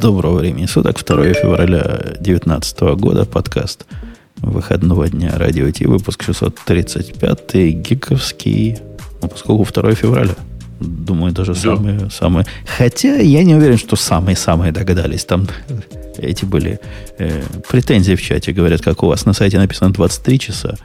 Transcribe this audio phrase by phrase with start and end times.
[0.00, 1.82] Доброго времени суток, 2 февраля
[2.20, 3.84] 2019 года, подкаст
[4.36, 8.78] выходного дня Радио Ти, выпуск 635, гиковский,
[9.20, 10.34] ну, поскольку 2 февраля.
[10.80, 11.60] Думаю, даже да.
[11.60, 12.46] самые, самые...
[12.78, 15.26] Хотя я не уверен, что самые-самые догадались.
[15.26, 15.46] Там
[16.16, 16.80] эти были
[17.18, 18.52] э, претензии в чате.
[18.52, 20.78] Говорят, как у вас на сайте написано 23 часа.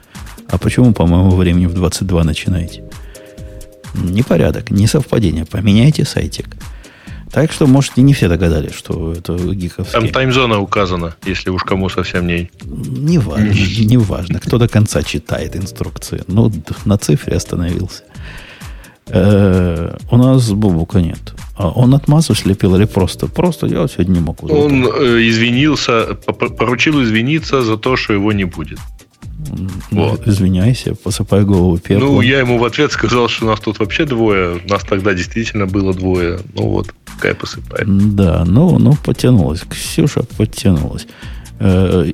[0.48, 2.84] А почему, по моему времени, в 22 начинаете?
[3.94, 5.46] Непорядок, не совпадение.
[5.46, 6.48] Поменяйте сайтик.
[7.36, 9.92] Так что, может, и не все догадались, что это гиковский.
[9.92, 12.50] Там таймзона указана, если уж кому совсем не...
[12.64, 13.52] Не важно,
[13.84, 14.40] не важно.
[14.40, 16.22] Кто до конца читает инструкции.
[16.28, 16.50] Ну,
[16.86, 18.04] на цифре остановился.
[19.08, 21.34] Э, у нас Бубука нет.
[21.58, 23.26] А он отмазу слепил или просто?
[23.26, 24.48] Просто я сегодня не могу.
[24.48, 26.14] Он э, извинился,
[26.58, 28.78] поручил извиниться за то, что его не будет.
[29.90, 30.26] Вот.
[30.26, 32.14] Извиняйся, посыпай голову пеплом.
[32.14, 34.60] Ну, я ему в ответ сказал, что у нас тут вообще двое.
[34.64, 36.40] У нас тогда действительно было двое.
[36.54, 37.86] Ну вот, пускай посыпает.
[38.14, 39.62] Да, ну, ну потянулась.
[39.68, 41.06] Ксюша подтянулась.
[41.58, 42.10] Э,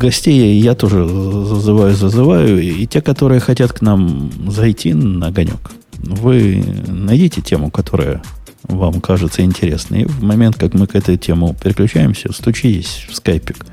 [0.00, 2.62] гостей я тоже зазываю, зазываю.
[2.62, 8.22] И те, которые хотят к нам зайти на огонек, вы найдите тему, которая
[8.62, 10.02] вам кажется интересной.
[10.02, 13.66] И в момент, как мы к этой теме переключаемся, стучитесь в скайпик.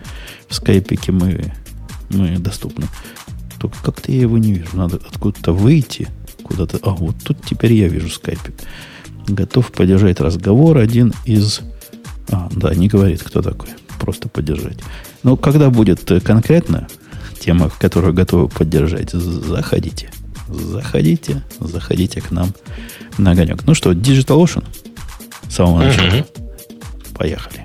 [0.47, 1.53] В скайпике мы
[2.09, 2.87] мы доступны.
[3.59, 4.69] Только как-то я его не вижу.
[4.73, 6.07] Надо откуда-то выйти,
[6.43, 6.79] куда-то.
[6.83, 8.53] А, вот тут теперь я вижу скайпик.
[9.27, 11.61] Готов поддержать разговор один из...
[12.29, 13.69] А, да, не говорит, кто такой.
[13.99, 14.77] Просто поддержать.
[15.23, 16.87] Но когда будет конкретно
[17.39, 20.11] тема, которую готовы поддержать, заходите.
[20.47, 22.53] Заходите, заходите к нам
[23.17, 23.65] на огонек.
[23.65, 24.63] Ну что, Digital Ocean?
[25.49, 26.25] С самого начала.
[27.17, 27.64] Поехали.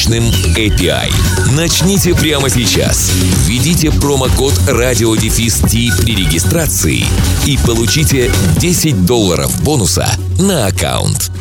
[0.01, 0.23] мощным
[0.55, 1.11] API.
[1.55, 3.11] Начните прямо сейчас.
[3.45, 7.05] Введите промокод радиодефис при регистрации
[7.45, 10.07] и получите 10 долларов бонуса
[10.39, 11.31] на аккаунт.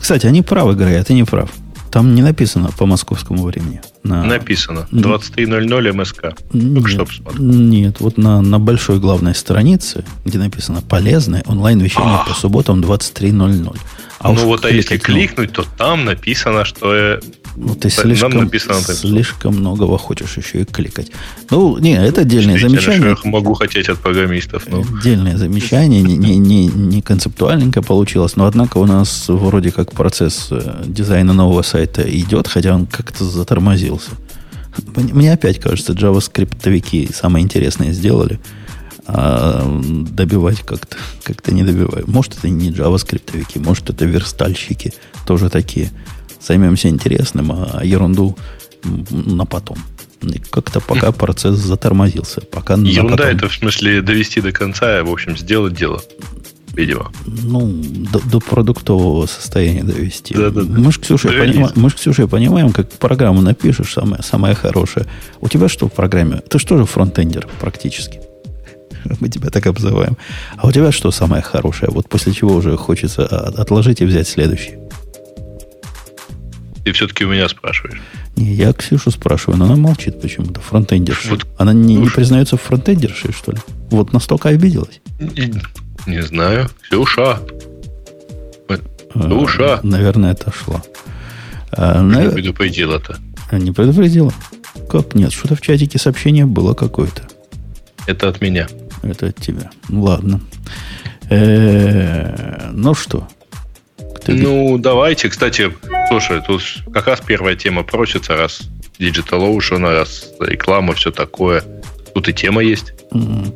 [0.00, 1.50] Кстати, они правы, говорят, ты не прав.
[1.92, 3.82] Там не написано по московскому времени.
[4.02, 4.24] На...
[4.24, 4.88] Написано.
[4.92, 6.34] 23.00 МСК.
[6.54, 7.06] Нет, что
[7.38, 13.76] нет, вот на, на большой главной странице, где написано «Полезное онлайн-вещание по субботам 23.00».
[14.20, 17.20] А ну вот, а если кликнуть, то там написано, что э,
[17.56, 21.10] ну, ты слишком, написано, слишком многого хочешь еще и кликать.
[21.50, 23.16] Ну, не, это отдельное замечание.
[23.22, 24.66] Я могу хотеть от программистов.
[24.68, 24.80] Но...
[24.80, 30.48] Отдельное замечание, не, не, не, не концептуальненько получилось, но однако у нас вроде как процесс
[30.50, 34.10] э, дизайна нового сайта идет, хотя он как-то затормозился.
[34.96, 38.40] Мне опять кажется, JavaScript самое интересное сделали–
[39.06, 39.80] а
[40.10, 42.04] добивать как-то как не добиваю.
[42.06, 44.92] Может, это не JavaScript, может, это верстальщики
[45.26, 45.90] тоже такие.
[46.46, 48.36] Займемся интересным, а ерунду
[49.10, 49.78] на потом.
[50.22, 52.40] И как-то пока процесс затормозился.
[52.40, 56.00] Пока Ерунда это в смысле довести до конца, в общем, сделать дело.
[56.74, 57.12] Видимо.
[57.26, 57.70] Ну,
[58.12, 60.34] до, до продуктового состояния довести.
[60.34, 60.80] Да, да, да.
[60.80, 61.68] Мы с Ксюшей, поним...
[61.74, 65.06] мы с Ксюшей понимаем, как программу напишешь, самое, самое хорошее.
[65.40, 66.38] У тебя что в программе?
[66.48, 68.20] Ты что же фронтендер практически?
[69.20, 70.16] Мы тебя так обзываем.
[70.56, 71.90] А у тебя что самое хорошее?
[71.92, 74.81] Вот после чего уже хочется отложить и взять следующий.
[76.84, 78.00] Ты все-таки у меня спрашиваешь.
[78.36, 80.60] Не, я Ксюшу спрашиваю, но она молчит почему-то.
[80.60, 81.30] Фронтендерша.
[81.30, 83.58] Вот, она не, не признается в фронтендерше, что ли?
[83.90, 85.00] Вот настолько обиделась?
[85.20, 85.54] Не,
[86.06, 86.68] не знаю.
[86.82, 87.38] Ксюша.
[89.14, 89.74] Ксюша.
[89.74, 90.82] А, наверное, отошла.
[91.70, 92.34] А, не нав...
[92.34, 93.18] предупредила-то.
[93.52, 94.32] Не предупредила?
[94.90, 95.32] Как нет?
[95.32, 97.22] Что-то в чатике сообщение было какое-то.
[98.06, 98.66] Это от меня.
[99.02, 99.70] Это от тебя.
[99.88, 100.40] Ну, ладно.
[101.28, 103.28] Э, ну что?
[104.26, 105.28] Ну, давайте.
[105.28, 105.72] Кстати,
[106.08, 106.62] слушай, тут
[106.92, 108.62] как раз первая тема просится, раз
[108.98, 111.64] Digital Ocean, раз реклама, все такое.
[112.14, 112.94] Тут и тема есть.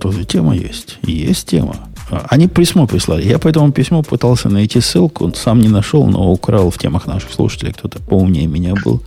[0.00, 0.98] Тут и тема есть.
[1.02, 1.88] Есть тема.
[2.10, 3.26] А, они письмо прислали.
[3.26, 7.32] Я по этому письму пытался найти ссылку, сам не нашел, но украл в темах наших
[7.32, 7.72] слушателей.
[7.72, 9.02] Кто-то поумнее меня был.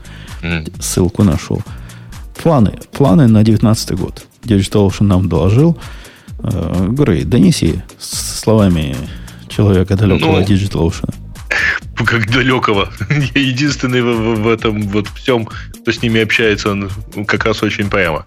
[0.79, 1.61] Ссылку нашел.
[2.41, 2.79] Планы.
[2.91, 4.25] Планы на 19 год.
[4.43, 5.77] Digital Ocean нам доложил.
[6.41, 8.95] Э, Грей, донеси словами
[9.49, 11.13] человека далекого ну, DigitalOcean.
[12.05, 12.89] Как далекого.
[13.35, 16.89] Я единственный в, в, этом вот всем, кто с ними общается, он
[17.25, 18.25] как раз очень прямо.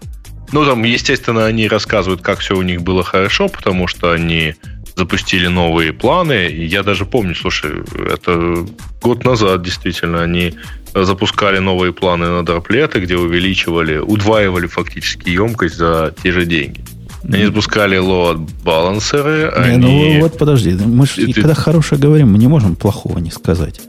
[0.51, 4.53] Ну, там, естественно, они рассказывают, как все у них было хорошо, потому что они
[4.95, 6.51] запустили новые планы.
[6.51, 8.65] Я даже помню, слушай, это
[9.01, 10.53] год назад действительно они
[10.93, 16.83] запускали новые планы на дроплеты, где увеличивали, удваивали фактически емкость за те же деньги.
[17.23, 19.53] Они запускали лот балансеры.
[19.65, 20.13] Не, ну они...
[20.15, 21.33] Ну вот подожди, мы ж, ты...
[21.33, 23.81] когда хорошее говорим, мы не можем плохого не сказать.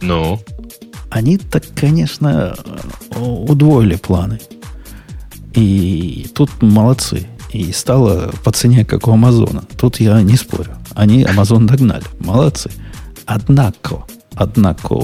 [0.00, 0.40] Ну?
[1.10, 2.54] Они так, конечно,
[3.16, 4.40] удвоили планы.
[5.54, 7.26] И тут молодцы.
[7.52, 9.64] И стало по цене, как у Амазона.
[9.78, 10.72] Тут я не спорю.
[10.94, 12.04] Они Амазон догнали.
[12.20, 12.70] Молодцы.
[13.24, 14.96] Однако, однако,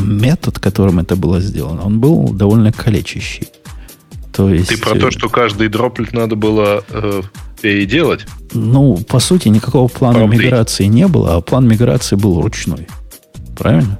[0.00, 3.48] метод, которым это было сделано, он был довольно калечащий.
[4.32, 7.22] То есть, Ты про то, что каждый дроплет надо было э,
[7.60, 8.26] переделать?
[8.52, 10.36] Ну, по сути, никакого плана Правда.
[10.36, 12.88] миграции не было, а план миграции был ручной.
[13.56, 13.98] Правильно?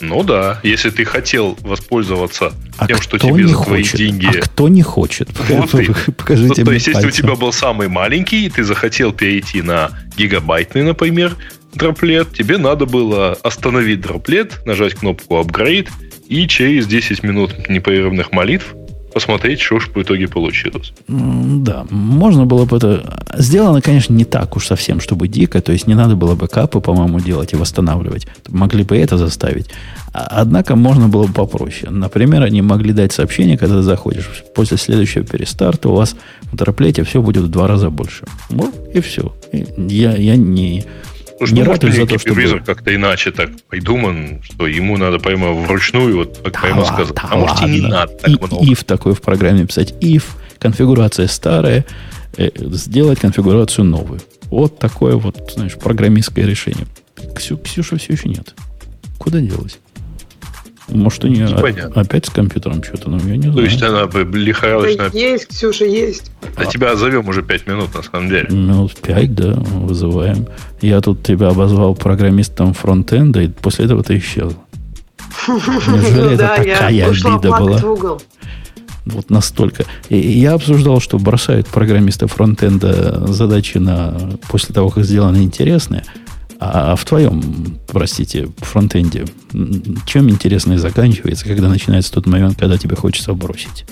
[0.00, 3.96] Ну да, если ты хотел воспользоваться а тем, что тебе за твои хочет?
[3.96, 4.26] деньги...
[4.26, 5.28] А кто не хочет?
[5.48, 5.70] Вот
[6.16, 9.90] Покажите ну, То есть, если у тебя был самый маленький, и ты захотел перейти на
[10.16, 11.36] гигабайтный, например,
[11.74, 15.88] дроплет, тебе надо было остановить дроплет, нажать кнопку Upgrade,
[16.28, 18.74] и через 10 минут непрерывных молитв
[19.12, 20.92] посмотреть, что уж по итоге получилось.
[21.08, 23.24] Да, можно было бы это...
[23.36, 26.80] Сделано, конечно, не так уж совсем, чтобы дико, то есть не надо было бы капы,
[26.80, 28.26] по-моему, делать и восстанавливать.
[28.48, 29.66] Могли бы это заставить.
[30.12, 31.90] А, однако можно было бы попроще.
[31.90, 36.16] Например, они могли дать сообщение, когда ты заходишь, после следующего перестарта у вас
[36.52, 38.24] в троплете все будет в два раза больше.
[38.50, 39.34] Вот и все.
[39.52, 40.84] Я, я не
[41.38, 42.60] Слушай, не ну, может за то, чтобы...
[42.66, 47.14] как-то иначе так придуман, что ему надо прямо вручную, вот как да прямо сказать.
[47.14, 47.46] Да а ладно.
[47.46, 48.64] может и не надо так и, много.
[48.64, 49.94] If такой в программе писать.
[50.00, 50.24] If,
[50.58, 51.86] конфигурация старая,
[52.36, 54.20] э, сделать конфигурацию новую.
[54.46, 56.86] Вот такое вот, знаешь, программистское решение.
[57.36, 58.54] Ксю, Ксюша все еще нет.
[59.18, 59.78] Куда делась?
[60.88, 62.00] Может, у нее Непонятно.
[62.00, 63.54] опять с компьютером что-то, но я не знаю.
[63.54, 65.10] То есть она лихорадочно...
[65.10, 66.30] Да есть, Ксюша, есть.
[66.56, 68.48] А, а тебя зовем уже пять минут, на самом деле.
[68.50, 70.46] Минут пять, да, вызываем.
[70.80, 74.52] Я тут тебя обозвал программистом фронтенда, и после этого ты исчез.
[75.48, 78.18] Неужели ну это такая обида была?
[79.04, 79.84] Вот настолько.
[80.10, 86.04] И я обсуждал, что бросают программисты фронтенда задачи на после того, как сделаны интересные,
[86.60, 89.26] а в твоем, простите, фронтенде,
[90.06, 93.84] чем интересное заканчивается, когда начинается тот момент, когда тебе хочется бросить?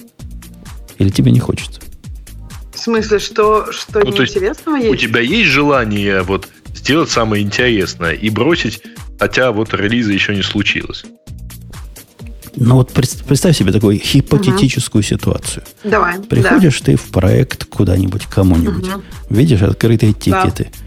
[0.98, 1.80] Или тебе не хочется?
[2.72, 4.90] В смысле, что, что ну, неинтересного есть?
[4.90, 8.82] У тебя есть желание вот сделать самое интересное и бросить,
[9.18, 11.04] хотя вот релиза еще не случилось?
[12.56, 15.08] Ну вот представь себе такую гипотетическую угу.
[15.08, 15.62] ситуацию.
[15.84, 16.18] Давай.
[16.20, 16.86] Приходишь да.
[16.86, 19.02] ты в проект куда-нибудь, кому-нибудь, угу.
[19.30, 20.70] видишь открытые тикеты.
[20.72, 20.85] Да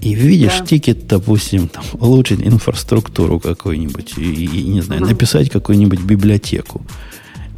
[0.00, 0.66] и видишь да.
[0.66, 5.10] тикет, допустим, там, улучшить инфраструктуру какую-нибудь, и, и не знаю, угу.
[5.10, 6.82] написать какую-нибудь библиотеку.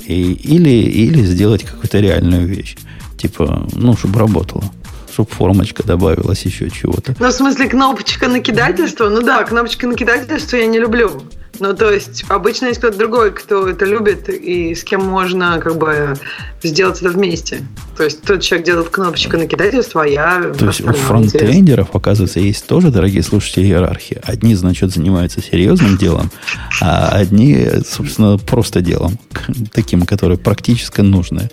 [0.06, 2.76] И, или, или сделать какую-то реальную вещь.
[3.16, 4.64] Типа, ну, чтобы работало.
[5.12, 7.14] Чтобы формочка добавилась, еще чего-то.
[7.20, 9.08] Ну, в смысле, кнопочка накидательства?
[9.08, 11.22] Ну да, кнопочка накидательства я не люблю.
[11.58, 15.76] Ну, то есть, обычно есть кто-то другой, кто это любит, и с кем можно как
[15.76, 16.14] бы
[16.62, 17.66] сделать это вместе.
[17.96, 20.52] То есть, тот человек делает кнопочку накидательства, а я...
[20.58, 24.20] То есть, у фронтендеров, оказывается, есть тоже, дорогие слушатели, иерархия.
[24.25, 26.31] Одни, значит, занимаются серьезным делом,
[26.81, 29.19] а одни, собственно, просто делом,
[29.72, 31.50] таким, которое практически нужное.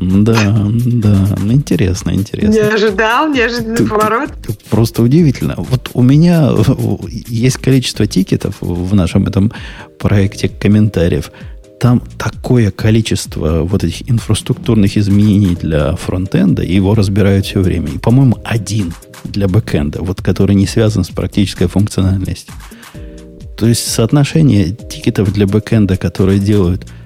[0.00, 2.52] Да, да, интересно, интересно.
[2.52, 4.30] Не ожидал, неожиданный поворот.
[4.70, 5.54] Просто удивительно.
[5.56, 6.50] Вот у меня
[7.26, 9.52] есть количество тикетов в нашем этом
[9.98, 11.32] проекте комментариев.
[11.80, 17.88] Там такое количество вот этих инфраструктурных изменений для фронтенда, и его разбирают все время.
[17.88, 18.92] И, по-моему, один
[19.24, 22.54] для бэкенда, вот который не связан с практической функциональностью.
[23.56, 26.86] То есть соотношение тикетов для бэкенда, которые делают–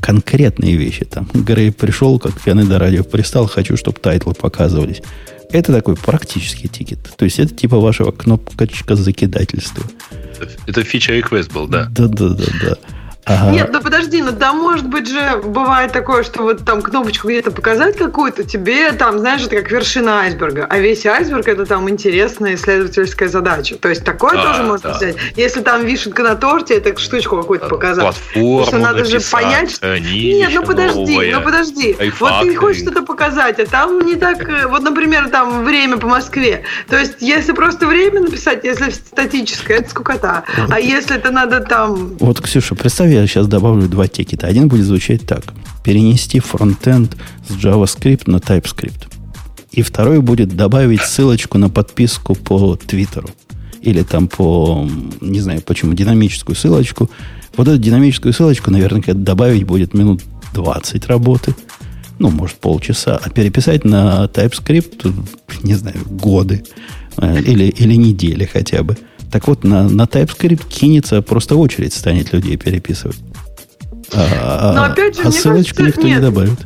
[0.00, 1.04] конкретные вещи.
[1.04, 5.02] Там Грей пришел, как пьяный до радио пристал, хочу, чтобы тайтлы показывались.
[5.50, 6.98] Это такой практический тикет.
[7.16, 9.84] То есть это типа вашего кнопочка закидательства.
[10.66, 11.88] Это фича request был, да?
[11.90, 12.76] Да, да, да, да.
[13.28, 13.50] Ага.
[13.50, 17.50] Нет, ну подожди, ну да, может быть же бывает такое, что вот там кнопочку где-то
[17.50, 22.54] показать какую-то, тебе там, знаешь, это как вершина айсберга, а весь айсберг это там интересная
[22.54, 23.76] исследовательская задача.
[23.76, 24.96] То есть такое а, тоже можно да.
[24.96, 25.16] взять.
[25.36, 28.02] Если там вишенка на торте, это штучку какую-то показать.
[28.02, 29.98] Платформу что надо написать, же понять, что...
[29.98, 31.96] Нет, ну подожди, новое, ну подожди.
[32.18, 36.06] Вот ты хочешь что-то показать, а там не так, э, вот, например, там время по
[36.06, 36.62] Москве.
[36.88, 40.44] То есть, если просто время написать, если статическое, это скукота.
[40.70, 42.16] А если это надо там...
[42.18, 44.46] Вот, Ксюша, представь, я сейчас добавлю два тикета.
[44.46, 45.44] Один будет звучать так.
[45.84, 47.16] Перенести фронтенд
[47.48, 49.08] с JavaScript на TypeScript.
[49.72, 53.30] И второй будет добавить ссылочку на подписку по Твиттеру.
[53.82, 54.88] Или там по,
[55.20, 57.10] не знаю почему, динамическую ссылочку.
[57.56, 60.22] Вот эту динамическую ссылочку, наверное, добавить будет минут
[60.54, 61.54] 20 работы.
[62.18, 63.20] Ну, может, полчаса.
[63.22, 65.12] А переписать на TypeScript,
[65.62, 66.64] не знаю, годы.
[67.16, 68.96] Э, или, или недели хотя бы.
[69.30, 73.18] Так вот, на, на TypeScript кинется, просто очередь станет людей переписывать.
[74.12, 76.16] А, Но опять же, а ссылочку кажется, никто нет.
[76.16, 76.58] не добавит.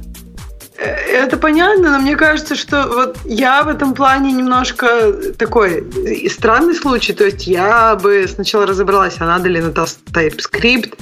[1.23, 5.85] Это понятно, но мне кажется, что вот я в этом плане немножко такой
[6.29, 7.12] странный случай.
[7.12, 10.95] То есть я бы сначала разобралась, а надо ли на TypeScript,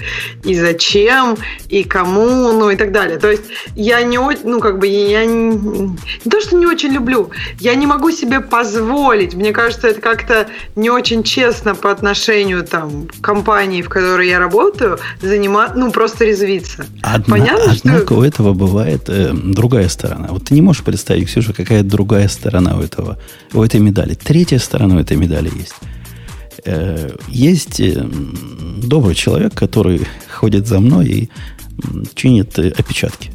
[0.45, 1.39] и зачем,
[1.71, 3.19] и кому, ну и так далее.
[3.19, 6.91] То есть я не очень, ну как бы я не, не то, что не очень
[6.91, 9.33] люблю, я не могу себе позволить.
[9.33, 14.39] Мне кажется, это как-то не очень честно по отношению там к компании, в которой я
[14.39, 16.85] работаю, заниматься, ну просто резвиться.
[17.01, 18.15] Одна, Понятно, однако что...
[18.17, 20.10] у этого бывает э, другая сторона.
[20.17, 23.19] Вот ты не можешь представить, Ксюша, какая другая сторона у, этого,
[23.53, 24.15] у этой медали.
[24.15, 25.75] Третья сторона у этой медали есть.
[26.65, 28.07] Э, есть э,
[28.83, 31.31] добрый человек, который ходит за мной и
[32.15, 33.31] чинит э, опечатки.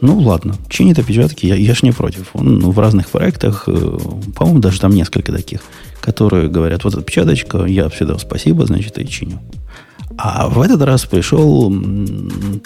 [0.00, 2.30] Ну, ладно, чинит опечатки, я, я ж не против.
[2.34, 5.60] Он ну, в разных проектах, по-моему, даже там несколько таких,
[6.00, 9.40] которые говорят, вот опечаточка, я всегда спасибо, значит, и чиню.
[10.16, 11.72] А в этот раз пришел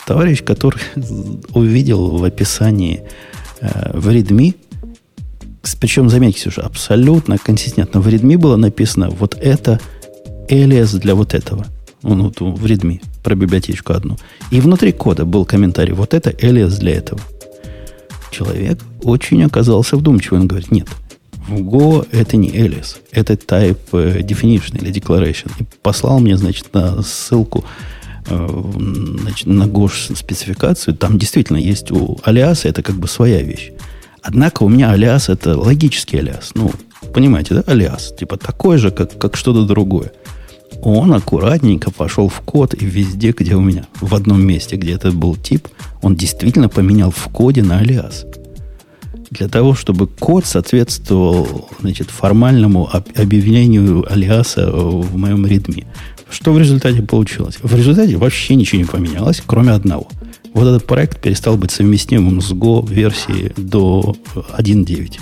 [0.06, 0.82] товарищ, который
[1.54, 3.02] увидел в описании
[3.60, 4.54] э, в Redmi,
[5.82, 8.00] причем, заметьте, Ксюша, абсолютно консистентно.
[8.00, 9.80] В Redmi было написано вот это
[10.48, 11.66] alias для вот этого.
[12.02, 14.16] Ну, в Redmi, про библиотечку одну.
[14.52, 17.20] И внутри кода был комментарий, вот это alias для этого.
[18.30, 20.42] Человек очень оказался вдумчивым.
[20.42, 20.86] Он говорит, нет,
[21.48, 25.50] в Go это не alias, это type э, definition или declaration.
[25.58, 27.64] И послал мне, значит, на ссылку
[28.26, 28.62] э,
[29.20, 30.94] значит, на Go спецификацию.
[30.94, 33.72] Там действительно есть у алиаса это как бы своя вещь.
[34.22, 36.52] Однако у меня алиас это логический алиас.
[36.54, 36.70] Ну,
[37.12, 38.14] понимаете, да, алиас?
[38.16, 40.12] Типа такой же, как, как что-то другое.
[40.80, 45.12] Он аккуратненько пошел в код и везде, где у меня, в одном месте, где это
[45.12, 45.68] был тип,
[46.02, 48.24] он действительно поменял в коде на алиас
[49.32, 55.86] для того, чтобы код соответствовал значит, формальному объявлению алиаса в моем ритме.
[56.30, 57.58] Что в результате получилось?
[57.62, 60.08] В результате вообще ничего не поменялось, кроме одного.
[60.52, 65.18] Вот этот проект перестал быть совместимым с Go версии до 1.9.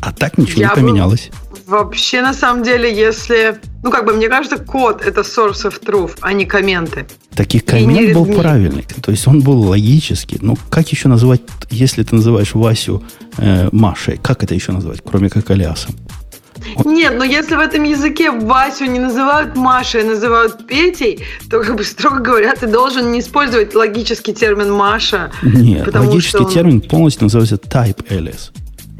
[0.00, 1.30] А так ничего Я не поменялось.
[1.72, 3.56] Вообще, на самом деле, если...
[3.82, 7.06] Ну, как бы, мне кажется, код— это source of truth, а не комменты.
[7.34, 8.84] Так и коммент был правильный.
[9.02, 10.36] То есть он был логический.
[10.42, 13.02] Ну, как еще называть, если ты называешь Васю
[13.38, 15.94] э, Машей, как это еще назвать, кроме как алиасом?
[16.84, 21.76] Нет, но если в этом языке Васю не называют Машей, а называют Петей, то, как
[21.76, 25.30] бы, строго говоря, ты должен не использовать логический термин Маша.
[25.42, 26.44] Нет, логический что...
[26.44, 28.50] термин полностью называется type alias.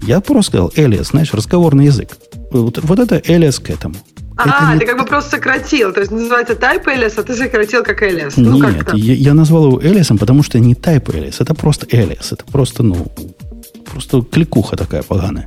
[0.00, 2.16] Я просто сказал alias, знаешь, разговорный язык.
[2.52, 3.94] Вот, вот это alias к этому.
[4.36, 5.92] А, это ты как бы просто сократил.
[5.92, 8.34] То есть называется type alias, а ты сократил как alias.
[8.36, 11.36] Ну, Нет, как я, я назвал его alias, потому что не type alias.
[11.38, 12.32] Это просто alias.
[12.32, 13.06] Это просто, ну,
[13.90, 15.46] просто кликуха такая поганая.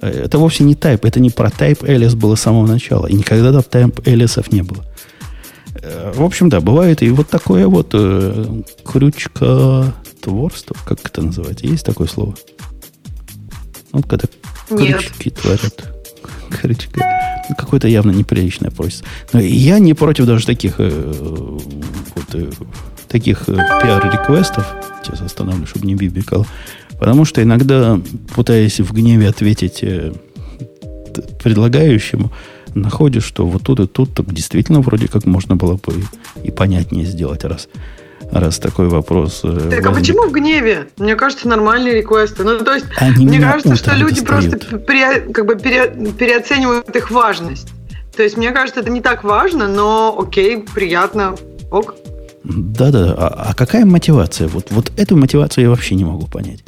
[0.00, 1.00] Э, это вовсе не type.
[1.02, 3.06] Это не про type alias было с самого начала.
[3.06, 4.84] И никогда там type aliasов не было.
[5.82, 11.66] Э, в общем, да, бывает и вот такое вот э, крючка творство, как это называется?
[11.66, 12.34] Есть такое слово?
[13.92, 14.26] Вот когда
[14.68, 15.97] крючки творят.
[17.48, 19.04] Ну, какое-то явно неприличное просится.
[19.32, 22.50] Но я не против даже таких э, вот, э,
[23.08, 24.66] таких э, пиар-реквестов.
[25.02, 26.46] Сейчас остановлю, чтобы не бибикал.
[26.98, 27.98] Потому что иногда,
[28.36, 29.82] пытаясь в гневе ответить
[31.42, 32.30] предлагающему,
[32.74, 36.04] находишь, что вот тут и тут так действительно вроде как можно было бы
[36.42, 37.68] и понятнее сделать раз
[38.30, 39.40] раз такой вопрос.
[39.44, 39.86] Э, так, возник.
[39.86, 40.88] а почему в гневе?
[40.98, 42.44] Мне кажется, нормальные реквесты.
[42.44, 44.50] Ну, то есть, Они мне кажется, что люди достают.
[44.50, 47.68] просто пере, как бы пере, переоценивают их важность.
[48.16, 51.36] То есть, мне кажется, это не так важно, но окей, приятно,
[51.70, 51.94] ок.
[52.44, 54.48] Да-да, а, а какая мотивация?
[54.48, 56.64] Вот, вот эту мотивацию я вообще не могу понять.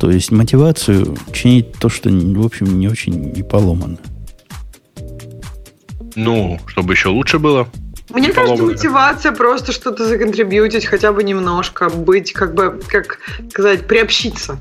[0.00, 3.98] То есть мотивацию чинить то, что, в общем, не очень не поломано.
[6.16, 7.68] Ну, чтобы еще лучше было.
[8.14, 13.18] Мне кажется, мотивация просто что-то законтрибьютить, хотя бы немножко, быть, как бы, как
[13.50, 14.58] сказать, приобщиться.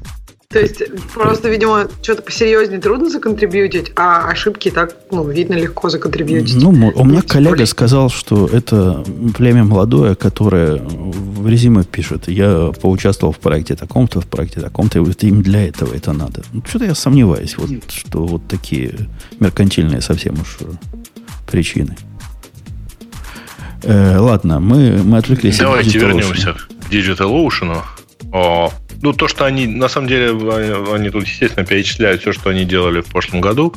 [0.49, 0.83] То есть
[1.13, 6.61] просто, видимо, что-то посерьезнее трудно законтрибьютить, а ошибки так, ну, видно, легко законтрибьютить.
[6.61, 9.03] Ну, у меня коллега сказал, что это
[9.35, 15.01] племя молодое, которое в резюме пишет, я поучаствовал в проекте таком-то, в проекте таком-то, и
[15.01, 16.43] вот им для этого это надо.
[16.53, 18.93] Ну, что-то я сомневаюсь, вот, что вот такие
[19.39, 20.59] меркантильные совсем уж
[21.47, 21.97] причины.
[23.83, 27.81] Э, ладно, мы, мы отвлеклись Давайте от вернемся к Digital Ocean.
[28.31, 32.49] О, ну, то, что они, на самом деле, они, они тут, естественно, перечисляют все, что
[32.49, 33.73] они делали в прошлом году.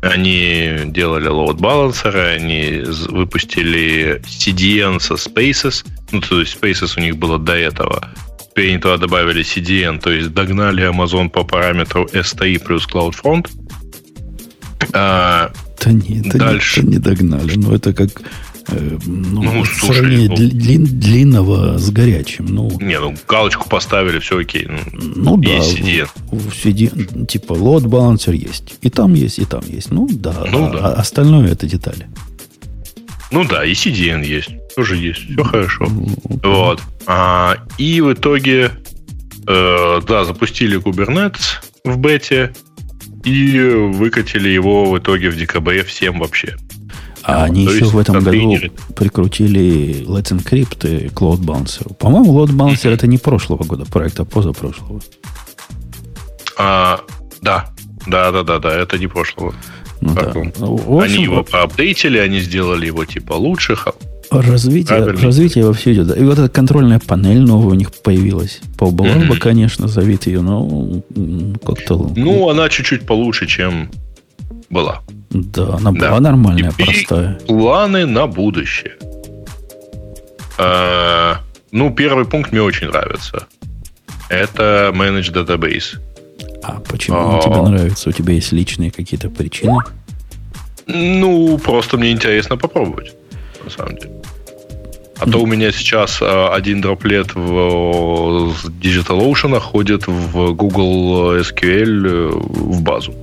[0.00, 5.84] Они делали load балансеры, они выпустили CDN со Spaces.
[6.12, 8.08] Ну, то есть Spaces у них было до этого.
[8.38, 13.48] Теперь они туда добавили CDN, то есть догнали Amazon по параметру STI плюс CloudFront.
[14.92, 15.50] А,
[15.80, 16.82] да нет, это дальше.
[16.82, 17.56] Не, это не догнали.
[17.56, 18.10] Но ну, это как
[18.68, 22.46] э, ну, ну, слушай, ну, длин, длинного с горячим.
[22.46, 24.68] Ну, не, ну галочку поставили, все окей.
[24.92, 25.58] Ну, ну да.
[25.58, 26.08] CDN.
[26.30, 28.76] В, в CDN, типа load balancer есть.
[28.82, 29.90] И там есть, и там есть.
[29.90, 30.44] Ну да.
[30.50, 30.78] Ну, а, да.
[30.78, 32.08] А остальное это детали.
[33.30, 34.50] Ну да, и CDN есть.
[34.74, 35.30] Тоже есть.
[35.30, 35.86] Все хорошо.
[35.88, 36.80] Вот.
[37.06, 38.72] А, и в итоге,
[39.46, 42.52] э, да, запустили Kubernetes в бете
[43.28, 46.56] и выкатили его в итоге в декабре всем вообще.
[47.22, 48.56] А они еще в этом году
[48.96, 51.94] прикрутили Let's Encrypt и Cloud Bouncer.
[51.94, 55.00] По-моему, Cloud Bouncer это не прошлого года проекта, а позапрошлого.
[56.56, 57.00] А,
[57.42, 57.68] да,
[58.06, 59.54] да, да, да, да, это не прошлого.
[60.00, 60.28] Ну, да.
[60.30, 63.76] общем, они его поапдейтили, они сделали его типа лучше.
[64.30, 66.16] Развитие, развитие во все идет.
[66.16, 68.60] И вот эта контрольная панель новая у них появилась.
[68.76, 69.28] Побывал mm-hmm.
[69.28, 71.02] бы, конечно, зовит ее, но
[71.64, 72.12] как-то...
[72.14, 73.90] Ну, она чуть-чуть получше, чем
[74.70, 75.00] была.
[75.30, 76.08] Да, она да.
[76.10, 77.38] была нормальная, Теперь простая.
[77.46, 78.96] Планы на будущее.
[80.58, 81.38] А,
[81.70, 83.46] ну, первый пункт мне очень нравится.
[84.28, 85.98] Это Manage Database.
[86.62, 88.10] А почему он тебе нравится?
[88.10, 89.78] У тебя есть личные какие-то причины?
[90.86, 93.14] Ну, просто мне интересно попробовать,
[93.68, 94.12] на самом деле.
[95.18, 102.28] А то у меня сейчас а, один дроплет в DigitalOcean ходит в Google SQL э,
[102.30, 103.14] в базу.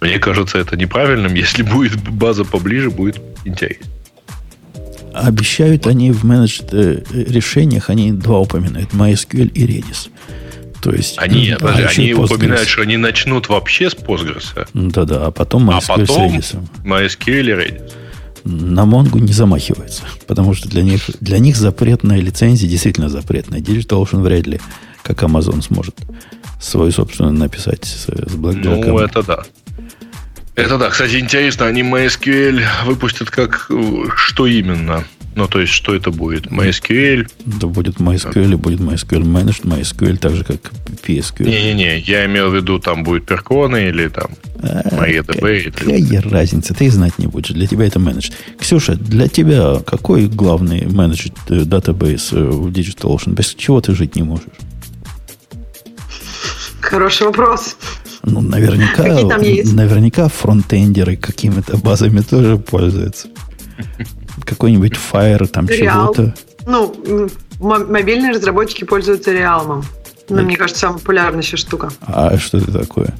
[0.00, 1.34] Мне кажется, это неправильным.
[1.44, 3.86] Если будет база поближе, будет интересно.
[5.14, 10.10] Обещают они в менеджд э, решениях, они два упоминают, MySQL и Redis.
[10.80, 14.66] То есть, они, а они упоминают, что они начнут вообще с Postgres.
[14.74, 16.68] Да-да, а потом MySQL а потом с Redis.
[16.84, 17.92] MySQL и Redis.
[18.50, 23.60] На Монгу не замахивается, потому что для них, для них запретная лицензия действительно запретная.
[23.60, 24.58] DigitalOcean вряд ли,
[25.02, 25.96] как Amazon, сможет
[26.58, 29.44] свою собственную написать с, с Black Ну, это да.
[30.54, 30.88] Это да.
[30.88, 33.70] Кстати, интересно, они MySQL выпустят как...
[34.16, 35.04] Что именно?
[35.38, 36.46] Ну, то есть, что это будет?
[36.46, 37.30] MySQL?
[37.46, 40.72] Да будет MySQL, и будет MySQL Managed, MySQL, так же, как
[41.06, 41.48] PSQL.
[41.48, 45.70] Не-не-не, я имел в виду, там будет перконы или там а, MariaDB.
[45.70, 46.74] Какая разница?
[46.74, 47.50] Ты знать не будешь.
[47.50, 48.32] Для тебя это Managed.
[48.58, 53.34] Ксюша, для тебя какой главный Managed э, database э, в DigitalOcean?
[53.34, 54.46] Без чего ты жить не можешь?
[56.80, 57.76] Хороший вопрос.
[58.24, 63.28] Ну, наверняка, наверняка фронтендеры какими-то базами тоже пользуются.
[64.48, 66.34] Какой-нибудь Fire, там чего-то.
[66.66, 67.28] Ну,
[67.60, 69.84] мобильные разработчики пользуются Realm.
[70.28, 71.90] Ну, мне кажется, самая популярная сейчас штука.
[72.02, 73.14] А что это такое?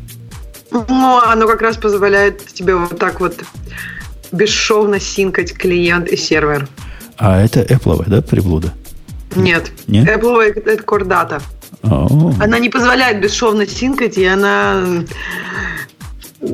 [0.71, 3.43] Ну, оно как раз позволяет тебе вот так вот
[4.33, 6.69] бесшовно синкать клиент и сервер.
[7.17, 8.75] А это Apple, да, приблуда?
[9.35, 9.73] Нет.
[9.87, 10.07] Нет?
[10.07, 11.43] Apple это Core Data.
[11.83, 12.35] Oh.
[12.43, 15.05] Она не позволяет бесшовно синкать, и она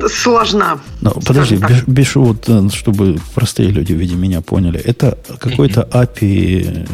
[0.07, 0.79] сложна.
[1.01, 6.87] Но, подожди, беш, вот, э, чтобы простые люди в виде меня поняли, это какой-то API,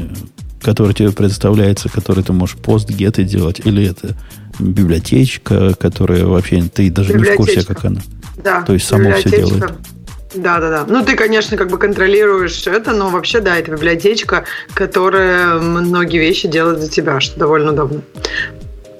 [0.62, 4.15] который тебе предоставляется, который ты можешь пост геты делать, или это
[4.60, 8.01] библиотечка, которая вообще ты даже не в курсе, как она.
[8.43, 8.62] Да.
[8.63, 9.73] То есть само все делает.
[10.34, 10.86] Да, да, да.
[10.88, 16.47] Ну, ты, конечно, как бы контролируешь это, но вообще, да, это библиотечка, которая многие вещи
[16.47, 18.01] делает за тебя, что довольно удобно.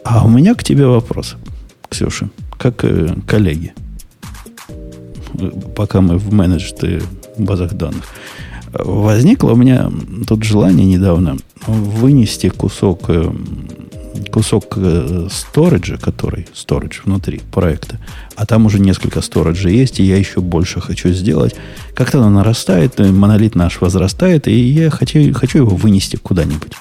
[0.04, 1.36] А у меня к тебе вопрос,
[1.90, 3.74] Ксюша, как э, коллеги,
[5.76, 7.02] пока мы в менеджере
[7.38, 8.06] базах данных.
[8.74, 9.92] Возникло у меня
[10.28, 13.32] тут желание недавно вынести кусок э,
[14.32, 18.00] кусок э, сториджа, который storage внутри проекта,
[18.36, 21.56] а там уже несколько сториджей есть, и я еще больше хочу сделать.
[21.94, 26.74] Как-то оно нарастает, монолит наш возрастает, и я хочу, хочу его вынести куда-нибудь.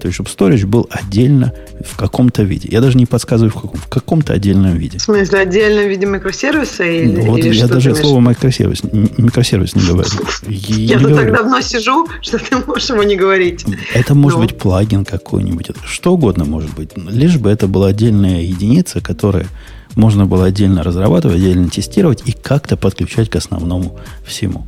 [0.00, 1.52] То есть, чтобы storage был отдельно
[1.84, 2.68] в каком-то виде.
[2.70, 3.80] Я даже не подсказываю, в каком.
[3.80, 4.98] В каком-то отдельном виде.
[4.98, 6.84] В смысле, отдельном виде микросервиса?
[6.84, 10.08] Или, вот или я даже слово микросервис, микросервис не говорю.
[10.48, 13.64] Я тут так давно сижу, что ты можешь его не говорить.
[13.94, 14.44] Это может ну.
[14.44, 15.70] быть плагин какой-нибудь.
[15.84, 16.90] Что угодно может быть.
[16.96, 19.46] Лишь бы это была отдельная единица, которая
[19.94, 24.66] можно было отдельно разрабатывать, отдельно тестировать и как-то подключать к основному всему.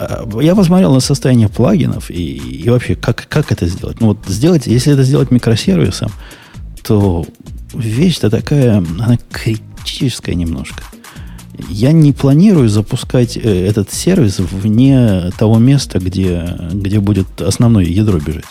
[0.00, 4.00] А, я посмотрел на состояние плагинов и, и вообще, как, как это сделать.
[4.00, 6.10] Ну, вот сделать, если это сделать микросервисом,
[6.82, 7.26] то
[7.74, 10.82] вещь-то такая, она критическая немножко.
[11.68, 18.18] Я не планирую запускать э, этот сервис вне того места, где, где будет основное ядро
[18.18, 18.46] бежать.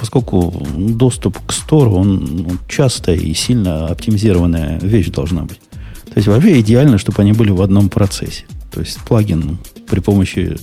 [0.00, 5.60] Поскольку доступ к стору, он ну, часто и сильно оптимизированная вещь должна быть.
[6.06, 8.44] То есть вообще идеально, чтобы они были в одном процессе.
[8.72, 9.58] То есть плагин
[9.92, 10.56] при помощи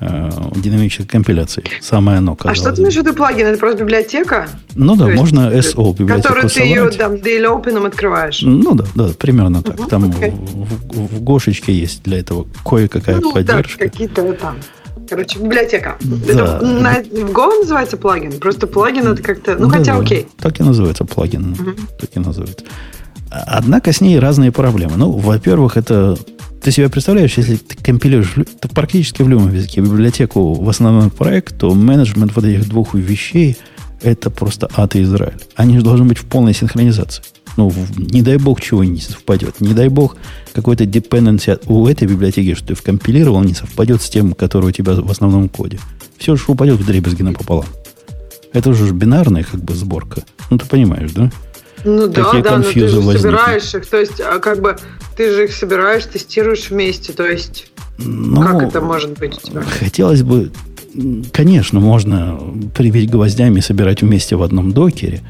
[0.00, 1.62] э, динамической компиляции.
[1.80, 3.46] Самое оно, А что ты имеешь в виду плагин?
[3.46, 4.48] Это просто библиотека?
[4.74, 8.42] Ну да, То можно SO библиотеку Которую ты ее там дейлопином открываешь?
[8.42, 9.78] Ну да, да, примерно так.
[9.78, 10.32] Угу, там okay.
[10.32, 13.84] в, в, в Гошечке есть для этого кое-какая ну, поддержка.
[13.84, 14.56] Да, какие-то там
[15.08, 15.96] Короче, библиотека.
[16.00, 16.32] Да.
[16.32, 18.32] Это на, в Go называется плагин?
[18.40, 19.54] Просто плагин это как-то...
[19.56, 20.26] Ну, да, хотя окей.
[20.40, 21.52] Так и называется плагин.
[21.52, 21.70] Угу.
[22.00, 22.64] Так и называется.
[23.30, 24.96] Однако с ней разные проблемы.
[24.96, 26.16] Ну, во-первых, это...
[26.64, 31.58] Ты себе представляешь, если ты компилируешь ты практически в любом языке библиотеку в основной проект,
[31.58, 33.58] то менеджмент вот этих двух вещей
[34.00, 35.36] это просто ад и Израиль.
[35.56, 37.22] Они же должны быть в полной синхронизации.
[37.58, 39.60] Ну, не дай бог чего не совпадет.
[39.60, 40.16] Не дай бог
[40.54, 44.94] какой-то dependency у этой библиотеки, что ты вкомпилировал, не совпадет с тем, который у тебя
[44.94, 45.78] в основном коде.
[46.16, 47.66] Все же упадет в дребезги напополам.
[48.54, 50.22] Это уже бинарная как бы сборка.
[50.48, 51.30] Ну, ты понимаешь, да?
[51.84, 53.20] Ну Такие да, да, но ты же возникнут.
[53.20, 54.76] собираешь их, то есть, а как бы
[55.16, 59.62] ты же их собираешь, тестируешь вместе, то есть, ну, как это может быть у тебя?
[59.62, 60.50] Хотелось бы,
[61.32, 62.40] конечно, можно
[62.74, 65.20] прибить гвоздями и собирать вместе в одном докере,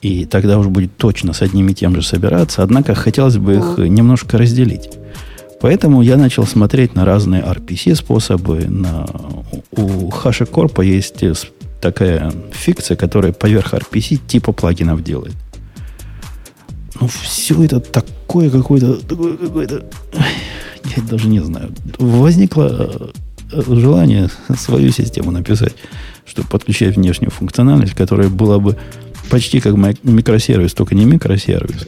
[0.00, 2.62] и тогда уже будет точно с одним и тем же собираться.
[2.62, 4.90] Однако хотелось бы их немножко разделить.
[5.60, 8.66] Поэтому я начал смотреть на разные RPC-способы.
[8.68, 9.06] На,
[9.72, 11.24] у HashiCorp есть
[11.80, 15.34] такая фикция, которая поверх RPC типа плагинов делает.
[17.00, 18.94] Ну, все это такое какое-то...
[18.94, 19.84] Такое какое-то...
[20.96, 21.72] Я даже не знаю.
[21.98, 23.12] Возникло
[23.52, 25.74] э, желание свою систему написать,
[26.24, 28.76] чтобы подключать внешнюю функциональность, которая была бы
[29.30, 31.86] почти как микросервис, только не микросервис.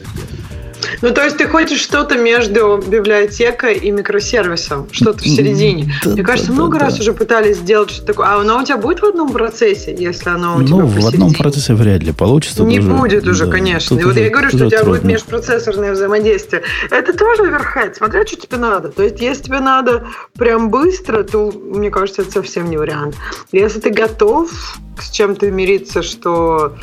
[1.01, 5.93] Ну, то есть ты хочешь что-то между библиотекой и микросервисом, что-то в середине.
[6.03, 7.01] Да, Мне кажется, да, много да, раз да.
[7.01, 8.27] уже пытались сделать что-то такое.
[8.27, 11.07] А оно у тебя будет в одном процессе, если оно у ну, тебя Ну, в
[11.07, 12.63] одном процессе вряд ли получится.
[12.63, 13.97] Не уже, будет уже, да, конечно.
[13.97, 14.95] И вот уже, я говорю, что у тебя трудно.
[14.95, 16.63] будет межпроцессорное взаимодействие.
[16.91, 18.89] Это тоже оверхед, смотря что тебе надо.
[18.89, 20.05] То есть, если тебе надо
[20.37, 23.15] прям быстро, то, мне кажется, это совсем не вариант.
[23.51, 24.51] Если ты готов
[24.99, 26.75] с чем-то мириться, что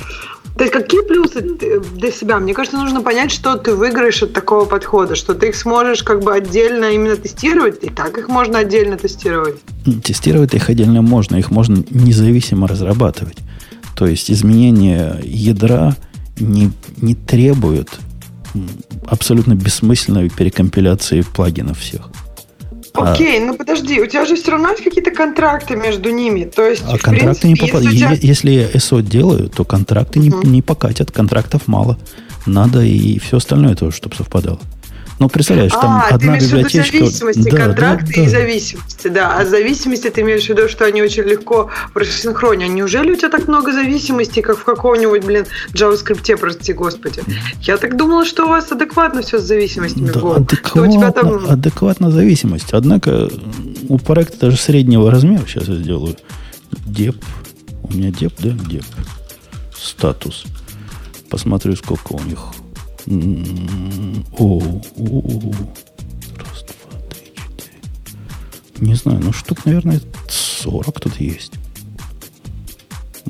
[0.57, 1.43] то есть какие плюсы
[1.97, 2.39] для себя?
[2.39, 6.23] Мне кажется, нужно понять, что ты выиграешь от такого подхода, что ты их сможешь как
[6.23, 9.57] бы отдельно именно тестировать, и так их можно отдельно тестировать.
[10.03, 13.37] Тестировать их отдельно можно, их можно независимо разрабатывать.
[13.95, 15.95] То есть изменение ядра
[16.41, 17.91] не, не требует
[19.07, 22.09] абсолютно бессмысленной перекомпиляции плагинов всех.
[22.97, 26.45] А Окей, а, ну подожди, у тебя же все равно есть какие-то контракты между ними.
[26.45, 27.93] То есть, а контракты принципе, не попадают.
[27.93, 28.29] Если, тебя...
[28.29, 30.45] если я SO делаю, то контракты uh-huh.
[30.45, 31.99] не, не покатят, контрактов мало.
[32.47, 34.61] Надо и все остальное тоже, чтобы совпадало.
[35.19, 36.95] Ну, представляешь, там а, одна ты библиотечка...
[36.95, 38.23] виду зависимости, да, контракты да, да.
[38.23, 39.39] и зависимости, да.
[39.39, 42.69] А зависимости ты имеешь в виду, что они очень легко рассинхронят.
[42.69, 47.23] Неужели у тебя так много зависимостей, как в каком-нибудь, блин, JavaScript, прости господи?
[47.63, 51.51] Я так думала, что у вас адекватно все с зависимостями да, адекватно, у тебя там...
[51.51, 52.73] адекватно зависимость.
[52.73, 53.31] Однако
[53.89, 56.17] у проекта даже среднего размера, сейчас я сделаю,
[56.85, 57.17] деп,
[57.85, 58.85] у меня деп, да, деп,
[59.75, 60.45] статус.
[61.31, 62.39] Посмотрю, сколько у них
[63.07, 64.61] о,
[66.39, 67.81] Раз, два, три, четыре.
[68.81, 71.53] Не знаю, ну штук, наверное, 40 тут есть.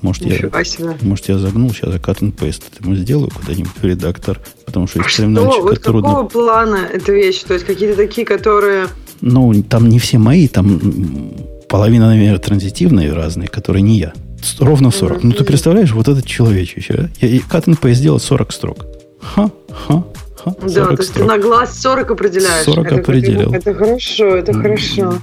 [0.02, 0.96] Может, я, себе.
[1.02, 5.00] может, я загнул, сейчас я cut and paste этому сделаю куда-нибудь в редактор, потому что
[5.00, 5.62] экстремально что?
[5.62, 6.08] Вот трудно.
[6.08, 7.42] какого плана эта вещь?
[7.42, 8.88] То есть какие-то такие, которые...
[9.20, 10.80] Ну, там не все мои, там
[11.68, 14.12] половина, наверное, транзитивные разные, которые не я.
[14.60, 15.18] Ровно 40.
[15.18, 15.20] Mm-hmm.
[15.22, 17.26] Ну, ты представляешь, вот этот человечище, а?
[17.26, 18.86] Я cut and paste сделал 40 строк.
[19.34, 20.02] 哼哼。
[20.52, 20.66] Ха.
[20.68, 22.64] Да, то есть ты на глаз 40 определяешь.
[22.64, 23.52] 40 это, определил.
[23.52, 25.14] Это, это хорошо, это хорошо.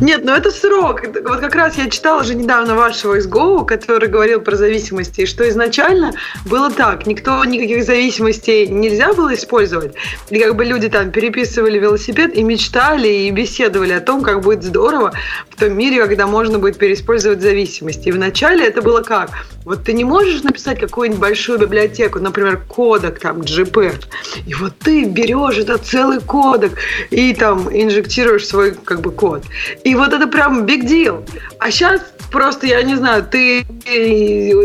[0.00, 1.02] Нет, но это срок.
[1.24, 5.48] Вот как раз я читала же недавно вашего из Go, который говорил про зависимости, что
[5.48, 6.12] изначально
[6.44, 9.94] было так, никто никаких зависимостей нельзя было использовать.
[10.30, 14.62] И как бы люди там переписывали велосипед и мечтали и беседовали о том, как будет
[14.62, 15.12] здорово
[15.50, 18.08] в том мире, когда можно будет переиспользовать зависимости.
[18.08, 19.30] И вначале это было как?
[19.64, 23.94] Вот ты не можешь написать какую-нибудь большую библиотеку, например, кодек, там, GP,
[24.46, 26.72] и вот ты берешь этот целый кодек
[27.10, 29.44] и там инжектируешь свой как бы код.
[29.84, 31.28] И вот это прям big deal.
[31.58, 33.64] А сейчас просто, я не знаю, ты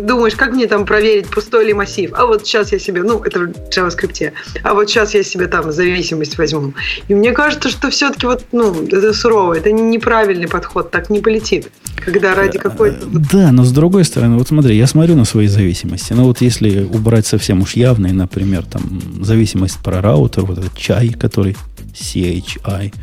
[0.01, 2.11] думаешь, как мне там проверить, пустой ли массив.
[2.13, 5.71] А вот сейчас я себе, ну, это в JavaScript, а вот сейчас я себе там
[5.71, 6.73] зависимость возьму.
[7.07, 11.71] И мне кажется, что все-таки вот, ну, это сурово, это неправильный подход, так не полетит,
[12.03, 13.05] когда ради какой-то...
[13.05, 16.13] Да, но с другой стороны, вот смотри, я смотрю на свои зависимости.
[16.13, 21.09] Ну, вот если убрать совсем уж явные, например, там, зависимость про раутер, вот этот чай,
[21.09, 21.55] который
[21.93, 22.93] CHI,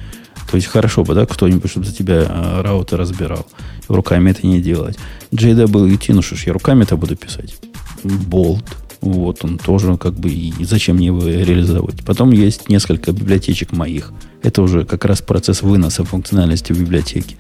[0.51, 3.47] то есть хорошо бы, да, кто-нибудь, чтобы за тебя э, раутер разбирал.
[3.89, 4.99] Руками это не делать.
[5.33, 7.57] JWT, ну что ж, я руками это буду писать.
[8.03, 8.65] Болт,
[9.03, 12.03] вот он тоже как бы, и зачем мне его реализовать.
[12.05, 14.13] Потом есть несколько библиотечек моих.
[14.43, 17.37] Это уже как раз процесс выноса функциональности в библиотеке.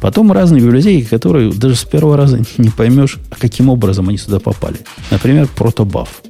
[0.00, 4.78] Потом разные библиотеки, которые даже с первого раза не поймешь, каким образом они сюда попали.
[5.10, 6.22] Например, протобаф.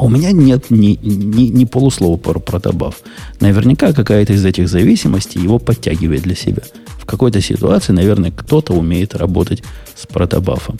[0.00, 3.02] У меня нет ни, ни, ни полуслова про протобаф.
[3.40, 6.62] Наверняка какая-то из этих зависимостей его подтягивает для себя.
[6.98, 9.62] В какой-то ситуации, наверное, кто-то умеет работать
[9.94, 10.78] с протобафом.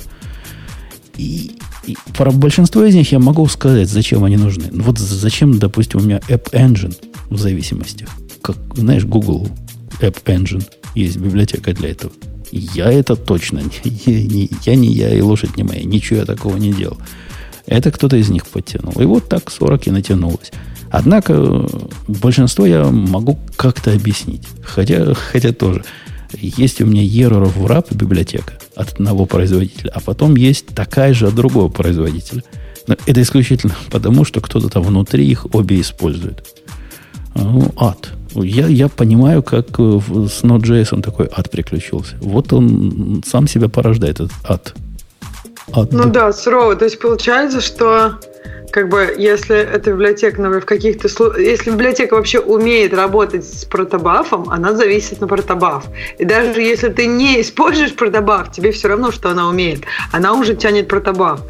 [1.16, 1.52] И,
[1.86, 4.68] и про большинство из них я могу сказать, зачем они нужны.
[4.70, 6.96] Ну, вот зачем, допустим, у меня App Engine
[7.28, 8.08] в зависимостях.
[8.40, 9.48] Как, знаешь, Google
[10.00, 12.12] App Engine– есть библиотека для этого.
[12.52, 15.84] Я это точно не, не, я не я и лошадь не моя.
[15.84, 16.98] Ничего я такого не делал.
[17.70, 18.92] Это кто-то из них подтянул.
[19.00, 20.50] И вот так 40 и натянулось.
[20.90, 21.64] Однако
[22.08, 24.42] большинство я могу как-то объяснить.
[24.62, 25.84] Хотя, хотя тоже.
[26.32, 31.28] Есть у меня Error в RAP библиотека от одного производителя, а потом есть такая же
[31.28, 32.42] от другого производителя.
[32.88, 36.44] Но это исключительно потому, что кто-то там внутри их обе использует.
[37.36, 38.10] Ну, ад.
[38.34, 42.16] Я, я понимаю, как э, с Node.js он такой ад приключился.
[42.20, 44.74] Вот он сам себя порождает, этот ад.
[45.72, 45.92] Ад.
[45.92, 46.76] Ну да, сурово.
[46.76, 48.18] То есть получается, что
[48.70, 54.48] как бы, если эта библиотека, например, в каких-то если библиотека вообще умеет работать с протобафом,
[54.48, 55.86] она зависит на протобаф.
[56.18, 59.82] И даже если ты не используешь протобаф, тебе все равно, что она умеет.
[60.12, 61.40] Она уже тянет протобаф.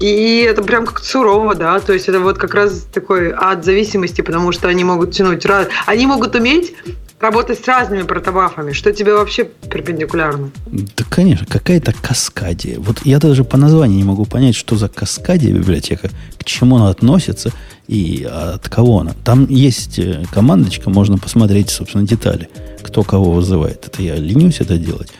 [0.00, 4.22] И это прям как сурово, да, то есть это вот как раз такой ад зависимости,
[4.22, 5.68] потому что они могут тянуть раз.
[5.86, 6.74] Они могут уметь
[7.20, 10.50] работать с разными протобафами, что тебе вообще перпендикулярно.
[10.66, 12.78] Да, конечно, какая-то каскадия.
[12.78, 16.88] Вот я даже по названию не могу понять, что за каскадия библиотека, к чему она
[16.88, 17.52] относится
[17.86, 19.12] и от кого она.
[19.24, 22.48] Там есть э, командочка, можно посмотреть, собственно, детали,
[22.82, 23.86] кто кого вызывает.
[23.86, 25.12] Это я ленюсь это делать.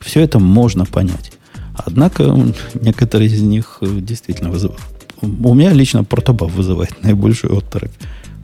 [0.00, 1.32] Все это можно понять.
[1.74, 2.36] Однако
[2.74, 4.82] некоторые из них э, действительно вызывают.
[5.20, 7.90] У меня лично протобаф вызывает наибольший отторопь.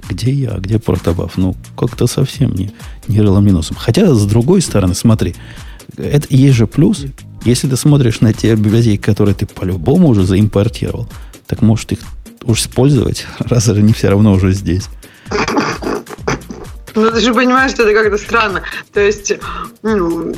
[0.08, 1.36] Где я, где протобаф?
[1.36, 2.72] Ну, как-то совсем не,
[3.08, 3.76] не рылом минусом.
[3.78, 5.34] Хотя, с другой стороны, смотри,
[5.96, 7.04] это есть же плюс.
[7.44, 11.08] Если ты смотришь на те библиотеки, которые ты по-любому уже заимпортировал,
[11.46, 11.98] так может их
[12.42, 14.84] уж использовать, раз они все равно уже здесь.
[16.94, 18.62] Ну, ты же понимаешь, что это как-то странно.
[18.92, 19.32] То есть,
[19.82, 20.34] ну,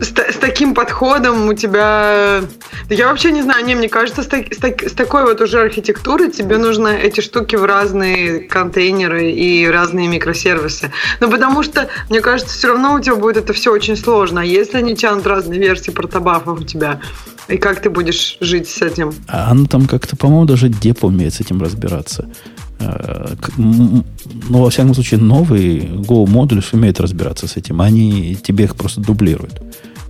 [0.00, 2.42] с, с таким подходом у тебя...
[2.88, 5.60] Я вообще не знаю, не, мне кажется, с, так, с, так, с такой вот уже
[5.60, 10.90] архитектурой тебе нужно эти штуки в разные контейнеры и разные микросервисы.
[11.20, 14.40] Ну, потому что, мне кажется, все равно у тебя будет это все очень сложно.
[14.40, 17.00] А если они тянут разные версии протобафов у тебя,
[17.48, 19.12] и как ты будешь жить с этим?
[19.28, 22.28] А оно там как-то, по-моему, даже деп умеет с этим разбираться.
[22.80, 24.04] Э, ну,
[24.48, 27.80] во всяком случае, новый Go модуль сумеет разбираться с этим.
[27.80, 29.60] Они тебе их просто дублируют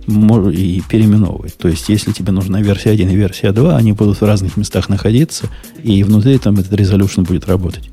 [0.07, 1.57] и переименовывать.
[1.57, 4.89] То есть, если тебе нужна версия 1 и версия 2, они будут в разных местах
[4.89, 5.45] находиться,
[5.83, 7.89] и внутри там этот resolution будет работать.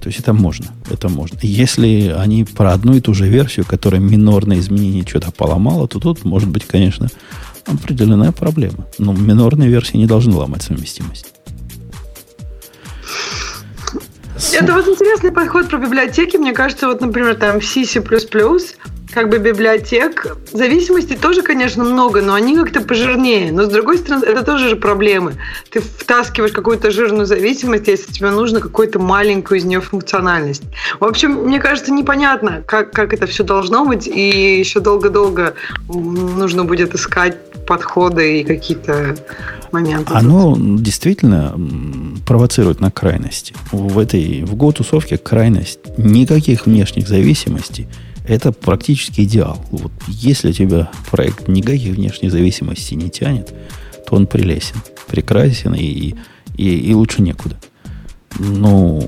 [0.00, 0.66] То есть это можно.
[0.90, 1.38] Это можно.
[1.40, 6.24] Если они про одну и ту же версию, которая минорное изменение что-то поломала, то тут
[6.24, 7.08] может быть, конечно,
[7.64, 8.86] определенная проблема.
[8.98, 11.32] Но минорные версии не должны ломать совместимость.
[14.52, 16.36] Это вот интересный подход про библиотеки.
[16.36, 17.84] Мне кажется, вот, например, там в C++,
[19.14, 20.36] как бы библиотек.
[20.52, 23.52] Зависимостей тоже, конечно, много, но они как-то пожирнее.
[23.52, 25.34] Но с другой стороны, это тоже же проблемы.
[25.70, 30.64] Ты втаскиваешь какую-то жирную зависимость, если тебе нужно какую-то маленькую из нее функциональность.
[30.98, 35.54] В общем, мне кажется, непонятно, как, как это все должно быть, и еще долго-долго
[35.88, 39.16] нужно будет искать подходы и какие-то
[39.72, 40.12] моменты.
[40.14, 41.58] Оно действительно
[42.26, 43.54] провоцирует на крайности.
[43.72, 47.88] В этой в Go-тусовке крайность никаких внешних зависимостей–
[48.26, 49.62] это практически идеал.
[49.70, 53.54] Вот если у тебя проект никаких внешней зависимости не тянет,
[54.06, 56.14] то он прелесен, прекрасен и,
[56.56, 57.56] и, и лучше некуда.
[58.38, 59.06] Ну,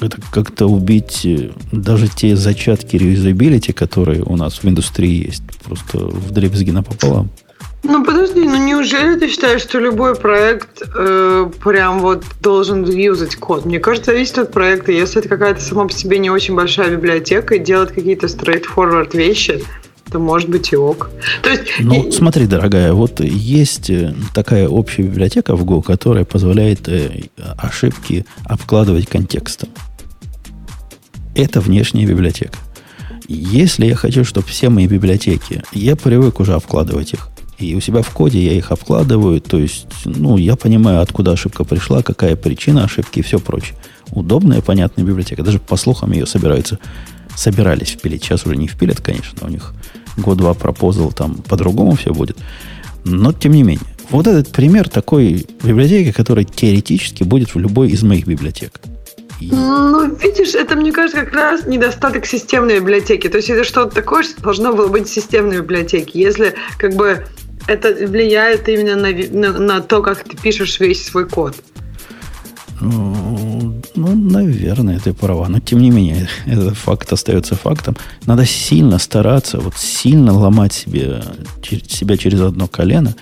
[0.00, 5.98] это как-то убить э, даже те зачатки реюзабилити, которые у нас в индустрии есть, просто
[5.98, 7.30] в дребезги напополам.
[7.82, 13.64] Ну подожди, ну неужели ты считаешь, что любой проект э, прям вот должен юзать код?
[13.64, 14.92] Мне кажется, зависит от проекта.
[14.92, 19.64] Если это какая-то сама по себе не очень большая библиотека и делать какие-то straightforward вещи,
[20.10, 21.10] то может быть и ок.
[21.42, 22.10] То есть, ну, и...
[22.10, 27.22] смотри, дорогая, вот есть э, такая общая библиотека в Go, которая позволяет э,
[27.56, 29.70] ошибки обкладывать контекстом.
[31.34, 32.58] Это внешняя библиотека.
[33.26, 37.28] Если я хочу, чтобы все мои библиотеки, я привык уже обкладывать их
[37.60, 39.40] и у себя в коде я их обкладываю.
[39.40, 43.76] То есть, ну, я понимаю, откуда ошибка пришла, какая причина ошибки и все прочее.
[44.10, 45.42] Удобная, понятная библиотека.
[45.42, 46.78] Даже по слухам ее собираются,
[47.36, 48.24] собирались впилить.
[48.24, 49.46] Сейчас уже не впилят, конечно.
[49.46, 49.74] У них
[50.16, 52.38] год-два пропозал, там по-другому все будет.
[53.04, 58.02] Но, тем не менее, вот этот пример такой библиотеки, которая теоретически будет в любой из
[58.02, 58.80] моих библиотек.
[59.40, 63.28] Ну, видишь, это, мне кажется, как раз недостаток системной библиотеки.
[63.28, 66.20] То есть это что-то такое, что должно было быть в системной библиотеке.
[66.20, 67.24] Если как бы
[67.70, 71.54] это влияет именно на, на, на то, как ты пишешь весь свой код.
[72.80, 75.48] Ну, ну, наверное, ты права.
[75.48, 77.96] Но, тем не менее, этот факт остается фактом.
[78.26, 81.22] Надо сильно стараться, вот сильно ломать себе,
[81.62, 83.14] себя через одно колено,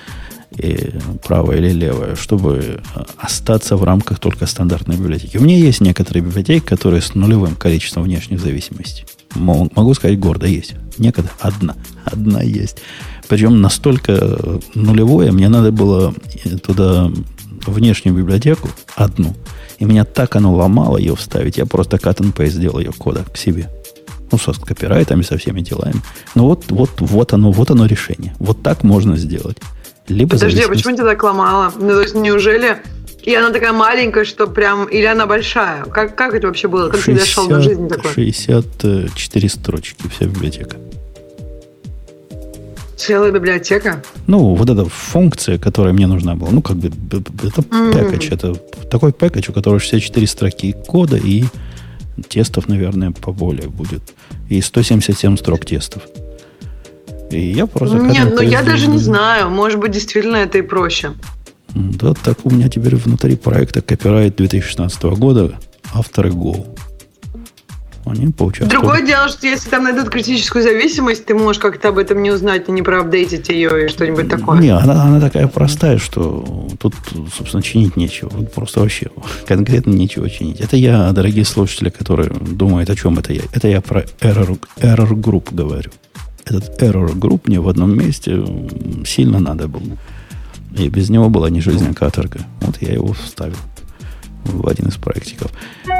[0.57, 0.93] и
[1.27, 2.81] правое или левое, чтобы
[3.19, 5.37] остаться в рамках только стандартной библиотеки.
[5.37, 9.05] У меня есть некоторые библиотеки, которые с нулевым количеством внешних зависимостей.
[9.35, 10.75] Могу сказать гордо, есть.
[10.97, 11.77] Некогда одна.
[12.05, 12.79] Одна есть.
[13.29, 16.15] Причем настолько нулевое, мне надо было
[16.65, 17.11] туда
[17.67, 19.35] внешнюю библиотеку, одну,
[19.79, 23.25] и меня так оно ломало ее вставить, я просто cut and paste сделал ее кода
[23.33, 23.71] к себе.
[24.31, 26.03] Ну, со копирайтами, со всеми делами.
[26.35, 28.35] Ну, вот, вот, вот оно, вот оно решение.
[28.39, 29.57] Вот так можно сделать.
[30.07, 31.73] Либо Подожди, а почему тебя так ломало?
[31.79, 32.79] Ну, то есть, неужели
[33.23, 34.87] и она такая маленькая, что прям...
[34.87, 35.85] Или она большая?
[35.85, 36.89] Как, как это вообще было?
[36.89, 38.13] Как 60, ты дошел до жизни такой?
[38.13, 40.77] 64 строчки вся библиотека.
[42.99, 44.03] Целая библиотека?
[44.27, 46.51] Ну, вот эта функция, которая мне нужна была.
[46.51, 47.93] Ну, как бы, это mm-hmm.
[47.93, 48.29] пэкэдж.
[48.33, 48.55] Это
[48.91, 51.45] такой пэкэдж, у которого 64 строки кода и
[52.29, 54.03] тестов, наверное, поболее будет.
[54.49, 56.03] И 177 строк тестов.
[57.31, 57.99] И я просто...
[57.99, 59.49] Нет, ну я даже не знаю.
[59.49, 61.13] Может быть, действительно это и проще.
[61.75, 65.55] Да, так у меня теперь внутри проекта копирайт 2016 года
[65.95, 66.67] авторы Go.
[68.11, 68.71] Они получают.
[68.71, 72.69] Другое дело, что если там найдут критическую зависимость, ты можешь как-то об этом не узнать
[72.69, 74.61] и не проапдейтить ее и что-нибудь такое.
[74.61, 76.95] Не, она, она такая простая, что тут,
[77.37, 78.29] собственно, чинить нечего.
[78.55, 79.09] Просто вообще
[79.47, 80.61] конкретно нечего чинить.
[80.61, 83.43] Это я, дорогие слушатели, которые думают, о чем это я.
[83.53, 85.91] Это я про error, error group говорю.
[86.45, 88.43] Этот error group мне в одном месте
[89.05, 89.97] сильно надо было.
[90.77, 92.41] И без него была не жизнь, а каторга.
[92.61, 93.57] Вот я его вставил
[94.45, 95.51] в один из проектиков.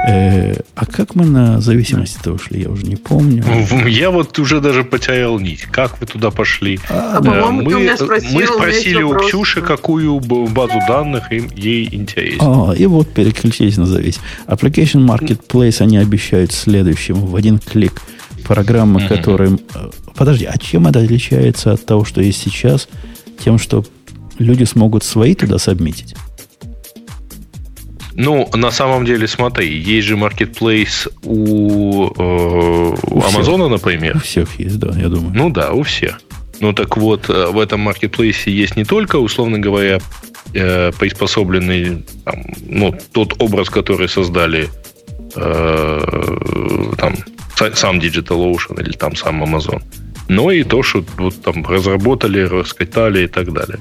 [0.07, 2.63] Э, а как мы на зависимости-то ушли?
[2.63, 3.45] Я уже не помню.
[3.87, 5.63] Я вот уже даже потерял нить.
[5.63, 6.79] Как вы туда пошли?
[6.89, 7.51] А, да.
[7.51, 12.71] мы, мы спросили у, Ксюши, какую базу данных им, ей интересно.
[12.71, 14.21] А, и вот переключились на зависимость.
[14.47, 18.03] Application Marketplace они обещают следующим в один клик
[18.47, 19.09] программы, mm-hmm.
[19.09, 19.59] которые...
[19.75, 22.89] Э, подожди, а чем это отличается от того, что есть сейчас?
[23.39, 23.85] Тем, что
[24.39, 26.15] люди смогут свои туда сабмитить?
[28.21, 34.17] Ну, на самом деле, смотри, есть же marketplace у, э, у, у Амазона, например.
[34.17, 35.33] У всех есть, да, я думаю.
[35.35, 36.21] Ну да, у всех.
[36.59, 40.01] Ну так вот, э, в этом маркетплейсе есть не только, условно говоря,
[40.53, 44.69] э, приспособленный, там, ну, тот образ, который создали
[45.37, 47.15] э, там,
[47.75, 49.81] сам DigitalOcean или там сам Amazon,
[50.29, 53.79] но и то, что вот там разработали, раскатали и так далее.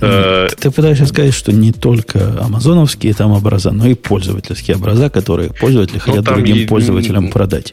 [0.00, 5.50] Э, ты пытаешься сказать, что не только амазоновские там образа, но и пользовательские образа, которые
[5.50, 7.72] пользователи ну, хотят другим и, пользователям продать.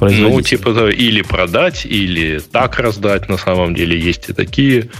[0.00, 4.90] Ну, типа, или продать, или так раздать, на самом деле, есть и такие.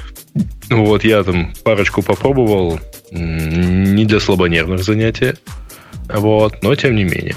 [0.70, 2.79] Вот, я там парочку попробовал,
[3.11, 5.35] не для слабонервных занятий,
[6.09, 7.37] вот, но тем не менее.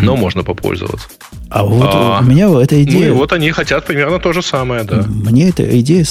[0.00, 1.08] Но можно попользоваться.
[1.50, 3.08] А вот а, у меня эта идея...
[3.08, 5.04] Ну и вот они хотят примерно то же самое, да.
[5.06, 6.04] Мне эта идея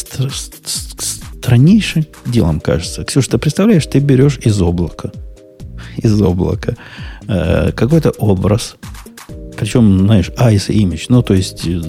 [1.41, 3.03] страннейшим делом кажется.
[3.03, 5.11] Ксюша, ты представляешь, ты берешь из облака,
[5.97, 6.75] из облака
[7.27, 8.75] э, какой-то образ,
[9.57, 11.81] причем, знаешь, ICE image, ну, то есть э,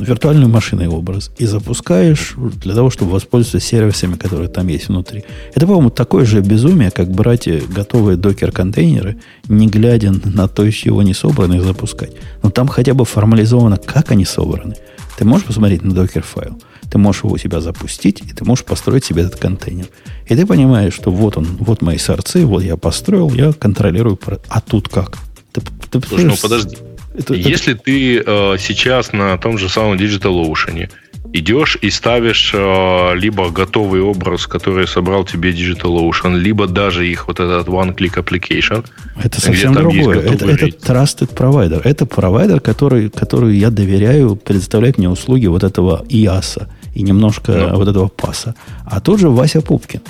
[0.00, 5.24] виртуальную машиной образ, и запускаешь для того, чтобы воспользоваться сервисами, которые там есть внутри.
[5.54, 9.18] Это, по-моему, такое же безумие, как брать готовые докер-контейнеры,
[9.48, 12.12] не глядя на то, из чего они собраны, и запускать.
[12.44, 14.76] Но там хотя бы формализовано, как они собраны.
[15.18, 16.60] Ты можешь посмотреть на докер-файл?
[16.90, 19.86] Ты можешь его у себя запустить, и ты можешь построить себе этот контейнер.
[20.26, 24.18] И ты понимаешь, что вот он, вот мои сорцы, вот я построил, я контролирую.
[24.48, 25.18] А тут как?
[25.52, 26.76] Ты, ты Слушай, ну подожди.
[27.14, 27.82] Это, Если это...
[27.82, 30.88] ты э, сейчас на том же самом DigitalOcean
[31.32, 37.40] идешь и ставишь э, либо готовый образ, который собрал тебе DigitalOcean, либо даже их вот
[37.40, 38.84] этот one-click application.
[39.22, 40.20] Это совсем другое.
[40.20, 41.80] Это, это trusted provider.
[41.84, 46.66] Это провайдер, который, который я доверяю, предоставляет мне услуги вот этого IaaS
[47.00, 47.76] и немножко ну.
[47.76, 48.54] вот этого PaaS а.
[48.84, 50.00] А тут же Вася Пупкин.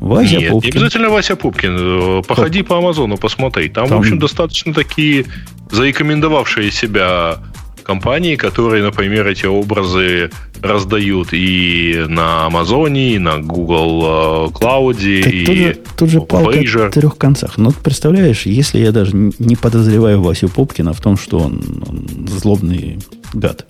[0.00, 0.70] Вася Нет, Пупкин.
[0.70, 2.22] не обязательно Вася Пупкин.
[2.24, 2.68] Походи Как?
[2.68, 3.68] по Амазону, посмотри.
[3.68, 5.26] Там, Там, в общем, достаточно такие
[5.70, 7.38] зарекомендовавшие себя
[7.84, 15.56] компании, которые, например, эти образы раздают и на Амазоне, и на Google Cloud, и тут
[15.56, 17.56] же, тут же палка в трех концах.
[17.56, 22.98] Ну, представляешь, если я даже не подозреваю Васю Пупкина в том, что он, он злобный
[23.32, 23.66] гад.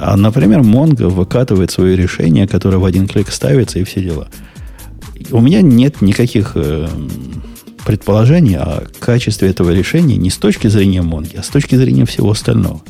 [0.00, 4.28] А, например, Mongo выкатывает свое решение, которое в один клик ставится и все дела.
[5.30, 6.88] У меня нет никаких э,
[7.84, 12.30] предположение о качестве этого решения не с точки зрения Монги, а с точки зрения всего
[12.30, 12.80] остального.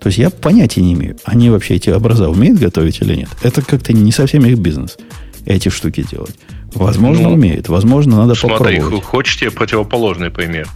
[0.00, 3.28] То есть я понятия не имею, они вообще эти образа умеют готовить или нет.
[3.42, 4.96] Это как-то не совсем их бизнес,
[5.44, 6.34] эти штуки делать.
[6.74, 9.04] Возможно, ну, умеют, возможно, надо смотри, попробовать.
[9.04, 10.68] Хочешь тебе противоположный пример?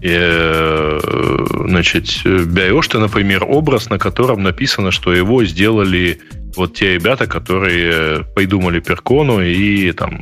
[0.00, 1.00] И, э,
[1.66, 6.20] значит, ты, например, образ, на котором написано, что его сделали
[6.56, 10.20] вот те ребята, которые придумали Перкону и там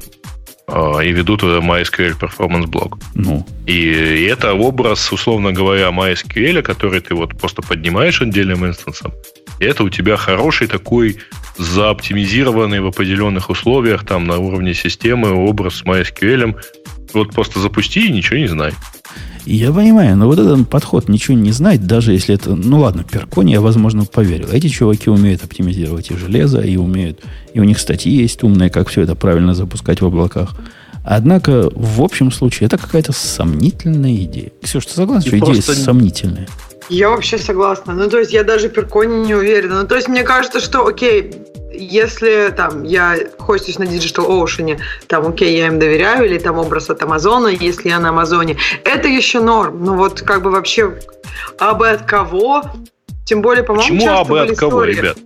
[0.69, 3.01] а, и ведут MySQL Performance Blog.
[3.15, 3.47] Ну.
[3.67, 9.13] И, и это образ, условно говоря, MySQL, который ты вот просто поднимаешь отдельным инстансом.
[9.61, 11.19] И это у тебя хороший такой
[11.57, 16.57] заоптимизированный в определенных условиях, там на уровне системы образ с MySQL.
[17.15, 18.73] Вот просто запусти и ничего не знай.
[19.47, 22.57] Я понимаю, но вот этот подход ничего не знает, даже если это...
[22.57, 24.49] Ну ладно, Перкони я, возможно, поверил.
[24.51, 27.21] Эти чуваки умеют оптимизировать и железо, и умеют...
[27.55, 30.57] И у них статьи есть умные, как все это правильно запускать в облаках.
[31.05, 34.51] Однако, в общем случае, это какая-то сомнительная идея.
[34.61, 36.49] Ксюша, ты согласна, что идея сомнительная?
[36.89, 37.95] Я вообще согласна.
[37.95, 39.83] Ну, то есть я даже Перкони не уверена.
[39.83, 41.33] Ну, то есть мне кажется, что, окей,
[41.73, 44.79] если там я хостюсь на Digital Ocean,
[45.09, 49.09] там, окей, я им доверяю, или там образ от Амазона, если я на Амазоне, это
[49.09, 49.85] еще норм.
[49.85, 50.99] Ну вот как бы вообще,
[51.59, 52.63] а бы от кого?
[53.27, 54.95] Тем более, по-моему, Почему абы от кого, истории.
[54.95, 55.19] ребят?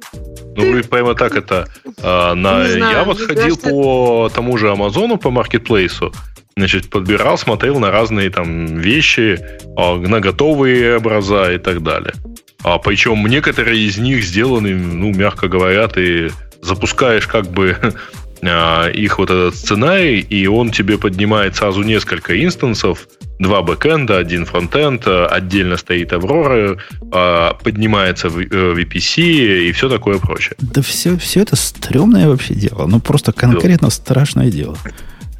[0.56, 1.68] Ну, вы прямо так это...
[2.02, 2.66] А, на...
[2.66, 3.70] знаю, я вот ходил кажется...
[3.70, 6.12] по тому же Амазону, по маркетплейсу,
[6.60, 9.40] значит, подбирал, смотрел на разные там вещи,
[9.76, 12.14] а, на готовые образа и так далее.
[12.62, 16.30] А причем некоторые из них сделаны, ну, мягко говоря, ты
[16.62, 17.76] запускаешь как бы
[18.42, 23.08] а, их вот этот сценарий, и он тебе поднимает сразу несколько инстансов,
[23.38, 26.76] два бэкэнда, один фронтенд, отдельно стоит Аврора,
[27.12, 30.56] а, поднимается в VPC э, и все такое прочее.
[30.58, 33.94] Да все, все это стрёмное вообще дело, ну просто конкретно да.
[33.94, 34.76] страшное дело.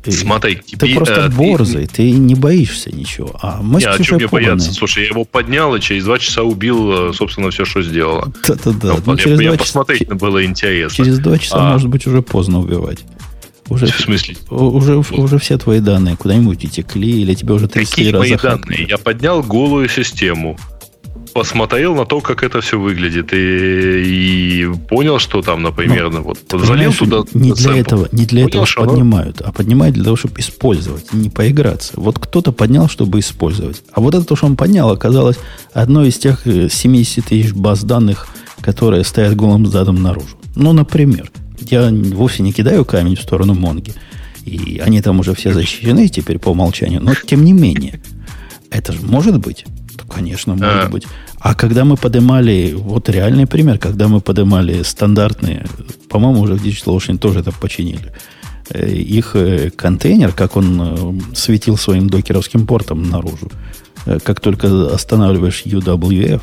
[0.03, 3.38] Ты, Смотри, ты просто э, борзый, ты, ты не боишься ничего.
[3.42, 4.72] А мы не, а что мне бояться?
[4.72, 8.32] Слушай, я его поднял и через два часа убил, э, собственно, все, что сделало.
[8.48, 8.96] Да-да-да.
[9.05, 11.05] Ну, через мне, два посмотреть часа, было интересно.
[11.05, 13.01] Через два часа, а, может быть, уже поздно убивать.
[13.68, 14.36] Уже, в смысле?
[14.48, 18.86] Уже, уже все твои данные куда-нибудь утекли, или тебе уже 33 раза мои данные?
[18.88, 20.59] Я поднял голую систему
[21.32, 26.38] посмотрел на то, как это все выглядит, и, и понял, что там, например, ну, вот
[26.50, 27.22] залил туда.
[27.32, 27.78] Не для сэмпл.
[27.78, 31.92] этого, не для понял, этого поднимают, а поднимают для того, чтобы использовать, не поиграться.
[31.96, 33.82] Вот кто-то поднял, чтобы использовать.
[33.92, 35.38] А вот это, то, что он поднял, оказалось
[35.72, 38.28] одной из тех 70 э, тысяч баз данных,
[38.60, 40.36] которые стоят голым задом наружу.
[40.56, 43.94] Ну, например, я вовсе не кидаю камень в сторону Монги.
[44.44, 47.02] И они там уже все защищены теперь по умолчанию.
[47.02, 48.00] Но тем не менее,
[48.70, 49.64] это же может быть.
[50.09, 50.88] Конечно, может а.
[50.88, 51.07] быть.
[51.38, 55.64] А когда мы поднимали, вот реальный пример, когда мы поднимали стандартные,
[56.09, 58.12] по-моему, уже в DigitalOcean тоже это починили,
[58.70, 63.51] э, их э, контейнер, как он э, светил своим докеровским портом наружу,
[64.22, 66.42] как только останавливаешь UWF,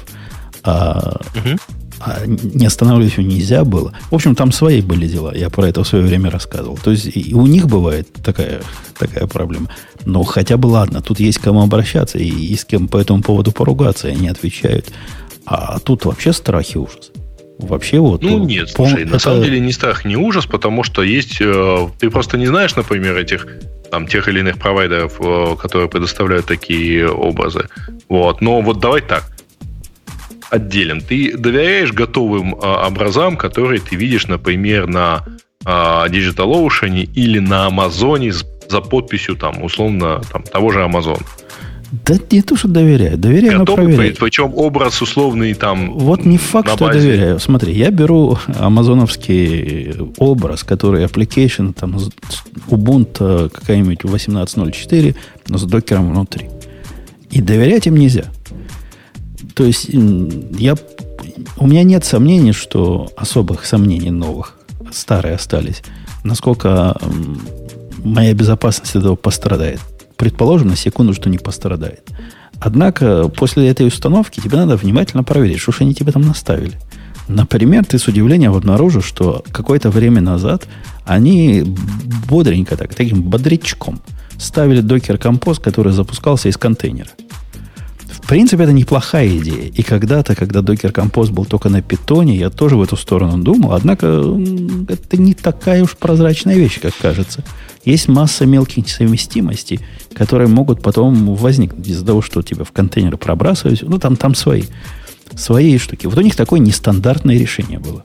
[0.64, 1.58] а, угу.
[2.00, 3.94] а не останавливать его нельзя было.
[4.12, 5.34] В общем, там свои были дела.
[5.36, 6.78] Я про это в свое время рассказывал.
[6.78, 8.62] То есть и у них бывает такая,
[8.98, 9.70] такая проблема.
[10.08, 13.22] Но хотя бы ладно, тут есть к кому обращаться и, и с кем по этому
[13.22, 14.90] поводу поругаться, и они отвечают.
[15.46, 17.12] А тут вообще страх и ужас.
[17.60, 18.24] Вообще вот.
[18.24, 18.88] Ну нет, пол...
[18.88, 19.12] слушай, это...
[19.12, 21.42] на самом деле не страх, не ужас, потому что есть...
[21.42, 23.48] Э, ты просто не знаешь, например, этих
[23.92, 27.68] там тех или иных провайдеров, э, которые предоставляют такие образы.
[28.08, 28.40] Вот.
[28.40, 29.26] Но вот давай так.
[30.50, 31.02] Отделим.
[31.02, 35.26] Ты доверяешь готовым э, образам, которые ты видишь, например, на
[35.66, 38.32] э, DigitalOcean или на Амазоне
[38.70, 41.22] за подписью там, условно, там, того же Amazon.
[41.92, 43.18] Да не то, что доверяю.
[43.18, 44.16] Доверяю, Готовы, но проверяю.
[44.20, 45.98] Причем образ условный там...
[45.98, 47.40] Вот не факт, что я доверяю.
[47.40, 51.98] Смотри, я беру амазоновский образ, который application, там,
[52.68, 55.16] Ubuntu какая-нибудь 18.04,
[55.48, 56.50] но с докером внутри.
[57.32, 58.26] И доверять им нельзя.
[59.54, 60.76] То есть я,
[61.58, 64.58] у меня нет сомнений, что особых сомнений новых,
[64.92, 65.82] старые остались.
[66.24, 66.98] Насколько
[68.04, 69.80] моя безопасность от этого пострадает.
[70.16, 72.04] Предположим, на секунду, что не пострадает.
[72.60, 76.74] Однако, после этой установки тебе надо внимательно проверить, что же они тебе там наставили.
[77.28, 80.68] Например, ты с удивлением обнаружишь, что какое-то время назад
[81.06, 81.76] они
[82.30, 84.02] бодренько, так, таким бодрячком
[84.38, 87.10] ставили докер-компост, который запускался из контейнера.
[88.08, 89.70] В принципе, это неплохая идея.
[89.70, 93.74] И когда-то, когда Docker Compose был только на питоне, я тоже в эту сторону думал.
[93.74, 94.08] Однако,
[94.90, 97.44] это не такая уж прозрачная вещь, как кажется.
[97.88, 99.80] Есть масса мелких несовместимостей,
[100.14, 103.82] которые могут потом возникнуть из-за того, что тебя в контейнеры пробрасывают.
[103.84, 104.64] Ну, там, там свои,
[105.36, 106.06] свои штуки.
[106.06, 108.04] Вот у них такое нестандартное решение было.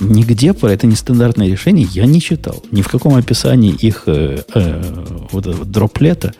[0.00, 2.62] Нигде про это нестандартное решение я не читал.
[2.72, 6.34] Ни в каком описании их э, э, вот, дроплета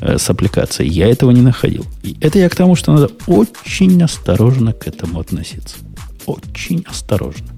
[0.00, 0.92] э, с аппликацией.
[0.92, 1.86] Я этого не находил.
[2.04, 5.76] И это я к тому, что надо очень осторожно к этому относиться.
[6.24, 7.48] Очень осторожно.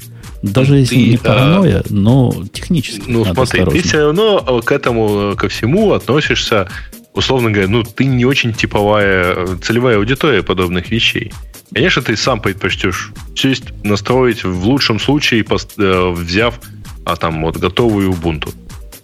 [0.43, 3.03] Даже если ты, не а, паранойя, а, но технически.
[3.07, 3.82] Ну, надо смотри, осторожно.
[3.82, 6.68] ты все равно к этому, ко всему относишься,
[7.12, 11.32] условно говоря, ну, ты не очень типовая, целевая аудитория подобных вещей.
[11.74, 16.59] Конечно, ты сам предпочтешь сесть, настроить в лучшем случае, э, взяв
[17.05, 18.53] а там вот готовую Ubuntu,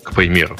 [0.02, 0.56] к примеру.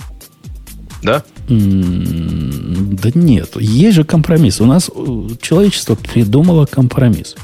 [1.03, 1.23] Да?
[1.49, 4.61] Да нет, есть же компромисс.
[4.61, 7.37] У нас э, человечество придумало компромисс.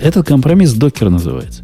[0.00, 1.62] Этот компромисс докер называется.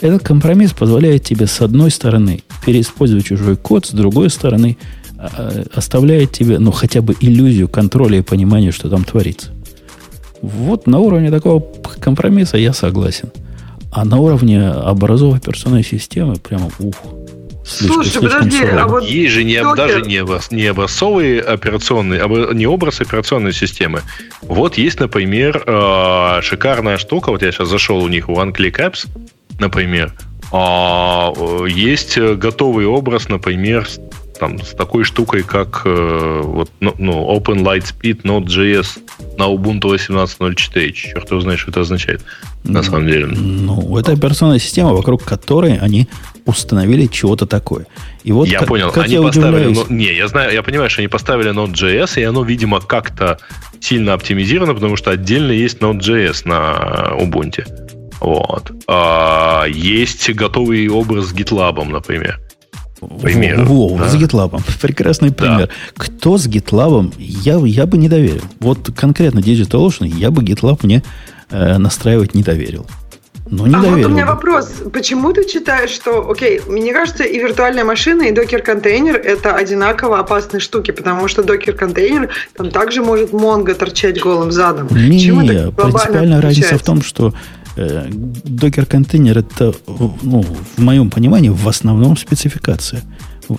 [0.00, 4.76] Этот компромисс позволяет тебе, с одной стороны, переиспользовать чужой код, с другой стороны,
[5.18, 9.52] а, а, оставляет тебе, ну, хотя бы иллюзию контроля и понимания, что там творится.
[10.42, 11.64] Вот на уровне такого
[11.98, 13.30] компромисса я согласен.
[13.90, 16.96] А на уровне образовой операционной системы прямо ух.
[17.64, 18.82] Слишком, Слушай, слишком подожди, сложно.
[18.82, 20.22] а вот есть же не, даже не,
[20.54, 24.02] не образцовые операционные, а не образ операционной системы.
[24.42, 27.30] Вот есть, например, э, шикарная штука.
[27.30, 29.08] Вот я сейчас зашел у них в OneClick Apps,
[29.58, 30.12] например.
[30.52, 31.32] А,
[31.66, 33.86] есть готовый образ, например,
[34.38, 38.98] там, с такой штукой, как э, вот, ну, ну, Open Lightspeed Node.js
[39.38, 40.92] на Ubuntu 18.04.
[40.92, 42.22] Черт его знает, что это означает
[42.64, 43.26] на самом деле.
[43.26, 46.08] Ну, это операционная система, вокруг которой они
[46.44, 47.86] установили чего-то такое.
[48.24, 49.72] И вот я как, понял, как они я поставили...
[49.72, 53.38] Ну, не, я знаю, я понимаю, что они поставили Node.js, и оно, видимо, как-то
[53.80, 57.85] сильно оптимизировано, потому что отдельно есть Node.js на Ubuntu.
[58.20, 58.72] Вот.
[58.86, 62.40] А, есть готовый образ с GitLab, например.
[63.20, 63.64] Пример.
[63.64, 64.08] Во, да.
[64.08, 64.60] с GitLab.
[64.80, 65.68] Прекрасный пример.
[65.68, 65.72] Да.
[65.96, 68.42] Кто с GitLab, я, я бы не доверил.
[68.60, 71.02] Вот конкретно DigitalOcean я бы GitLab мне
[71.50, 72.86] э, настраивать не доверил.
[73.48, 73.96] Но не а доверил.
[73.96, 74.72] вот у меня вопрос.
[74.92, 80.60] Почему ты считаешь, что, окей, мне кажется, и виртуальная машина, и докер-контейнер это одинаково опасные
[80.60, 84.88] штуки, потому что докер-контейнер там также может Монго торчать голым задом.
[84.90, 87.34] Не, не, принципиальная разница в том, что
[87.76, 90.42] докер-контейнер это, ну,
[90.76, 93.02] в моем понимании, в основном спецификация.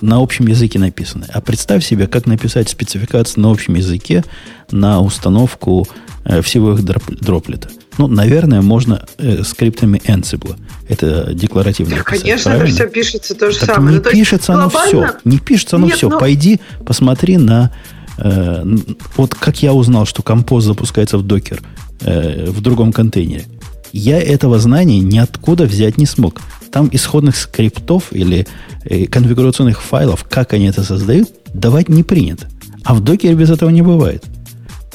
[0.02, 1.26] На общем языке написано.
[1.32, 4.22] А представь себе, как написать спецификацию на общем языке
[4.70, 5.88] на установку
[6.24, 7.70] э, всего их дроплета.
[7.96, 10.56] Ну, наверное, можно э, скриптами Ansible.
[10.88, 11.96] Это декларативно.
[11.96, 12.66] Да, конечно, правильно?
[12.66, 13.96] это все пишется то же так самое.
[13.96, 15.08] Не ну, пишется оно глобально...
[15.08, 15.16] все.
[15.24, 16.08] Не пишется оно Нет, все.
[16.08, 16.18] Ну...
[16.18, 17.72] Пойди, посмотри на...
[18.18, 18.62] Э,
[19.16, 21.62] вот как я узнал, что композ запускается в докер
[22.00, 23.46] э, в другом контейнере.
[23.92, 26.40] Я этого знания ниоткуда взять не смог.
[26.70, 28.46] Там исходных скриптов или
[28.84, 32.48] э, конфигурационных файлов, как они это создают, давать не принято.
[32.84, 34.24] А в докере без этого не бывает.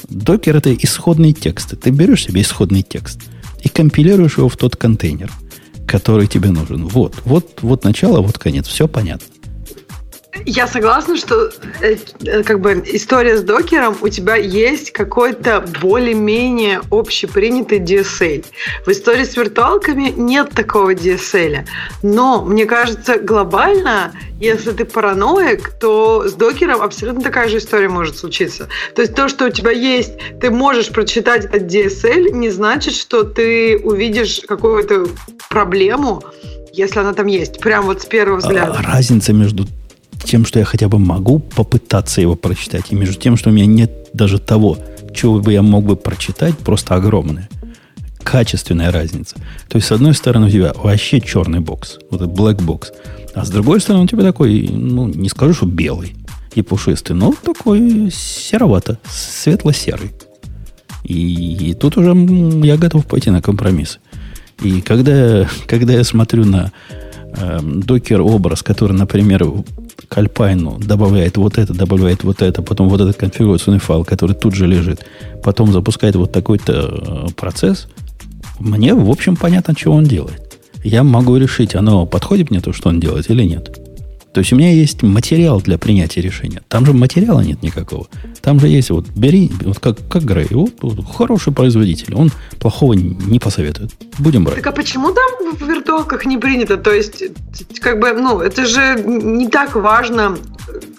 [0.10, 1.76] Докер это исходные тексты.
[1.76, 3.20] Ты берешь себе исходный текст
[3.64, 5.32] и компилируешь его в тот контейнер,
[5.88, 6.88] который тебе нужен.
[6.88, 8.68] Вот, вот, вот начало, вот конец.
[8.68, 9.33] Все понятно.
[10.46, 16.82] Я согласна, что э, э, как бы история с докером у тебя есть какой-то более-менее
[16.90, 18.44] общепринятый DSL.
[18.86, 21.66] В истории с виртуалками нет такого DSL.
[22.02, 28.18] Но, мне кажется, глобально, если ты параноик, то с докером абсолютно такая же история может
[28.18, 28.68] случиться.
[28.96, 33.24] То есть то, что у тебя есть, ты можешь прочитать этот DSL, не значит, что
[33.24, 35.06] ты увидишь какую-то
[35.50, 36.24] проблему,
[36.72, 38.80] если она там есть, прям вот с первого взгляда.
[38.80, 39.68] А разница между
[40.24, 43.66] тем, что я хотя бы могу попытаться его прочитать, и между тем, что у меня
[43.66, 44.78] нет даже того,
[45.14, 47.50] чего бы я мог бы прочитать, просто огромная.
[48.24, 49.36] Качественная разница.
[49.68, 52.94] То есть, с одной стороны, у тебя вообще черный бокс, вот этот black box,
[53.36, 56.16] а с другой стороны, у тебя такой, ну, не скажу, что белый
[56.56, 60.12] и пушистый, но такой серовато, светло-серый.
[61.04, 62.16] И, и тут уже
[62.66, 64.00] я готов пойти на компромиссы.
[64.62, 66.72] И когда, когда я смотрю на
[67.62, 69.46] докер-образ, который, например,
[70.08, 74.54] к Alpine добавляет вот это, добавляет вот это, потом вот этот конфигурационный файл, который тут
[74.54, 75.06] же лежит,
[75.44, 77.88] потом запускает вот такой-то э, процесс,
[78.60, 80.60] мне, в общем, понятно, что он делает.
[80.84, 83.83] Я могу решить, оно подходит мне то, что он делает, или нет.
[84.34, 86.62] То есть у меня есть материал для принятия решения.
[86.68, 88.08] Там же материала нет никакого.
[88.42, 92.94] Там же есть вот бери, вот как, как Грей, вот, вот хороший производитель, он плохого
[92.94, 93.92] не посоветует.
[94.18, 94.58] Будем брать.
[94.58, 96.78] Так а почему там в виртуалках не принято?
[96.78, 97.24] То есть,
[97.80, 100.36] как бы, ну, это же не так важно,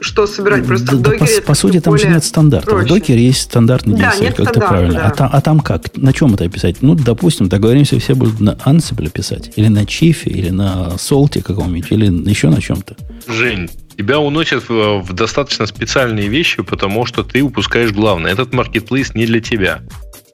[0.00, 0.66] что собирать.
[0.66, 2.70] Просто да, в докере по, по сути, там же нет стандарта.
[2.70, 2.86] Проще.
[2.86, 4.94] В докере есть стандартный DSL, да, нет как ты правильно.
[4.94, 5.06] Да.
[5.06, 5.96] А, там, а там как?
[5.96, 6.76] На чем это писать?
[6.82, 11.90] Ну, допустим, договоримся, все будут на Ansible писать, или на Чифе, или на Солте каком-нибудь,
[11.90, 12.96] или еще на чем-то.
[13.26, 18.32] Жень, тебя уносят в, в достаточно специальные вещи, потому что ты упускаешь главное.
[18.32, 19.82] Этот маркетплейс не для тебя.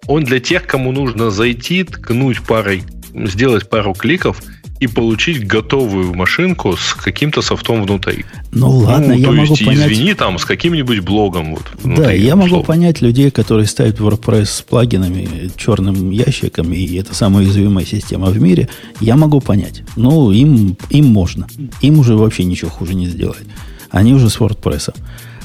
[0.07, 2.82] Он для тех, кому нужно зайти, ткнуть парой,
[3.14, 4.43] сделать пару кликов
[4.81, 8.24] и получить готовую машинку с каким-то софтом внутри.
[8.51, 9.93] Ну ладно, ну, я то могу есть, понять...
[9.93, 11.55] извини, там с каким-нибудь блогом.
[11.55, 16.97] Вот, внутри, да, я могу понять людей, которые ставят WordPress с плагинами, черным ящиком, и
[16.97, 18.70] это самая уязвимая система в мире.
[19.01, 19.83] Я могу понять.
[19.97, 21.47] Ну, им, им можно.
[21.83, 23.45] Им уже вообще ничего хуже не сделать.
[23.91, 24.95] Они уже с WordPress.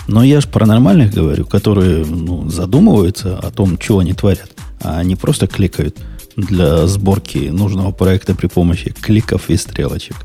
[0.08, 5.04] Но я же про нормальных говорю, которые ну, задумываются о том, чего они творят, а
[5.04, 5.98] не просто кликают
[6.36, 10.16] для сборки нужного проекта при помощи кликов и стрелочек.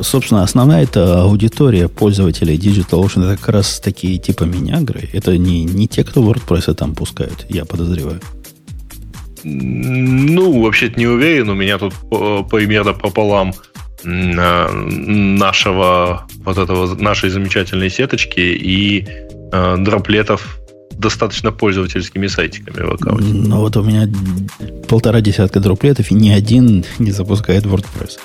[0.00, 3.24] Собственно, основная это аудитория пользователей DigitalOcean.
[3.24, 5.08] Это как раз такие типа минягры.
[5.12, 8.20] Это не, не те, кто WordPress там пускают, я подозреваю.
[9.44, 11.50] Ну, вообще-то не уверен.
[11.50, 11.92] У меня тут
[12.50, 13.52] примерно пополам
[15.34, 19.06] нашего вот этого нашей замечательной сеточки и
[19.52, 20.58] э, дроплетов
[21.02, 23.34] достаточно пользовательскими сайтиками в аккаунте.
[23.34, 24.08] Ну вот у меня
[24.88, 28.18] полтора десятка дроплетов, и ни один не запускает WordPress.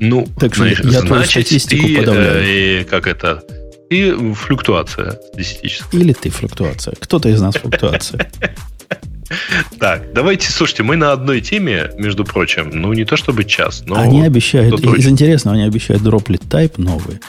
[0.00, 2.80] Ну, так что значит, я твою статистику ты, подавляю.
[2.80, 3.42] Э, как это?
[3.90, 6.00] И флюктуация статистическая.
[6.00, 6.94] Или ты флюктуация.
[6.98, 8.30] Кто-то из нас флуктуация.
[9.78, 13.96] Так, давайте, слушайте, мы на одной теме, между прочим, ну не то чтобы час, но...
[13.96, 17.20] Они обещают, из интересного, они обещают дроплет Type новый,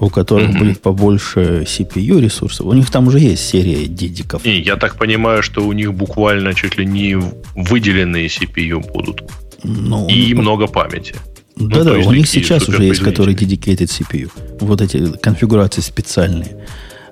[0.00, 2.66] у которых mm будет побольше CPU ресурсов.
[2.66, 4.44] У них там уже есть серия дедиков.
[4.44, 7.16] И я так понимаю, что у них буквально чуть ли не
[7.54, 9.22] выделенные CPU будут.
[9.64, 11.14] Ну, и ну, много памяти.
[11.56, 14.30] Да-да, ну, у них сейчас уже есть, которые dedicated CPU.
[14.60, 16.66] Вот эти конфигурации специальные.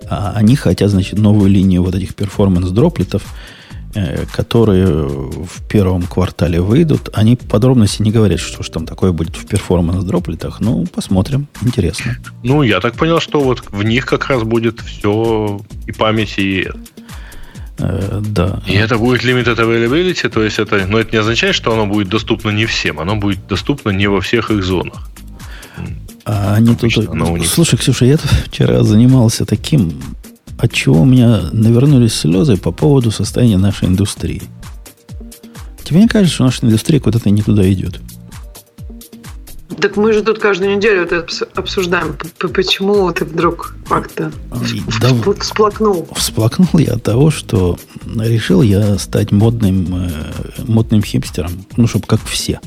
[0.09, 3.23] А они хотят, значит, новую линию вот этих перформанс-дроплетов
[4.33, 9.47] которые в первом квартале выйдут, они подробности не говорят, что же там такое будет в
[9.47, 10.61] перформанс-дроплетах.
[10.61, 11.47] Ну, посмотрим.
[11.63, 12.17] Интересно.
[12.43, 16.69] Ну, я так понял, что вот в них как раз будет все и память, и
[17.79, 18.63] Э, да.
[18.67, 22.09] И это будет limited availability, то есть это, но это не означает, что оно будет
[22.09, 25.09] доступно не всем, оно будет доступно не во всех их зонах.
[26.25, 26.93] А они тут...
[27.47, 28.17] Слушай, Ксюша, я
[28.47, 30.01] вчера занимался таким
[30.59, 34.43] от чего у меня навернулись слезы по поводу состояния нашей индустрии.
[35.83, 38.01] Тебе не кажется, что наша индустрия куда-то не туда идет?
[39.81, 42.17] Так мы же тут каждую неделю это обсуждаем.
[42.39, 44.33] Почему ты вдруг как-то
[45.01, 46.09] да, всплакнул?
[46.15, 50.11] Всплакнул я от того, что решил я стать модным, э,
[50.67, 51.67] модным хипстером.
[51.77, 52.61] Ну, чтобы как все.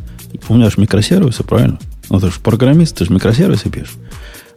[0.48, 1.80] У меня же микросервисы, правильно?
[2.10, 3.96] Ну, ты же программист, ты же микросервисы пишешь.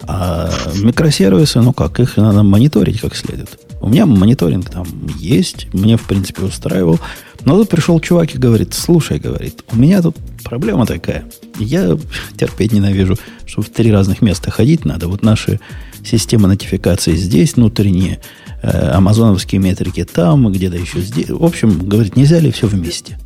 [0.02, 3.58] А микросервисы, ну как, их надо мониторить как следует.
[3.80, 4.86] У меня мониторинг там
[5.18, 6.98] есть, мне, в принципе, устраивал.
[7.44, 11.24] Но тут пришел чувак и говорит, слушай, говорит, у меня тут проблема такая.
[11.58, 11.96] Я
[12.36, 15.08] терпеть ненавижу, что в три разных места ходить надо.
[15.08, 15.60] Вот наши
[16.04, 18.20] системы нотификации здесь, внутренние,
[18.62, 21.30] э, амазоновские метрики там, где-то еще здесь.
[21.30, 23.18] В общем, говорит, нельзя ли все вместе?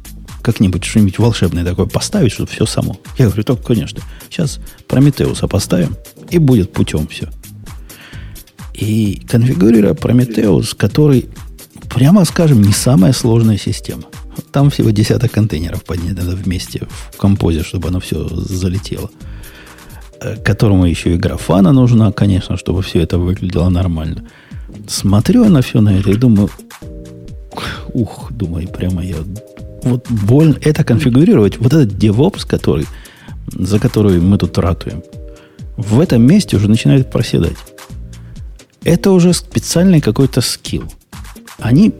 [0.44, 2.98] Как-нибудь что-нибудь волшебное такое поставить, чтобы все само.
[3.18, 4.02] Я говорю, только, конечно.
[4.28, 5.96] Сейчас Прометеуса поставим,
[6.30, 7.30] и будет путем все.
[8.74, 11.28] И конфигурируя Прометеус, который,
[11.88, 14.04] прямо скажем, не самая сложная система.
[14.52, 19.10] Там всего десяток контейнеров поднять надо вместе в композе, чтобы оно все залетело.
[20.20, 24.24] Э, которому еще и графана нужна, конечно, чтобы все это выглядело нормально.
[24.88, 26.50] Смотрю на все на это и думаю,
[27.92, 29.16] ух, думаю, прямо я
[29.84, 32.86] вот больно это конфигурировать, вот этот DevOps, который,
[33.52, 35.02] за который мы тут ратуем,
[35.76, 37.56] в этом месте уже начинает проседать.
[38.82, 40.84] Это уже специальный какой-то скилл.
[41.58, 41.92] Они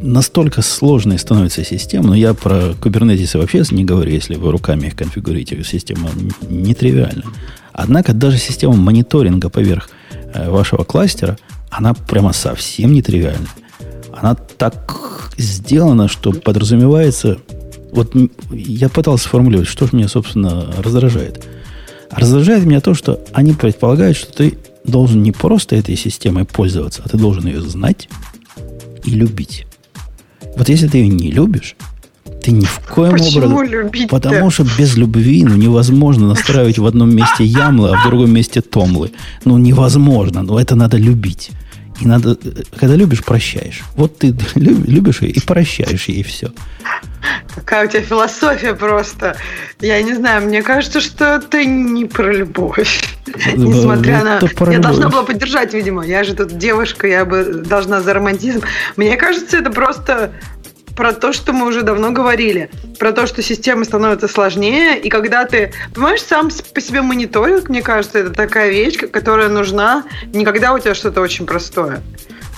[0.00, 4.96] настолько сложные становятся системы, но я про Kubernetes вообще не говорю, если вы руками их
[4.96, 6.10] конфигурируете, система
[6.48, 7.24] нетривиальна.
[7.72, 9.88] Однако даже система мониторинга поверх
[10.34, 11.38] э, вашего кластера,
[11.70, 13.46] она прямо совсем нетривиальна.
[14.20, 17.38] Она так сделано, что подразумевается...
[17.92, 18.14] Вот
[18.50, 21.46] я пытался сформулировать, что же меня, собственно, раздражает.
[22.10, 27.08] Раздражает меня то, что они предполагают, что ты должен не просто этой системой пользоваться, а
[27.08, 28.08] ты должен ее знать
[29.04, 29.66] и любить.
[30.56, 31.76] Вот если ты ее не любишь,
[32.42, 33.70] ты ни в коем Почему образом...
[33.70, 38.32] любить Потому что без любви ну, невозможно настраивать в одном месте ямлы, а в другом
[38.32, 39.12] месте томлы.
[39.44, 40.42] Ну, невозможно.
[40.42, 41.50] Но это надо любить.
[42.00, 42.36] И надо,
[42.78, 43.82] когда любишь, прощаешь.
[43.96, 46.52] Вот ты любишь ее и прощаешь ей все.
[47.54, 49.36] Какая у тебя философия просто.
[49.80, 53.02] Я не знаю, мне кажется, что это не про любовь.
[53.56, 54.40] Несмотря на...
[54.70, 56.04] Я должна была поддержать, видимо.
[56.06, 58.62] Я же тут девушка, я бы должна за романтизм.
[58.96, 60.32] Мне кажется, это просто
[60.98, 65.44] про то, что мы уже давно говорили, про то, что система становится сложнее, и когда
[65.44, 70.02] ты, понимаешь, сам по себе мониторинг, мне кажется, это такая вещь, которая нужна
[70.34, 72.02] не когда у тебя что-то очень простое.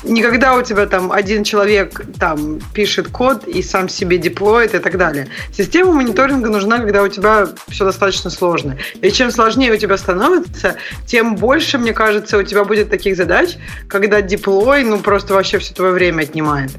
[0.03, 4.97] никогда у тебя там один человек там пишет код и сам себе деплоит и так
[4.97, 5.28] далее.
[5.53, 8.78] Система мониторинга нужна, когда у тебя все достаточно сложно.
[9.03, 10.76] И чем сложнее у тебя становится,
[11.07, 13.57] тем больше, мне кажется, у тебя будет таких задач,
[13.88, 16.70] когда деплой, ну, просто вообще все твое время отнимает.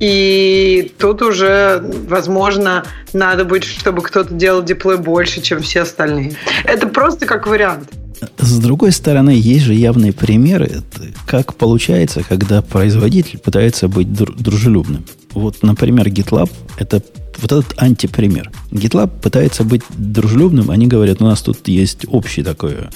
[0.00, 6.36] И тут уже, возможно, надо будет, чтобы кто-то делал деплой больше, чем все остальные.
[6.64, 7.90] Это просто как вариант.
[8.38, 10.82] С другой стороны, есть же явные примеры,
[11.26, 15.04] как получается, когда производитель пытается быть дружелюбным.
[15.32, 17.02] Вот, например, GitLab– это
[17.38, 18.50] вот этот антипример.
[18.70, 22.90] GitLab пытается быть дружелюбным, они говорят, у нас тут есть общая такая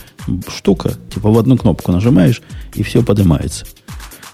[0.55, 2.43] штука, типа в одну кнопку нажимаешь,
[2.75, 3.67] и все поднимается.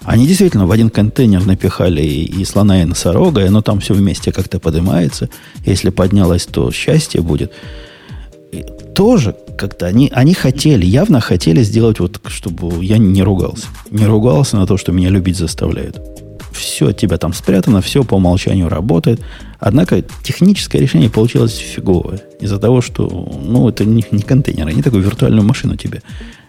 [0.03, 3.93] Они действительно в один контейнер напихали и, и слона, и носорога, и оно там все
[3.93, 5.29] вместе как-то поднимается.
[5.65, 7.51] Если поднялось, то счастье будет.
[8.51, 13.67] И тоже как-то они, они хотели, явно хотели сделать вот, чтобы я не ругался.
[13.91, 16.01] Не ругался на то, что меня любить заставляют.
[16.51, 19.21] Все от тебя там спрятано, все по умолчанию работает.
[19.59, 22.21] Однако техническое решение получилось фиговое.
[22.39, 26.01] Из-за того, что ну, это не, не контейнер, они такую виртуальную машину тебе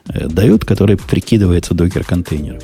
[0.09, 2.61] э, дают, которая прикидывается докер-контейнером.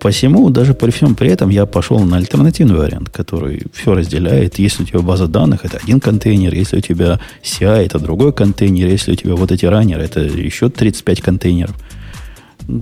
[0.00, 4.58] Посему, даже при всем при этом, я пошел на альтернативный вариант, который все разделяет.
[4.58, 6.54] Если у тебя база данных, это один контейнер.
[6.54, 8.86] Если у тебя CI, это другой контейнер.
[8.86, 11.76] Если у тебя вот эти раннеры, это еще 35 контейнеров.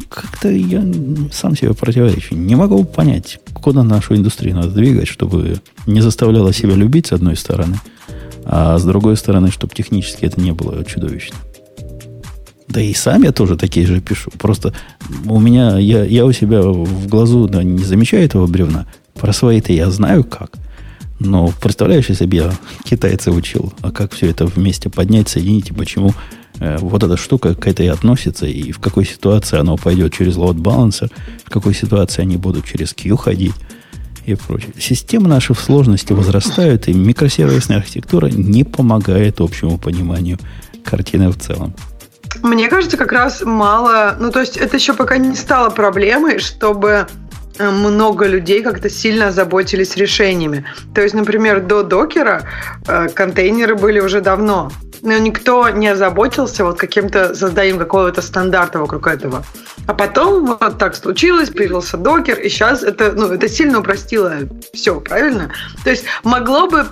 [0.09, 0.85] Как-то я
[1.33, 2.37] сам себе противоречу.
[2.37, 7.37] Не могу понять, куда нашу индустрию надо двигать, чтобы не заставляла себя любить с одной
[7.37, 7.81] стороны,
[8.45, 11.37] а с другой стороны, чтобы технически это не было чудовищно.
[12.69, 14.31] Да и сам я тоже такие же пишу.
[14.39, 14.75] Просто
[15.27, 18.87] у меня, я, я у себя в глазу да, не замечаю этого бревна.
[19.14, 20.53] Про свои-то я знаю как.
[21.19, 22.53] Но представляешь, если бы я
[22.85, 26.14] китайца учил, а как все это вместе поднять, соединить, и почему
[26.61, 30.57] э, вот эта штука к этой относится, и в какой ситуации оно пойдет через load
[30.57, 31.11] balancer,
[31.45, 33.55] в какой ситуации они будут через Q ходить
[34.27, 34.73] и прочее.
[34.79, 40.39] Системы наши в сложности возрастают, и микросервисная архитектура не помогает общему пониманию
[40.85, 41.75] картины в целом.
[42.43, 44.16] Мне кажется, как раз мало...
[44.18, 47.07] Ну, то есть это еще пока не стало проблемой, чтобы
[47.59, 50.64] э, много людей как-то сильно озаботились решениями.
[50.95, 52.43] То есть, например, до докера
[52.87, 54.70] э, контейнеры были уже давно,
[55.03, 59.45] но никто не озаботился вот каким-то созданием какого-то стандарта вокруг этого.
[59.87, 64.35] А потом вот так случилось, появился докер, и сейчас это, ну, это сильно упростило
[64.74, 65.51] все, правильно?
[65.83, 66.87] То есть могло бы,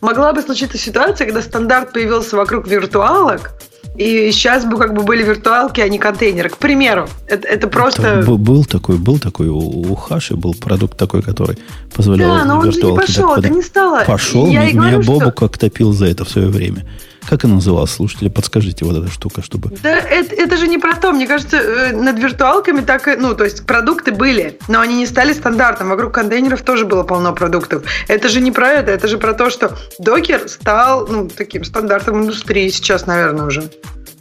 [0.00, 3.52] могла бы случиться ситуация, когда стандарт появился вокруг виртуалок,
[3.96, 6.48] и сейчас бы как бы были виртуалки, а не контейнеры.
[6.48, 8.22] К примеру, это, это просто...
[8.26, 11.58] Был, был такой, был такой у, у Хаши был продукт такой, который
[11.94, 12.72] позволял да, но он.
[12.72, 14.04] Же не пошел, это не стало.
[14.04, 15.30] Пошел, Я меня, говорю, Бобу что...
[15.32, 16.84] как топил за это в свое время.
[17.28, 18.28] Как она называлась, слушатели?
[18.28, 19.70] Подскажите вот эта штука, чтобы...
[19.82, 21.12] Да, это, это же не про то.
[21.12, 23.08] Мне кажется, э, над виртуалками так...
[23.18, 25.88] Ну, то есть продукты были, но они не стали стандартом.
[25.88, 27.84] Вокруг контейнеров тоже было полно продуктов.
[28.08, 28.90] Это же не про это.
[28.90, 33.70] Это же про то, что докер стал ну, таким стандартом индустрии сейчас, наверное, уже.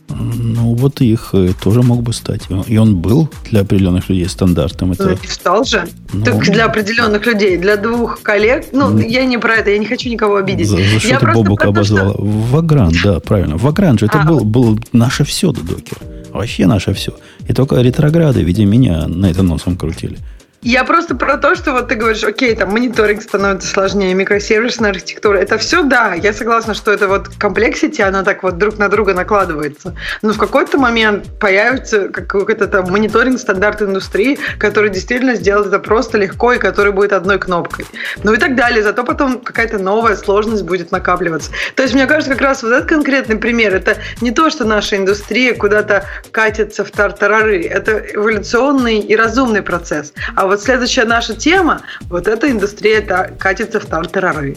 [0.09, 2.41] Ну, вот их э, тоже мог бы стать.
[2.67, 4.91] И он был для определенных людей стандартом.
[4.91, 5.09] Это...
[5.09, 5.87] Ну, стал же.
[6.13, 8.65] Ну, так для определенных людей, для двух коллег.
[8.73, 10.67] Ну, ну, я не про это, я не хочу никого обидеть.
[10.67, 12.13] За, за что я ты Бобука обозвала?
[12.13, 12.21] Что...
[12.21, 13.57] Вагран, да, правильно.
[13.57, 15.97] Вагран же это а, был, был наше все до докер.
[16.31, 17.13] Вообще наше все.
[17.47, 20.17] И только ретрограды в виде меня на это носом крутили.
[20.63, 25.37] Я просто про то, что вот ты говоришь, окей, там мониторинг становится сложнее, микросервисная архитектура.
[25.37, 29.13] Это все, да, я согласна, что это вот комплексити, она так вот друг на друга
[29.13, 29.93] накладывается.
[30.21, 36.17] Но в какой-то момент появится какой-то там мониторинг стандарт индустрии, который действительно сделает это просто
[36.17, 37.85] легко и который будет одной кнопкой.
[38.23, 38.83] Ну и так далее.
[38.83, 41.51] Зато потом какая-то новая сложность будет накапливаться.
[41.75, 44.95] То есть, мне кажется, как раз вот этот конкретный пример, это не то, что наша
[44.95, 47.63] индустрия куда-то катится в тартарары.
[47.63, 50.13] Это эволюционный и разумный процесс.
[50.35, 53.01] А вот следующая наша тема, вот эта индустрия
[53.39, 54.55] катится в тартарары.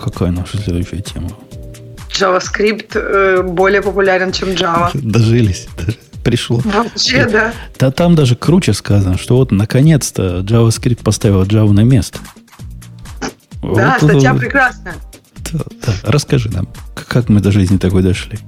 [0.00, 1.30] Какая наша следующая тема?
[2.10, 4.90] JavaScript э, более популярен, чем Java.
[4.94, 5.66] Дожились.
[6.22, 6.60] Пришло.
[6.64, 7.52] Вообще, да.
[7.78, 12.20] Да там даже круче сказано, что вот наконец-то JavaScript поставил Java на место.
[13.62, 14.38] Да, вот статья это...
[14.38, 14.94] прекрасная.
[15.52, 15.92] Да, да.
[16.04, 18.38] Расскажи нам, как мы до жизни такой дошли.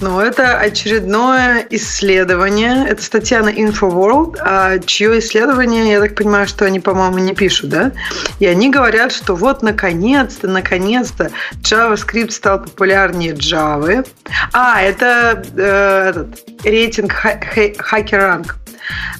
[0.00, 2.86] Ну, это очередное исследование.
[2.88, 7.70] Это статья на InfoWorld, а чье исследование, я так понимаю, что они, по-моему, не пишут,
[7.70, 7.92] да?
[8.38, 11.30] И они говорят, что вот наконец-то, наконец-то
[11.62, 14.06] JavaScript стал популярнее Java.
[14.52, 18.54] А, это э, этот, рейтинг HackerRank.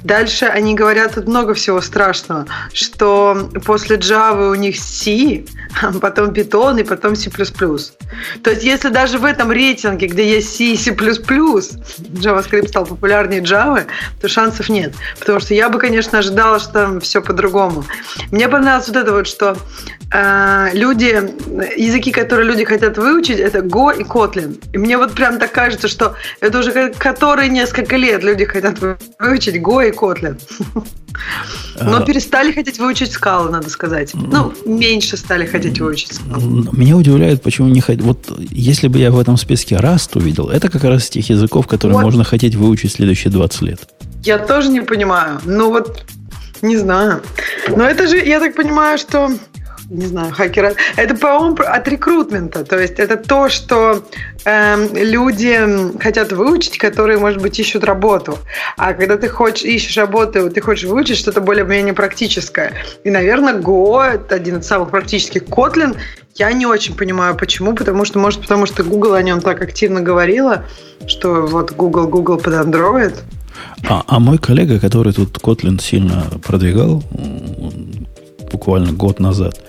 [0.03, 5.45] Дальше они говорят тут много всего страшного, что после Java у них C,
[6.01, 7.31] потом Python и потом C++.
[7.31, 13.41] То есть, если даже в этом рейтинге, где есть C и C++, JavaScript стал популярнее
[13.41, 13.87] Java,
[14.21, 14.95] то шансов нет.
[15.19, 17.85] Потому что я бы, конечно, ожидала, что там все по-другому.
[18.31, 19.57] Мне понравилось вот это вот, что
[20.13, 21.21] э, люди,
[21.77, 24.63] языки, которые люди хотят выучить, это Go и Kotlin.
[24.73, 28.79] И мне вот прям так кажется, что это уже которые несколько лет люди хотят
[29.19, 30.41] выучить Go и Kotlin.
[31.81, 32.03] Но а.
[32.03, 34.13] перестали хотеть выучить скалы, надо сказать.
[34.15, 36.69] Ну, меньше стали хотеть выучить скалы.
[36.73, 38.05] Меня удивляет, почему не хотят.
[38.05, 41.97] Вот если бы я в этом списке Rust увидел, это как раз тех языков, которые
[41.97, 42.05] вот.
[42.05, 43.81] можно хотеть выучить следующие 20 лет.
[44.25, 45.41] Я тоже не понимаю.
[45.45, 46.05] Ну вот,
[46.63, 47.23] не знаю.
[47.69, 49.31] Но это же, я так понимаю, что
[49.91, 50.75] не знаю, хакера.
[50.97, 52.65] Это, по-моему, от рекрутмента.
[52.65, 54.05] То есть это то, что
[54.45, 58.39] э, люди хотят выучить, которые, может быть, ищут работу.
[58.77, 62.73] А когда ты хочешь, ищешь работу, ты хочешь выучить что-то более-менее практическое.
[63.05, 65.45] И, наверное, Go– это один из самых практических.
[65.45, 65.97] Kotlin
[66.35, 67.75] я не очень понимаю, почему.
[67.75, 70.65] Потому что, может, потому что Google о нем так активно говорила,
[71.07, 73.15] что вот Google, Google под Android.
[73.89, 77.03] А, а мой коллега, который тут Kotlin сильно продвигал,
[78.51, 79.61] буквально год назад,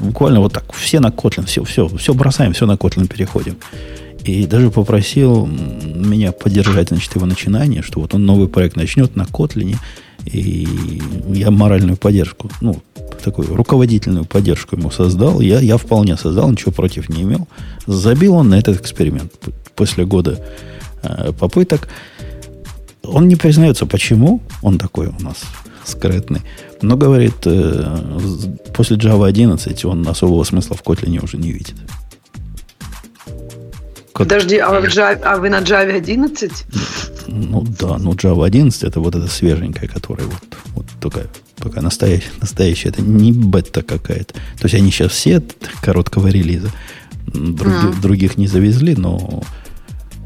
[0.00, 3.56] буквально вот так, все на Kotlin, все, все, все бросаем, все на Kotlin переходим.
[4.24, 9.22] И даже попросил меня поддержать, значит, его начинание, что вот он новый проект начнет на
[9.22, 9.76] Kotlin,
[10.26, 10.68] и
[11.32, 12.82] я моральную поддержку, ну,
[13.22, 15.40] такую руководительную поддержку ему создал.
[15.40, 17.48] Я, я вполне создал, ничего против не имел.
[17.86, 19.32] Забил он на этот эксперимент
[19.74, 20.44] после года
[21.02, 21.88] э, попыток.
[23.02, 25.42] Он не признается, почему он такой у нас
[25.84, 26.42] скрытный.
[26.80, 28.18] Но, говорит, э,
[28.74, 31.74] после Java 11 он особого смысла в Kotlin уже не видит.
[34.12, 36.52] Подожди, а вы, Java, а вы на Java 11?
[37.28, 41.26] Ну да, ну Java 11 это вот эта свеженькая, которая вот, вот только,
[41.56, 42.88] только настоящая, настоящая.
[42.88, 44.34] Это не бета какая-то.
[44.34, 45.42] То есть они сейчас все
[45.82, 46.70] короткого релиза.
[47.26, 48.00] Други, mm.
[48.00, 49.42] Других не завезли, но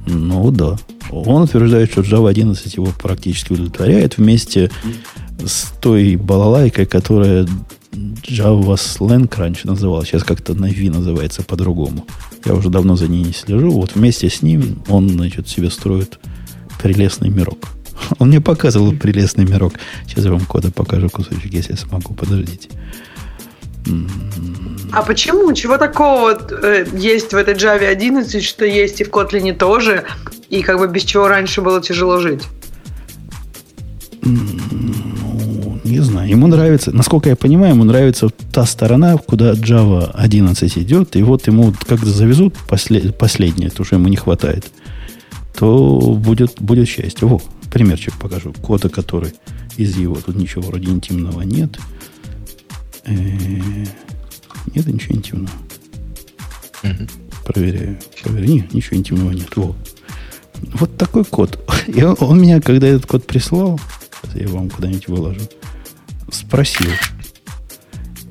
[0.07, 0.77] ну да.
[1.11, 4.71] Он утверждает, что Java 11 его практически удовлетворяет вместе
[5.47, 7.47] с той балалайкой, которая
[7.93, 12.07] Java Slang раньше называлась, сейчас как-то на V называется по-другому.
[12.45, 13.71] Я уже давно за ней не слежу.
[13.71, 16.19] Вот вместе с ним он, значит, себе строит
[16.81, 17.59] прелестный мирок.
[18.19, 19.75] Он мне показывал прелестный мирок.
[20.07, 22.15] Сейчас я вам кода покажу кусочек, если смогу.
[22.15, 22.69] Подождите.
[24.93, 25.53] А почему?
[25.53, 30.05] Чего такого э, есть в этой Java 11, что есть и в Kotlin тоже,
[30.49, 32.43] и как бы без чего раньше было тяжело жить?
[35.93, 36.27] Не знаю.
[36.27, 41.47] Ему нравится, насколько я понимаю, ему нравится та сторона, куда Java 11 идет, и вот
[41.47, 44.73] ему когда завезут послед, последнее, то, что ему не хватает,
[45.55, 47.29] то будет, будет счастье.
[47.29, 48.55] Во, примерчик покажу.
[48.63, 49.35] Кода, который
[49.77, 51.79] из его, тут ничего вроде интимного нет.
[53.05, 53.87] Э-э-
[54.75, 55.53] нет ничего интимного.
[57.45, 57.99] Проверяю.
[58.23, 58.51] Проверяю.
[58.51, 59.55] Нет, ничего интимного нет.
[59.57, 59.77] Во.
[60.73, 61.61] Вот такой код.
[61.87, 63.79] И он, он меня, когда этот код прислал,
[64.35, 65.41] я вам куда-нибудь выложу,
[66.33, 66.91] спросил.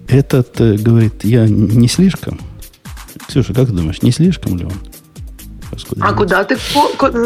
[0.08, 2.40] Этот, э, говорит, я не слишком?
[3.28, 4.74] Ксюша, как ты думаешь, не слишком ли он?
[5.88, 6.58] Куда а куда ты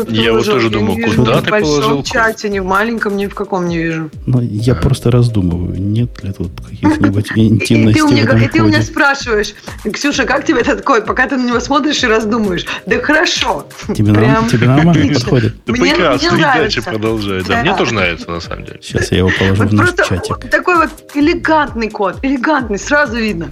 [0.10, 2.02] Я вот тоже думал, куда ты положил?
[2.02, 4.10] В чате, ни в маленьком, ни в каком не вижу.
[4.26, 4.76] Ну, я а.
[4.76, 9.54] просто раздумываю, нет ли тут каких-нибудь интимностей И ты у меня спрашиваешь,
[9.92, 11.06] Ксюша, как тебе этот код?
[11.06, 12.66] Пока ты на него смотришь и раздумываешь.
[12.86, 13.68] Да хорошо.
[13.96, 15.64] Тебе нормально подходит?
[15.64, 17.44] Прекрасно, и дальше продолжай.
[17.44, 18.80] Да, мне тоже нравится, на самом деле.
[18.82, 20.50] Сейчас я его положу в наш чатик.
[20.50, 23.50] Такой вот элегантный код, элегантный, сразу видно.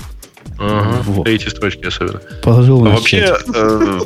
[0.60, 1.26] Ага, вот.
[1.26, 2.22] Третьи строчки особенно.
[2.44, 4.00] Положил а вообще, э,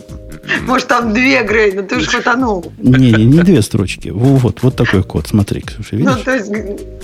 [0.66, 2.72] может, там две, Грей, но ты уж хватанул.
[2.78, 4.10] Не, не, не две строчки.
[4.10, 5.28] Вот, вот такой код.
[5.28, 6.14] Смотри, Ксюша, видишь?
[6.18, 6.52] Ну, то есть,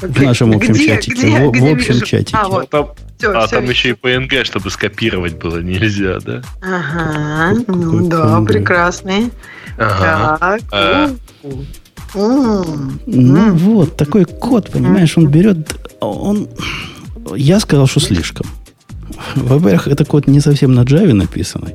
[0.02, 1.14] в нашем общем где, чатике.
[1.14, 2.06] Где, в, где в общем вижу?
[2.06, 2.38] чатике.
[2.40, 2.70] А, вот.
[2.70, 6.42] Там, все, а все там еще и PNG, чтобы скопировать было нельзя, да?
[6.62, 8.46] Ага, Какой ну да, PNG?
[8.46, 9.32] прекрасный.
[9.78, 10.38] Ага.
[10.40, 10.62] Так.
[10.72, 11.12] А.
[12.16, 16.48] Ну вот, такой код, понимаешь, он берет, он...
[17.36, 18.46] Я сказал, что слишком.
[19.36, 21.74] Во-первых, это код не совсем на Java написанный.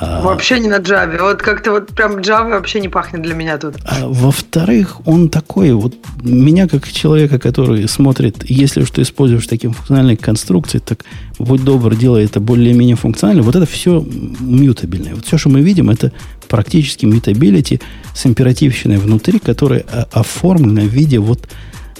[0.00, 1.20] А, вообще не на Java.
[1.20, 3.74] Вот как-то вот прям Java вообще не пахнет для меня тут.
[3.84, 10.16] А, во-вторых, он такой, вот меня как человека, который смотрит, если что используешь такие функциональные
[10.16, 11.04] конструкции, так
[11.40, 13.42] будь добр, делай это более-менее функционально.
[13.42, 14.06] Вот это все
[14.38, 15.16] мьютабельное.
[15.16, 16.12] Вот все, что мы видим, это
[16.48, 17.80] практически mutability
[18.14, 19.80] с императивщиной внутри, которая
[20.12, 21.48] оформлена в виде вот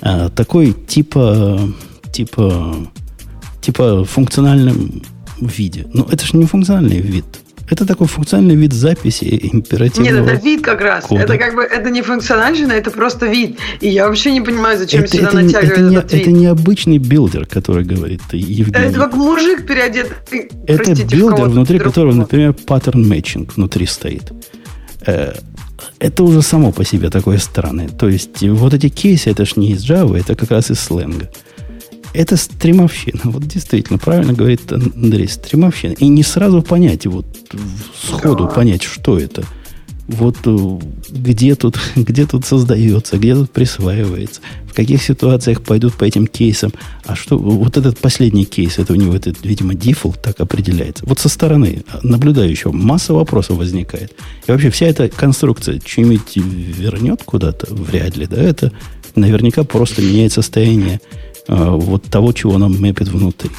[0.03, 1.61] а, такой типа,
[2.12, 2.76] типа,
[3.61, 5.03] типа функциональном
[5.40, 5.86] виде.
[5.92, 7.24] Но это же не функциональный вид
[7.70, 11.04] Это такой функциональный вид записи императивного Нет, это вид как раз.
[11.04, 11.22] Кода.
[11.22, 13.58] Это как бы это не функциональщина, это просто вид.
[13.80, 16.22] И я вообще не понимаю, зачем это, сюда это, натягивают это не, этот вид.
[16.22, 18.88] Это не обычный builder, который говорит Евгений.
[18.88, 20.12] Это как мужик переодет.
[20.30, 21.90] Это простите, builder, внутри другого.
[21.90, 24.32] которого, например, pattern matching внутри стоит.
[25.06, 25.34] Э,
[25.98, 27.88] это уже само по себе такое странное.
[27.88, 31.30] То есть вот эти кейсы, это ж не из Java, это как раз из сленга.
[32.14, 33.20] Это стримовщина.
[33.24, 35.92] Вот действительно, правильно говорит Андрей, стримовщина.
[35.92, 37.26] И не сразу понять, вот
[38.09, 38.50] сходу да.
[38.50, 39.44] понять, что это.
[40.06, 40.78] Вот э,
[41.11, 46.72] где тут, где тут создается, где тут присваивается, в каких ситуациях пойдут по этим кейсам.
[47.04, 51.04] А что, вот этот последний кейс, это у него, этот, видимо, дефолт так определяется.
[51.06, 54.14] Вот со стороны наблюдающего масса вопросов возникает.
[54.46, 57.72] И вообще вся эта конструкция что-нибудь вернет куда-то?
[57.74, 58.42] Вряд ли, да?
[58.42, 58.72] Это
[59.14, 61.00] наверняка просто меняет состояние
[61.49, 63.51] вот того, чего нам мэпит внутри.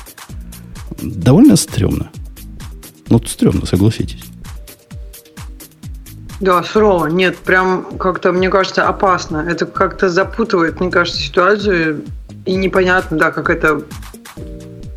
[1.02, 2.10] Довольно стрёмно.
[3.10, 4.24] Ну, стрёмно, согласитесь.
[6.40, 7.08] Да, сурово.
[7.08, 9.46] Нет, прям как-то, мне кажется, опасно.
[9.50, 12.04] Это как-то запутывает, мне кажется, ситуацию.
[12.46, 13.84] И непонятно, да, как это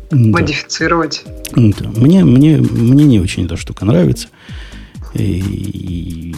[0.09, 0.39] да.
[0.39, 1.23] модифицировать.
[1.55, 1.89] Да.
[1.95, 4.29] Мне, мне, мне не очень эта штука нравится.
[5.13, 6.33] И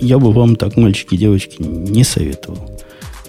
[0.00, 2.80] я бы вам так, мальчики и девочки, не советовал.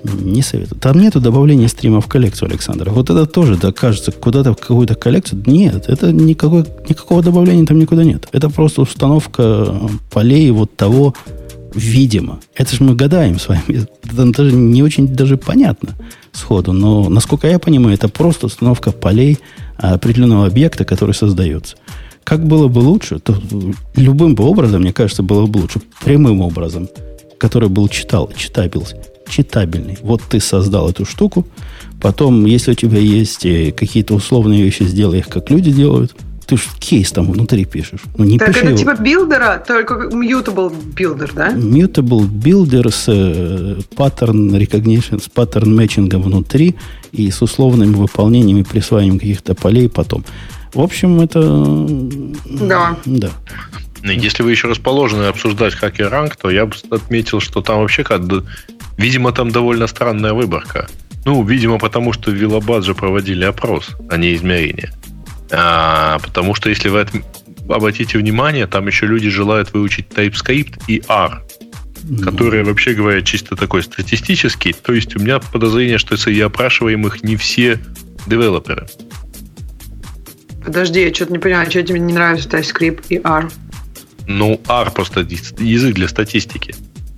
[0.03, 0.79] Не советую.
[0.79, 2.89] Там нету добавления стрима в коллекцию, Александр.
[2.89, 5.43] Вот это тоже, да, кажется, куда-то в какую-то коллекцию.
[5.45, 8.27] Нет, это никакой, никакого добавления там никуда нет.
[8.33, 9.73] Это просто установка
[10.11, 11.13] полей вот того,
[11.73, 12.39] видимо.
[12.55, 13.85] Это же мы гадаем с вами.
[14.03, 15.91] Это даже не очень даже понятно
[16.33, 16.73] сходу.
[16.73, 19.39] Но, насколько я понимаю, это просто установка полей
[19.77, 21.77] определенного объекта, который создается.
[22.25, 23.35] Как было бы лучше, то
[23.95, 25.81] любым бы образом, мне кажется, было бы лучше.
[26.03, 26.89] Прямым образом,
[27.37, 28.97] который был читал, читабился
[29.33, 29.97] читабельный.
[30.01, 31.45] Вот ты создал эту штуку,
[32.01, 36.15] потом, если у тебя есть э, какие-то условные вещи, сделай их, как люди делают,
[36.45, 38.01] ты же кейс там внутри пишешь.
[38.17, 38.77] Ну, не так пиши это его.
[38.77, 41.51] типа билдера, только mutable builder, да?
[41.51, 46.75] Mutable builder с э, pattern recognition, с pattern matching внутри
[47.11, 50.23] и с условными выполнениями, присваиванием каких-то полей потом.
[50.73, 51.41] В общем, это...
[52.67, 52.97] Да.
[53.05, 53.29] Да.
[54.03, 58.27] Если вы еще расположены обсуждать HackerRank, то я бы отметил, что там вообще как
[58.97, 60.87] Видимо, там довольно странная выборка.
[61.25, 64.91] Ну, видимо, потому что в Виллабаджо проводили опрос, а не измерение.
[65.51, 67.09] А, потому что, если вы от...
[67.69, 71.41] обратите внимание, там еще люди желают выучить TypeScript и R,
[72.03, 72.23] mm-hmm.
[72.23, 74.73] которые, вообще говоря, чисто такой статистический.
[74.73, 77.79] То есть у меня подозрение, что среди опрашиваемых не все
[78.27, 78.87] девелоперы.
[80.65, 83.49] Подожди, я что-то не понимаю, что тебе не нравится TypeScript и R?
[84.27, 86.73] Ну, R просто язык для статистики.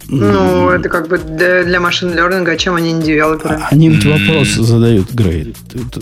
[0.07, 3.59] Ну, это как бы для машин лернинга, а чем они не девелоперы?
[3.71, 5.55] Они ведь вопрос задают, Грей.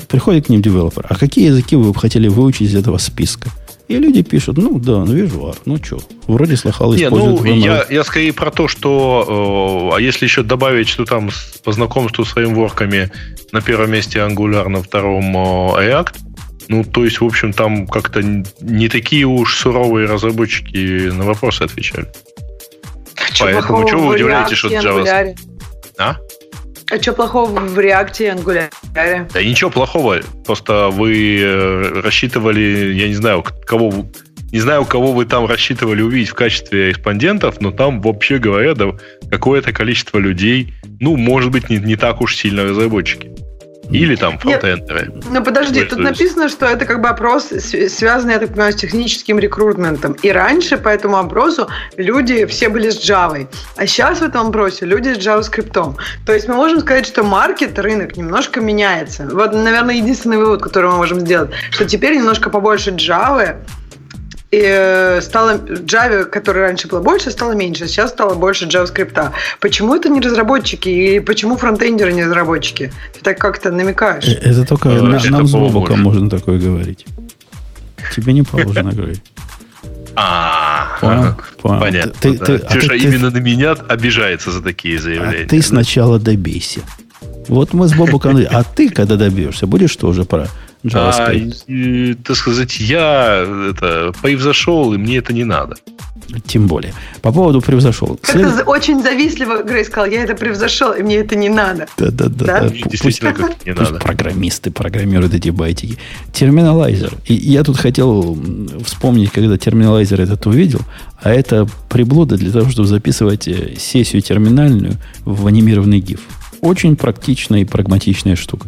[0.07, 1.05] Приходит к ним девелопер.
[1.09, 3.49] А какие языки вы бы хотели выучить из этого списка?
[3.89, 7.65] И люди пишут, ну да, ну вижу R, ну что, вроде слыхал, используют Не, ну,
[7.65, 11.29] я, я скорее про то, что, э, а если еще добавить, что там
[11.63, 13.11] по знакомству с фреймворками
[13.51, 16.15] на первом месте Angular, на втором э, React,
[16.69, 18.21] ну, то есть, в общем, там как-то
[18.61, 22.07] не такие уж суровые разработчики на вопросы отвечали.
[23.39, 25.37] Поэтому что вы удивляетесь, что JavaScript?
[25.97, 26.17] А?
[26.91, 28.69] А что плохого в реакте и ангуляре?
[29.33, 30.19] Да ничего плохого.
[30.45, 34.05] Просто вы э, рассчитывали, я не знаю, кого
[34.51, 38.91] не знаю, кого вы там рассчитывали увидеть в качестве респондентов, но там, вообще говоря, да,
[39.31, 43.31] какое-то количество людей, ну, может быть, не, не так уж сильно разработчики.
[43.93, 45.11] Или там фронтендеры.
[45.31, 47.49] Ну подожди, тут написано, что это как бы опрос,
[47.89, 50.13] связанный, я так понимаю, с техническим рекрутментом.
[50.23, 53.47] И раньше по этому опросу люди все были с Java.
[53.75, 55.95] А сейчас в этом опросе люди с JavaScript.
[56.25, 59.29] То есть мы можем сказать, что маркет, рынок немножко меняется.
[59.31, 63.57] Вот, наверное, единственный вывод, который мы можем сделать, что теперь немножко побольше Java,
[64.53, 67.87] и э, стало Java, которой раньше было больше, стало меньше.
[67.87, 69.31] Сейчас стало больше JavaScript.
[69.59, 70.89] Почему это не разработчики?
[70.89, 72.93] И почему фронтендеры не разработчики?
[73.13, 74.27] Ты так как-то намекаешь.
[74.27, 77.05] Э, это только ну, на, нам с Бобоком можно такое говорить.
[78.15, 79.23] Тебе не положено говорить.
[80.15, 82.13] А, понятно.
[82.21, 85.45] Ты, ты, а именно на меня обижается за такие заявления.
[85.45, 86.81] А ты сначала добейся.
[87.47, 88.37] Вот мы с Бобуком...
[88.51, 90.47] А ты, когда добьешься, будешь тоже про
[90.83, 91.63] JavaScript.
[91.67, 95.75] А, и, так сказать, я это, превзошел, и мне это не надо.
[96.45, 96.93] Тем более.
[97.21, 98.19] По поводу превзошел.
[98.23, 98.47] След...
[98.47, 101.87] Это очень завистливо Грей сказал, я это превзошел, и мне это не надо.
[101.97, 102.45] Да-да-да.
[102.45, 102.69] да?
[102.69, 104.03] Действительно, пусть, как не пусть надо.
[104.03, 105.97] программисты программируют эти байтики.
[106.31, 107.13] Терминалайзер.
[107.27, 108.37] И я тут хотел
[108.85, 110.81] вспомнить, когда терминалайзер этот увидел,
[111.21, 116.19] а это приблуда для того, чтобы записывать э, сессию терминальную в анимированный GIF.
[116.61, 118.67] Очень практичная и прагматичная штука.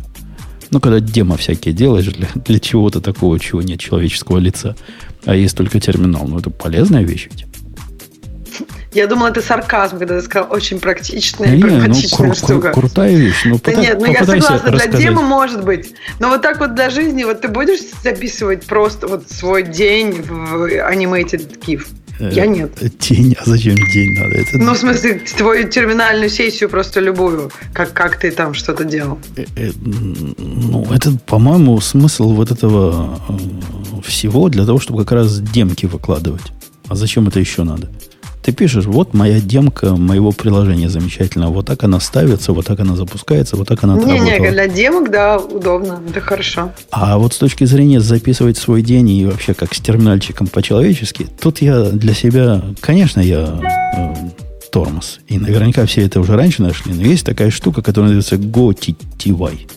[0.71, 4.75] Ну, когда демо всякие делаешь для, для чего-то такого, чего нет человеческого лица,
[5.25, 7.45] а есть только терминал, ну, это полезная вещь ведь.
[8.95, 12.71] Я думала, это сарказм, когда ты сказал очень практичная не, и прагматичная ну, кру- штука.
[12.71, 13.41] крутая вещь.
[13.43, 14.91] Ну, да нет, ну я согласна, рассказать.
[14.91, 15.93] для демы может быть.
[16.19, 20.67] Но вот так вот для жизни, вот ты будешь записывать просто вот свой день в
[20.89, 21.87] animated GIF?
[22.19, 22.71] Я нет.
[22.99, 24.35] День, а зачем день надо?
[24.35, 24.57] Это...
[24.57, 29.19] Ну, в смысле, твою терминальную сессию просто любую, как, как ты там что-то делал.
[29.35, 29.71] Э, э,
[30.37, 36.51] ну, это, по-моему, смысл вот этого э, всего для того, чтобы как раз демки выкладывать.
[36.87, 37.89] А зачем это еще надо?
[38.45, 41.49] Ты пишешь, вот моя демка моего приложения замечательно.
[41.49, 45.09] Вот так она ставится, вот так она запускается, вот так она не, Не, для демок,
[45.09, 46.71] да, удобно, это хорошо.
[46.91, 51.63] А вот с точки зрения записывать свой день и вообще как с терминальчиком по-человечески, тут
[51.63, 53.59] я для себя, конечно, я
[53.97, 54.13] э,
[54.71, 55.21] тормоз.
[55.27, 59.71] И наверняка все это уже раньше нашли, но есть такая штука, которая называется GoTTY.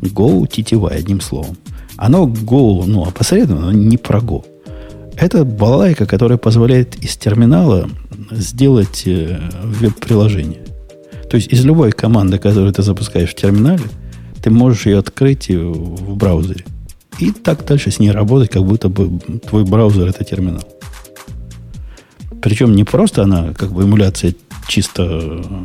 [0.00, 1.56] GoTTY, одним словом.
[1.96, 4.44] Оно Go, ну, опосредованно, не про Go.
[5.16, 7.88] Это балалайка, которая позволяет из терминала
[8.30, 10.62] сделать э, веб-приложение.
[11.30, 13.84] То есть из любой команды, которую ты запускаешь в терминале,
[14.42, 16.64] ты можешь ее открыть в браузере.
[17.18, 20.64] И так дальше с ней работать, как будто бы твой браузер это терминал.
[22.42, 24.34] Причем не просто она как бы эмуляция
[24.66, 25.02] чисто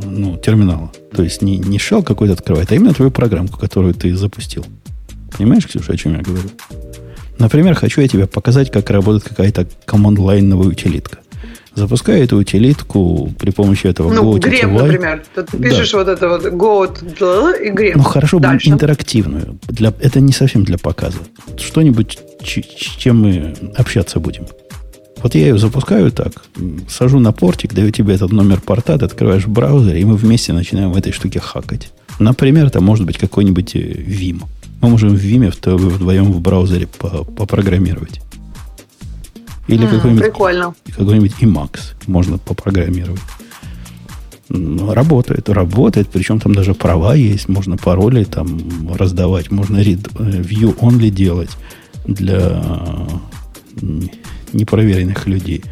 [0.05, 0.91] ну, терминала.
[1.13, 4.65] То есть не, не shell какой-то открывает, а именно твою программку, которую ты запустил.
[5.35, 6.49] Понимаешь, Ксюша, о чем я говорю?
[7.39, 11.19] Например, хочу я тебе показать, как работает какая-то команд-лайновая утилитка.
[11.75, 15.23] Запускаю эту утилитку при помощи этого ну, Go например.
[15.35, 15.97] Ты пишешь да.
[15.99, 17.97] вот это вот Go и греб.
[17.97, 19.59] Ну, хорошо бы интерактивную.
[19.67, 21.19] Для, это не совсем для показа.
[21.55, 24.47] Что-нибудь, с чем мы общаться будем.
[25.21, 26.31] Вот я ее запускаю так,
[26.89, 30.91] сажу на портик, даю тебе этот номер порта, ты открываешь браузер, и мы вместе начинаем
[30.91, 31.91] в этой штуке хакать.
[32.19, 34.43] Например, это может быть какой-нибудь э, Vim.
[34.81, 38.21] Мы можем в Vim вдвоем в браузере попрограммировать.
[39.67, 40.75] Или mm, какой-нибудь, прикольно.
[40.95, 43.21] какой-нибудь Emacs можно попрограммировать.
[44.49, 48.61] Ну, работает, работает, причем там даже права есть, можно пароли там
[48.95, 51.49] раздавать, можно read, э, view only делать
[52.05, 52.63] для
[54.53, 55.63] непроверенных людей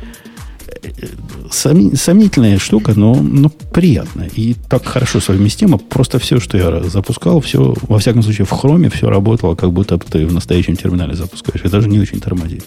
[1.51, 4.29] сомнительная штука, но, но приятная.
[4.35, 5.77] И так хорошо совместимо.
[5.77, 9.97] Просто все, что я запускал, все, во всяком случае, в хроме все работало, как будто
[9.97, 11.61] ты в настоящем терминале запускаешь.
[11.61, 12.65] Это даже не очень тормозит.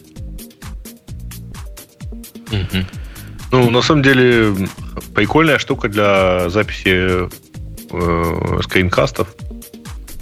[3.51, 4.55] Ну, на самом деле,
[5.15, 7.29] прикольная штука для записи
[7.91, 9.35] э, скринкастов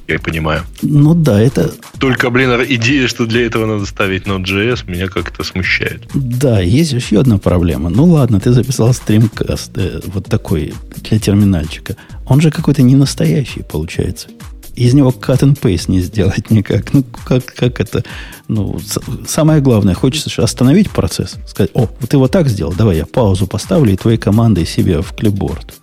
[0.08, 0.62] я понимаю.
[0.82, 1.72] Ну да, это...
[1.98, 6.02] Только, блин, идея, что для этого надо ставить Node.js, меня как-то смущает.
[6.14, 7.90] Да, есть еще одна проблема.
[7.90, 11.96] Ну ладно, ты записал стримкаст э, вот такой для терминальчика.
[12.26, 14.28] Он же какой-то не настоящий получается.
[14.74, 16.92] Из него cut and paste не сделать никак.
[16.92, 18.04] Ну, как, как это?
[18.46, 18.78] Ну,
[19.26, 21.36] самое главное, хочется остановить процесс.
[21.46, 25.14] Сказать, о, ты вот так сделал, давай я паузу поставлю и твоей командой себе в
[25.14, 25.74] клипборд.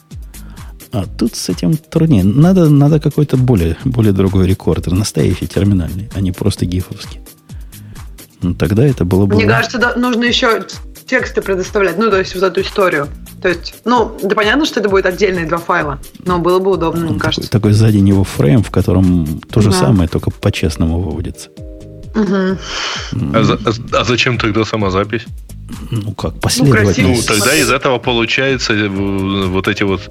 [0.93, 2.23] А тут с этим труднее.
[2.23, 7.19] Надо, надо какой-то более, более другой рекордер, настоящий терминальный, а не просто гифовский.
[8.43, 9.35] Ну, тогда это было бы...
[9.35, 10.63] Мне кажется, да, нужно еще
[11.07, 13.07] тексты предоставлять, ну, то есть вот эту историю.
[13.41, 17.07] То есть, ну, да понятно, что это будет отдельные два файла, но было бы удобно,
[17.07, 17.49] мне кажется.
[17.49, 19.75] Такой сзади него фрейм, в котором то же да.
[19.75, 21.49] самое, только по-честному выводится.
[22.15, 22.57] Угу.
[23.33, 23.59] А, за,
[23.93, 25.25] а, зачем тогда сама запись?
[25.89, 27.27] Ну как, последовательность.
[27.27, 30.01] Ну, тогда из этого получается э, вот эти вот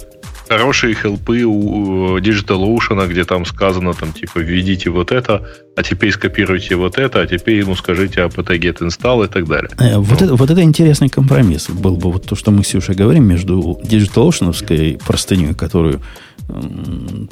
[0.57, 6.77] хорошие хелпы у DigitalOcean, где там сказано, там, типа, введите вот это, а теперь скопируйте
[6.77, 9.71] вот это, а теперь ему скажите об это get install и так далее.
[9.79, 10.27] Э, вот, ну.
[10.27, 14.99] это, вот это интересный компромисс был бы вот то, что мы Юшей говорим между DigitalOcean
[15.07, 16.01] простыней, которую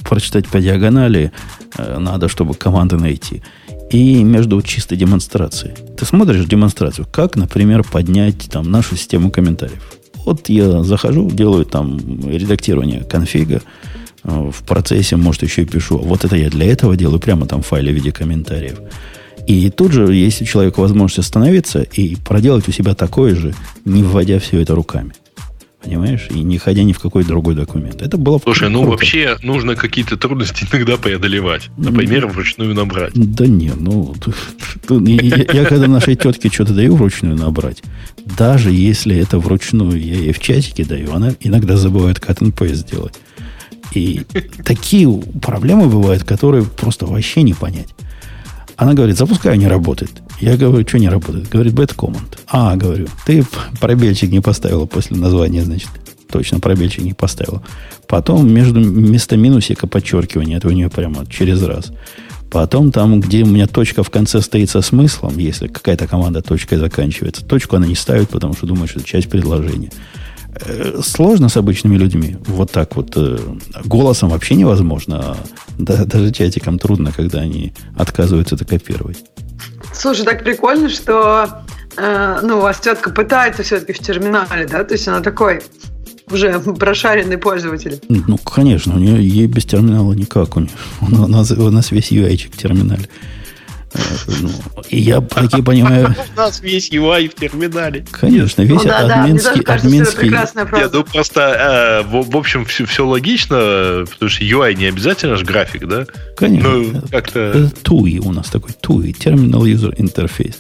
[0.09, 1.33] прочитать по диагонали
[1.77, 3.43] э, надо, чтобы команды найти,
[3.91, 5.75] и между чистой демонстрацией.
[5.97, 10.00] Ты смотришь демонстрацию, как, например, поднять там нашу систему комментариев.
[10.25, 11.99] Вот я захожу, делаю там
[12.29, 13.61] редактирование конфига,
[14.25, 15.99] э, в процессе, может, еще и пишу.
[15.99, 18.79] Вот это я для этого делаю, прямо там в файле в виде комментариев.
[19.47, 23.55] И тут же, если у человека возможность остановиться и проделать у себя такое же,
[23.85, 25.13] не вводя все это руками.
[25.83, 26.29] Понимаешь?
[26.31, 28.03] И не ходя ни в какой другой документ.
[28.03, 31.71] Это было Слушай, ну вообще нужно какие-то трудности иногда преодолевать.
[31.79, 33.13] Например, вручную набрать.
[33.15, 34.15] Да не, ну
[34.91, 37.83] я, я когда нашей тетке что-то даю вручную набрать,
[38.39, 42.75] даже если это вручную я ей в чатике даю, она иногда забывает cut and paste
[42.75, 43.15] сделать.
[43.95, 44.23] И
[44.65, 45.11] такие
[45.43, 47.89] проблемы бывают, которые просто вообще не понять.
[48.77, 50.23] Она говорит, запускаю, не работает.
[50.41, 51.49] Я говорю, что не работает?
[51.51, 52.39] Говорит, bad command.
[52.49, 53.45] А, говорю, ты
[53.79, 55.89] пробельчик не поставила после названия, значит.
[56.31, 57.63] точно пробельчик не поставила.
[58.09, 61.93] Потом между вместо минусика подчеркивание, это у нее прямо через раз.
[62.51, 66.79] Потом там, где у меня точка в конце стоит со смыслом, если какая-то команда точкой
[66.79, 69.91] заканчивается, точку она не ставит, потому что думает, что это часть предложения.
[70.65, 72.37] Э, сложно с обычными людьми.
[72.47, 73.13] Вот так вот.
[73.17, 73.39] Э,
[73.85, 75.37] голосом вообще невозможно.
[75.79, 79.25] А даже чатикам трудно, когда они отказываются это копировать.
[79.93, 81.63] Слушай, так прикольно, что
[81.97, 84.85] э, ну, у вас тетка пытается все-таки в терминале, да?
[84.85, 85.63] То есть она такой
[86.31, 88.01] уже прошаренный пользователь.
[88.09, 90.57] Ну, конечно, у нее ей без терминала никак.
[90.57, 90.71] У, нее,
[91.01, 93.09] у, нас, у нас весь UI в терминале.
[93.93, 94.51] Ну,
[94.89, 96.15] и я такие понимаю...
[96.37, 98.05] У нас весь UI в терминале.
[98.11, 99.63] Конечно, весь ну, да, админский...
[99.65, 100.29] Да, админский...
[100.31, 105.37] Нет, ну просто, э, в, в общем, все, все логично, потому что UI не обязательно
[105.37, 106.07] же график, да?
[106.37, 106.71] Конечно.
[106.71, 107.71] Ну, как-то...
[107.83, 110.57] TUI у нас такой, TUI, Terminal User Interface.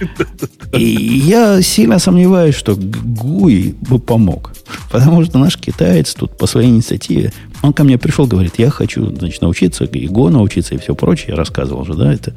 [0.72, 4.52] И я сильно сомневаюсь, что GUI бы помог.
[4.90, 7.32] Потому что наш китаец тут по своей инициативе,
[7.62, 11.28] он ко мне пришел, говорит, я хочу, значит, научиться, и Go научиться, и все прочее.
[11.30, 12.34] Я рассказывал же, да, это.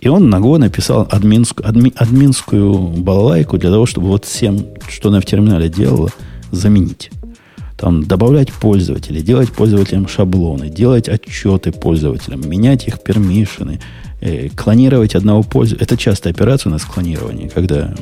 [0.00, 5.08] И он на Go написал админскую, адми, админскую балалайку для того, чтобы вот всем, что
[5.08, 6.10] она в терминале делала,
[6.50, 7.10] заменить.
[7.76, 13.80] Там добавлять пользователей, делать пользователям шаблоны, делать отчеты пользователям, менять их пермишины,
[14.20, 15.84] э, клонировать одного пользователя.
[15.84, 17.92] Это частая операция у нас клонирование, когда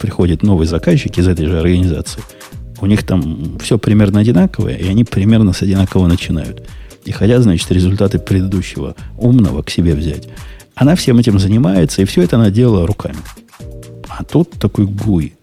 [0.00, 2.22] приходит новый заказчик из этой же организации.
[2.80, 6.66] У них там все примерно одинаковое, и они примерно с одинакового начинают.
[7.04, 10.28] И хотят, значит, результаты предыдущего умного к себе взять.
[10.78, 13.18] Она всем этим занимается, и все это она делала руками.
[14.08, 15.34] А тут такой гуй.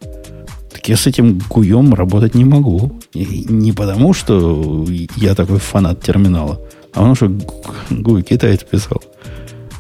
[0.72, 3.00] Так я с этим гуем работать не могу.
[3.14, 4.86] И не потому, что
[5.18, 6.62] я такой фанат терминала,
[6.94, 7.32] а потому что
[7.90, 9.04] гуй китаец писал.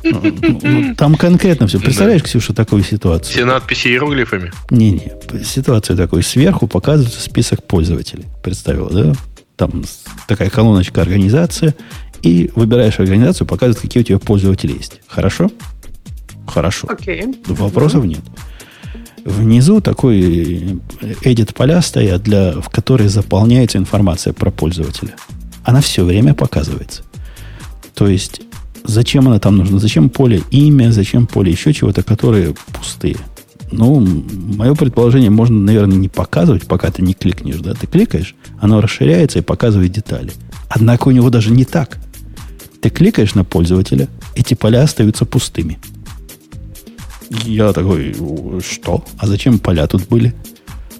[0.03, 0.21] Ну,
[0.61, 1.79] ну, там конкретно все.
[1.79, 3.33] Представляешь, Ксюша, такую ситуацию?
[3.33, 4.51] Все надписи иероглифами?
[4.69, 5.13] Не-не.
[5.43, 6.21] Ситуация такой.
[6.21, 8.25] Сверху показывается список пользователей.
[8.43, 9.13] Представила, да?
[9.55, 9.83] Там
[10.27, 11.73] такая колоночка организация.
[12.25, 14.99] И выбираешь организацию, показывает, какие у тебя пользователи есть.
[15.07, 15.49] Хорошо?
[16.47, 16.87] Хорошо.
[16.89, 17.23] Окей.
[17.47, 18.07] Вопросов mm-hmm.
[18.07, 18.21] нет.
[19.23, 20.79] Внизу такой
[21.23, 25.15] edit поля стоят, для, в которые заполняется информация про пользователя.
[25.63, 27.03] Она все время показывается.
[27.93, 28.41] То есть
[28.87, 29.79] Зачем она там нужна?
[29.79, 30.91] Зачем поле имя?
[30.91, 33.17] Зачем поле еще чего-то, которые пустые?
[33.71, 37.57] Ну, мое предположение, можно, наверное, не показывать, пока ты не кликнешь.
[37.57, 37.73] Да?
[37.73, 40.31] Ты кликаешь, оно расширяется и показывает детали.
[40.69, 41.97] Однако у него даже не так.
[42.85, 45.79] Ты кликаешь на пользователя, эти поля остаются пустыми.
[47.43, 48.15] Я такой,
[48.61, 49.03] что?
[49.17, 50.35] А зачем поля тут были?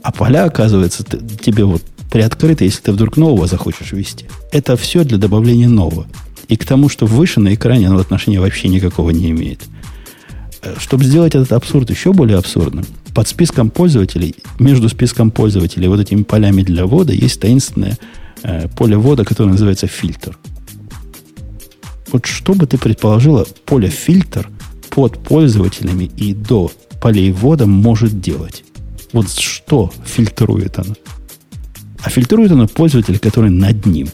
[0.02, 4.26] А поля, оказывается, тебе вот приоткрыты, если ты вдруг нового захочешь ввести.
[4.52, 6.07] Это все для добавления нового.
[6.48, 9.62] И к тому, что выше на экране оно отношения вообще никакого не имеет.
[10.64, 15.99] Э, чтобы сделать этот абсурд еще более абсурдным, под списком пользователей, между списком пользователей вот
[15.99, 17.99] этими полями для ввода есть таинственное
[18.41, 20.36] э, поле ввода, которое называется фильтр.
[22.16, 24.50] Вот что бы ты предположила, поле фильтр
[24.90, 26.72] под пользователями и до
[27.02, 28.64] полей ввода может делать?
[29.12, 30.96] Вот что фильтрует оно?
[32.02, 34.08] А фильтрует оно пользователь, который над ним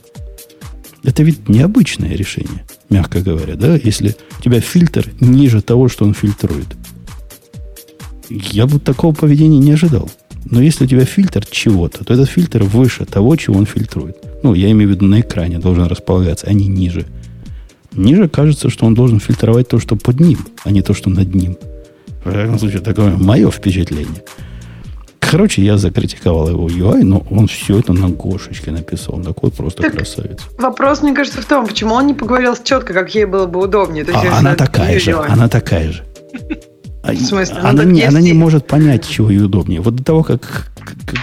[1.04, 3.76] –это ведь необычное решение, мягко говоря, да?
[3.76, 6.76] Если у тебя фильтр ниже того, что он фильтрует.
[8.32, 10.10] Я бы такого поведения не ожидал.
[10.46, 14.18] Но если у тебя фильтр чего-то, то этот фильтр выше того, чего он фильтрует.
[14.42, 17.06] Ну, я имею в виду на экране должен располагаться, а не ниже.
[17.94, 21.34] Ниже кажется, что он должен фильтровать то, что под ним, а не то, что над
[21.36, 21.58] ним.
[22.24, 24.24] В любом случае, такое мое впечатление.
[25.20, 29.16] Короче, я закритиковал его UI, но он все это на Гошечке написал.
[29.16, 30.40] Он такой просто так красавец.
[30.58, 34.04] Вопрос, мне кажется, в том, почему он не поговорил четко, как ей было бы удобнее.
[34.04, 35.28] То есть, а она такая же, UI.
[35.28, 36.04] она такая же.
[37.04, 37.58] В смысле?
[37.62, 39.82] Ну, она, не, она не может понять, чего ей удобнее.
[39.82, 40.72] Вот до того, как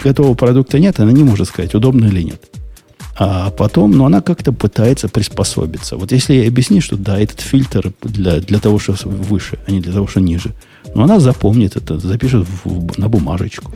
[0.02, 2.40] готового продукта нет, она не может сказать, удобно или нет.
[3.20, 5.96] А потом, ну, она как-то пытается приспособиться.
[5.96, 9.80] Вот если ей объяснить, что да, этот фильтр для, для того, что выше, а не
[9.80, 10.54] для того, что ниже,
[10.94, 13.72] но она запомнит это, запишет в, на бумажечку.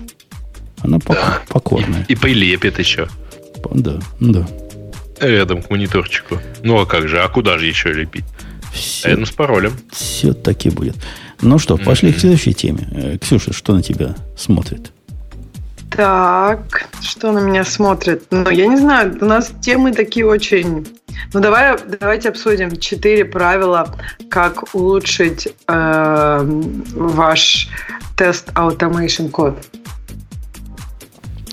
[0.80, 2.06] Она пок- покорная.
[2.08, 3.08] И, и прилепит еще.
[3.74, 4.46] Да, да.
[5.20, 6.38] Рядом к мониторчику.
[6.62, 7.20] Ну а как же?
[7.20, 8.24] А куда же еще лепить?
[8.72, 9.72] Все, Рядом с паролем.
[9.90, 10.96] Все таки будет.
[11.40, 12.14] Ну что, пошли mm-hmm.
[12.14, 12.88] к следующей теме.
[12.92, 14.92] Э, Ксюша, что на тебя смотрит?
[15.96, 18.24] Так, что на меня смотрит?
[18.30, 20.86] Ну, я не знаю, у нас темы такие очень...
[21.34, 23.94] Ну, давай, давайте обсудим четыре правила,
[24.30, 26.62] как улучшить э,
[26.94, 27.68] ваш
[28.16, 29.58] тест automation код.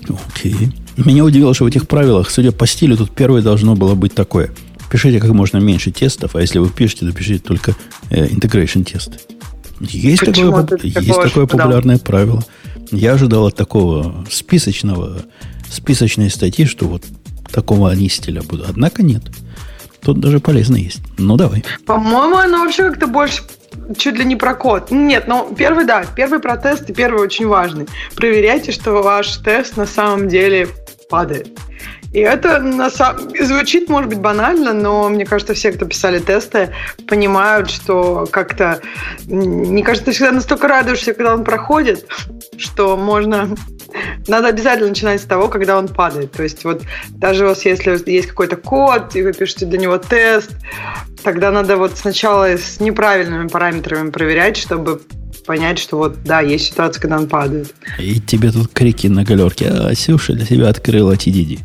[0.08, 0.72] Окей.
[0.96, 4.50] Меня удивило, что в этих правилах, судя по стилю, тут первое должно было быть такое.
[4.90, 7.74] Пишите как можно меньше тестов, а если вы пишете, то пишите только
[8.10, 9.18] э, integration тесты.
[9.80, 12.42] Есть такое, есть такое популярное правило.
[12.90, 15.22] Я ожидал от такого списочного,
[15.70, 17.04] списочной статьи, что вот
[17.52, 18.68] такого они стиля будут.
[18.68, 19.22] Однако нет.
[20.02, 21.00] Тут даже полезно есть.
[21.18, 21.64] Ну, давай.
[21.86, 23.42] По-моему, оно вообще как-то больше
[23.96, 24.90] чуть ли не про код.
[24.90, 27.86] Нет, ну, первый, да, первый про тест и первый очень важный.
[28.16, 30.68] Проверяйте, что ваш тест на самом деле
[31.08, 31.58] падает.
[32.12, 33.30] И это на самом...
[33.40, 36.70] звучит, может быть, банально, но мне кажется, все, кто писали тесты,
[37.06, 38.80] понимают, что как-то...
[39.26, 42.06] Мне кажется, ты всегда настолько радуешься, когда он проходит,
[42.56, 43.56] что можно...
[44.26, 46.32] Надо обязательно начинать с того, когда он падает.
[46.32, 49.98] То есть вот даже у вас, если есть какой-то код, и вы пишете для него
[49.98, 50.50] тест,
[51.22, 55.00] тогда надо вот сначала с неправильными параметрами проверять, чтобы
[55.46, 57.74] понять, что вот, да, есть ситуация, когда он падает.
[57.98, 59.68] И тебе тут крики на галерке.
[59.68, 61.60] А, Сюша для тебя открыла TDD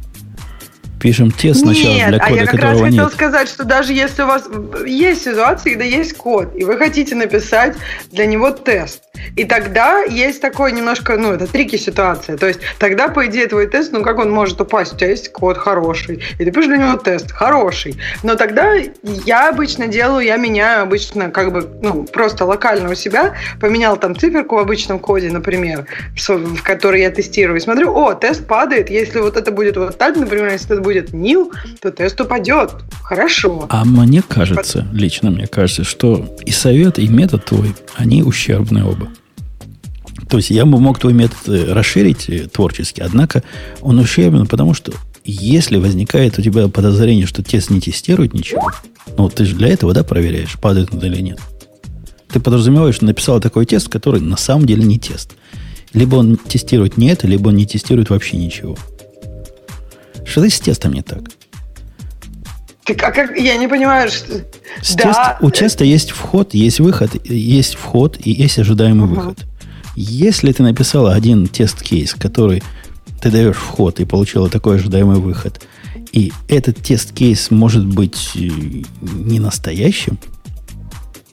[1.00, 2.90] пишем тест сначала Нет, для кода, а я как раз нет.
[2.90, 4.44] хотел сказать, что даже если у вас
[4.86, 7.76] есть ситуации, когда есть код, и вы хотите написать
[8.12, 9.02] для него тест,
[9.36, 12.38] и тогда есть такой немножко, ну, это трики ситуация.
[12.38, 14.94] То есть тогда, по идее, твой тест, ну, как он может упасть?
[14.94, 17.96] У тебя есть код хороший, и ты пишешь для него тест хороший.
[18.24, 18.74] Но тогда
[19.26, 24.16] я обычно делаю, я меняю обычно как бы, ну, просто локально у себя, поменял там
[24.18, 25.86] циферку в обычном коде, например,
[26.16, 30.16] в который я тестирую, и смотрю, о, тест падает, если вот это будет вот так,
[30.16, 31.52] например, если это будет нил,
[31.82, 32.72] то тест упадет.
[33.04, 33.66] Хорошо.
[33.70, 39.05] А мне кажется, лично мне кажется, что и совет, и метод твой, они ущербны оба.
[40.30, 43.44] То есть я бы мог твой метод э, расширить э, творчески, однако
[43.82, 44.94] он ущербен, потому что
[45.24, 48.72] если возникает у тебя подозрение, что тест не тестирует ничего,
[49.18, 51.40] ну ты же для этого, да, проверяешь, падает он или нет.
[52.30, 55.36] Ты подразумеваешь, что написал такой тест, который на самом деле не тест.
[55.94, 58.78] Либо он тестирует не это, либо он не тестирует вообще ничего.
[60.26, 61.24] Что-то с тестом не так.
[62.84, 64.44] Так, а как, я не понимаю, что...
[64.82, 65.04] С да.
[65.04, 69.16] тест, у теста есть вход, есть выход, есть вход и есть ожидаемый uh-huh.
[69.16, 69.46] выход.
[69.96, 72.62] Если ты написала один тест-кейс, который
[73.22, 75.62] ты даешь вход и получила такой ожидаемый выход,
[76.12, 78.40] и этот тест-кейс может быть э,
[79.02, 80.18] не настоящим,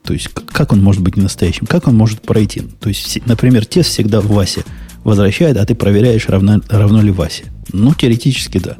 [0.04, 2.62] то есть как он может быть не настоящим, как он может пройти?
[2.80, 4.64] То есть, например, тест всегда в Васе
[5.04, 7.44] возвращает, а ты проверяешь, равно, равно ли Васе.
[7.72, 8.76] Ну, теоретически да.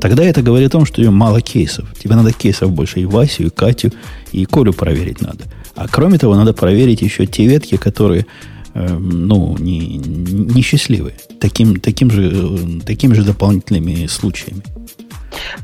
[0.00, 1.88] Тогда это говорит о том, что мало кейсов.
[1.96, 3.00] Тебе надо кейсов больше.
[3.00, 3.92] И Васю, и Катю,
[4.32, 5.44] и Колю проверить надо.
[5.76, 8.26] А кроме того, надо проверить еще те ветки, которые
[8.74, 11.14] ну, не, не счастливые.
[11.40, 14.62] Таким, таким, же, э, такими же дополнительными случаями.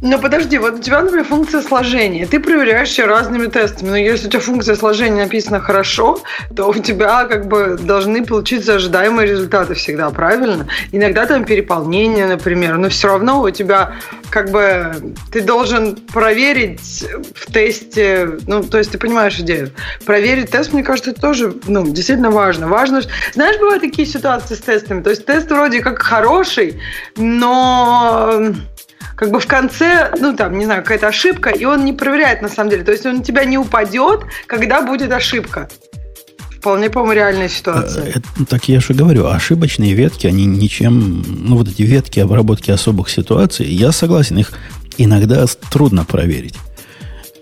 [0.00, 2.26] Но подожди, вот у тебя, например, функция сложения.
[2.26, 3.90] Ты проверяешь ее разными тестами.
[3.90, 6.20] Но если у тебя функция сложения написана хорошо,
[6.54, 10.66] то у тебя как бы должны получиться ожидаемые результаты всегда, правильно?
[10.92, 13.94] Иногда там переполнение, например, но все равно у тебя
[14.30, 17.04] как бы ты должен проверить
[17.34, 19.70] в тесте, ну, то есть ты понимаешь идею.
[20.04, 22.68] Проверить тест, мне кажется, тоже, ну, действительно важно.
[22.68, 23.00] Важно,
[23.32, 26.80] знаешь, бывают такие ситуации с тестами, то есть тест вроде как хороший,
[27.16, 28.52] но
[29.18, 32.48] как бы в конце, ну там, не знаю, какая-то ошибка, и он не проверяет на
[32.48, 32.84] самом деле.
[32.84, 35.68] То есть он на тебя не упадет, когда будет ошибка.
[36.52, 38.04] Вполне, по-моему, реальная ситуация.
[38.04, 41.24] Это, ну, так я же говорю, ошибочные ветки, они ничем...
[41.26, 44.52] Ну, вот эти ветки обработки особых ситуаций, я согласен, их
[44.98, 46.54] иногда трудно проверить.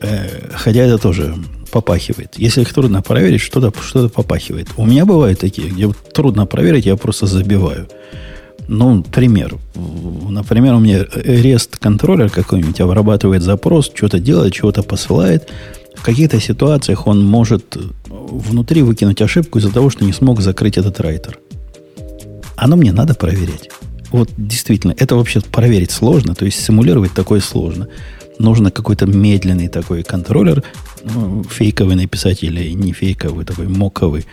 [0.01, 1.35] Э, хотя это тоже
[1.71, 2.35] попахивает.
[2.39, 4.69] Если их трудно проверить, что-то что попахивает.
[4.79, 7.87] У меня бывают такие, где трудно проверить, я просто забиваю.
[8.69, 9.57] Ну, пример.
[9.75, 15.49] Например, у меня REST контроллер какой-нибудь обрабатывает запрос, что-то делает, чего-то посылает.
[15.95, 17.77] В каких-то ситуациях он может
[18.07, 21.39] внутри выкинуть ошибку из-за того, что не смог закрыть этот райтер.
[22.57, 23.71] Оно мне надо проверять.
[24.11, 27.89] Вот действительно, это вообще проверить сложно, то есть симулировать такое сложно.
[28.39, 30.63] Нужно какой-то медленный такой контроллер,
[31.05, 34.27] ну, фейковый написать или не фейковый, такой моковый,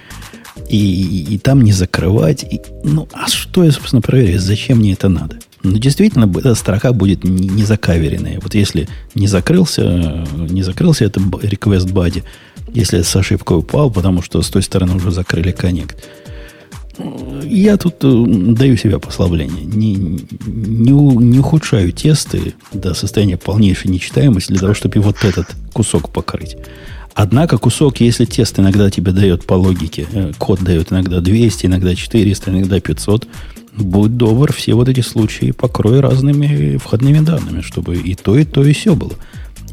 [0.74, 2.44] и, и, и там не закрывать.
[2.44, 4.40] И, ну, а что я, собственно, проверяю?
[4.40, 5.38] Зачем мне это надо?
[5.62, 8.40] Ну, действительно, эта строка будет не, закаверенная.
[8.42, 12.24] Вот если не закрылся, не закрылся это request body,
[12.74, 16.04] если с ошибкой упал, потому что с той стороны уже закрыли коннект,
[17.44, 19.66] я тут э, даю себе послабление.
[19.66, 26.12] Не, не, не ухудшаю тесты до состояния полнейшей нечитаемости для того, чтобы вот этот кусок
[26.12, 26.56] покрыть.
[27.16, 31.96] Однако кусок, если тест иногда тебе дает по логике, э, код дает иногда 200, иногда
[31.96, 33.28] 400, иногда 500,
[33.78, 38.64] будь добр, все вот эти случаи покрой разными входными данными, чтобы и то, и то,
[38.64, 39.14] и все было.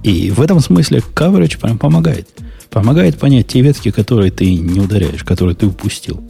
[0.02, 2.28] И в этом смысле coverage прям помогает.
[2.70, 6.22] Помогает понять те ветки, которые ты не ударяешь, которые ты упустил.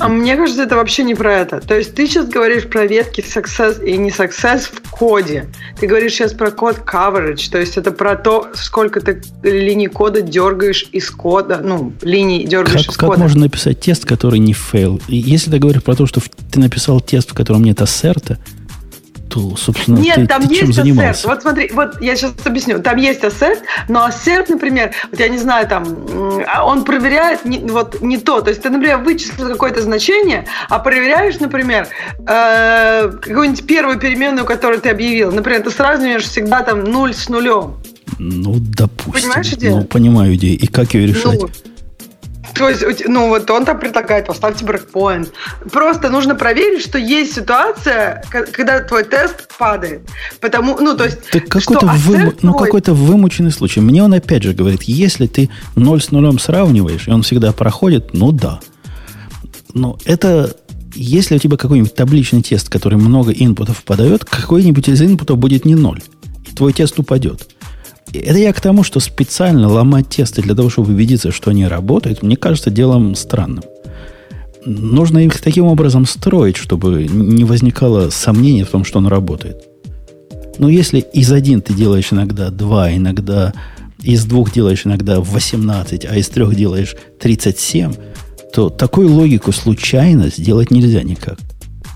[0.00, 1.60] А мне кажется, это вообще не про это.
[1.60, 5.46] То есть ты сейчас говоришь про ветки success и не success в коде.
[5.78, 10.22] Ты говоришь сейчас про code coverage, то есть это про то, сколько ты линий кода
[10.22, 13.12] дергаешь из кода, ну, линий дергаешь как, из кода.
[13.12, 15.00] Как можно написать тест, который не fail?
[15.08, 16.20] Если ты говоришь про то, что
[16.50, 18.38] ты написал тест, в котором нет ассерта,
[19.56, 21.10] собственно, Нет, ты, там ты есть чем занимался?
[21.10, 21.26] ассерт.
[21.26, 22.80] Вот смотри, вот я сейчас объясню.
[22.80, 25.84] Там есть ассерт, но ассерт, например, вот я не знаю, там,
[26.64, 28.40] он проверяет не, вот не то.
[28.40, 31.88] То есть ты, например, вычислил какое-то значение, а проверяешь, например,
[32.26, 35.32] э, какую-нибудь первую переменную, которую ты объявил.
[35.32, 37.76] Например, ты сравниваешь всегда там 0 с нулем.
[38.18, 39.12] Ну, допустим.
[39.12, 39.76] Понимаешь идею?
[39.76, 40.58] Ну, понимаю идею.
[40.58, 41.40] И как ее решать?
[41.40, 41.48] Ну,
[42.58, 45.32] то есть, ну вот он там предлагает, поставьте брейкпоинт.
[45.70, 50.02] Просто нужно проверить, что есть ситуация, когда твой тест падает.
[50.40, 53.80] Потому, ну, то есть, так какой-то, вы, ну, какой-то вымученный случай.
[53.80, 58.12] Мне он опять же говорит, если ты ноль с нулем сравниваешь, и он всегда проходит,
[58.12, 58.60] ну да.
[59.74, 60.54] Но это
[60.94, 65.74] если у тебя какой-нибудь табличный тест, который много инпутов подает, какой-нибудь из инпутов будет не
[65.74, 66.02] ноль.
[66.50, 67.48] И твой тест упадет.
[68.12, 72.22] Это я к тому, что специально ломать тесты для того, чтобы убедиться, что они работают,
[72.22, 73.64] мне кажется делом странным.
[74.64, 79.64] Нужно их таким образом строить, чтобы не возникало сомнений в том, что он работает.
[80.58, 83.52] Но если из один ты делаешь иногда два, иногда
[84.02, 87.92] из двух делаешь иногда 18, а из трех делаешь 37,
[88.52, 91.38] то такую логику случайно сделать нельзя никак.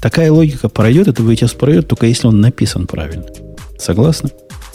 [0.01, 3.27] Такая логика пройдет, это VHS пройдет, только если он написан правильно.
[3.79, 4.31] Согласны?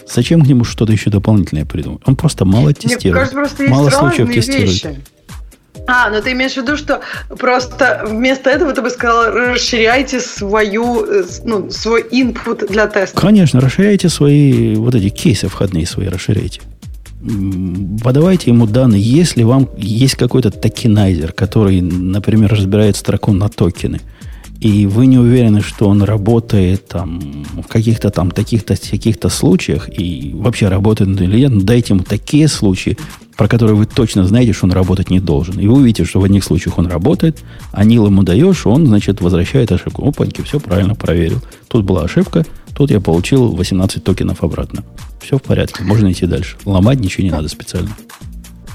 [0.09, 2.01] Зачем к нему что-то еще дополнительное придумать?
[2.05, 3.03] Он просто мало тестирует.
[3.03, 4.69] Мне кажется, просто есть мало случаев тестирует.
[4.69, 4.97] Вещи.
[5.89, 7.01] А, ну ты имеешь в виду, что
[7.37, 13.19] просто вместо этого ты бы сказал, расширяйте свою, э, ну, свой input для теста.
[13.19, 16.61] Конечно, расширяйте свои, вот эти кейсы входные свои, расширяйте.
[18.03, 24.01] Подавайте ему данные, если вам есть какой-то токенайзер, который, например, разбирает строку на токены–
[24.59, 30.31] и вы не уверены, что он работает там, в каких-то там таких-то каких-то случаях, и
[30.33, 32.97] вообще работает или нет, дайте ему такие случаи,
[33.35, 35.59] про которые вы точно знаете, что он работать не должен.
[35.59, 39.21] И вы увидите, что в одних случаях он работает, а Нил ему даешь, он, значит,
[39.21, 40.07] возвращает ошибку.
[40.07, 41.39] Опаньки, все правильно проверил.
[41.67, 44.83] Тут была ошибка, тут я получил 18 токенов обратно.
[45.21, 46.57] Все в порядке, можно идти дальше.
[46.65, 47.95] Ломать ничего не надо специально.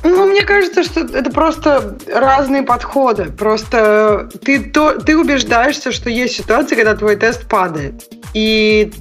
[0.04, 3.26] Ну, мне кажется, что это просто разные подходы.
[3.26, 8.12] Просто ты, то, ты убеждаешься, что есть ситуации, когда твой тест падает.
[8.34, 8.92] И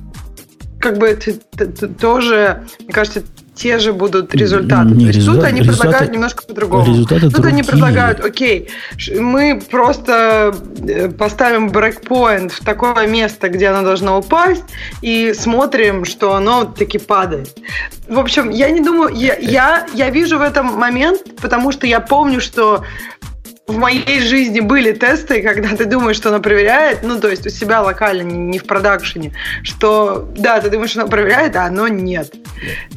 [0.79, 3.23] как бы ты, ты, ты тоже, мне кажется,
[3.53, 4.89] те же будут результаты.
[4.91, 6.85] Не, То есть результат, тут они результаты, предлагают немножко по-другому.
[6.85, 7.53] Результаты тут другие.
[7.53, 8.69] они предлагают, окей,
[9.19, 10.55] мы просто
[10.87, 14.63] э, поставим брейкпоинт в такое место, где оно должно упасть,
[15.01, 17.55] и смотрим, что оно таки падает.
[18.07, 21.99] В общем, я не думаю, я, я, я вижу в этом момент, потому что я
[21.99, 22.83] помню, что
[23.67, 27.49] в моей жизни были тесты, когда ты думаешь, что она проверяет, ну, то есть у
[27.49, 29.33] себя локально, не в продакшене,
[29.63, 32.33] что, да, ты думаешь, что она проверяет, а оно нет.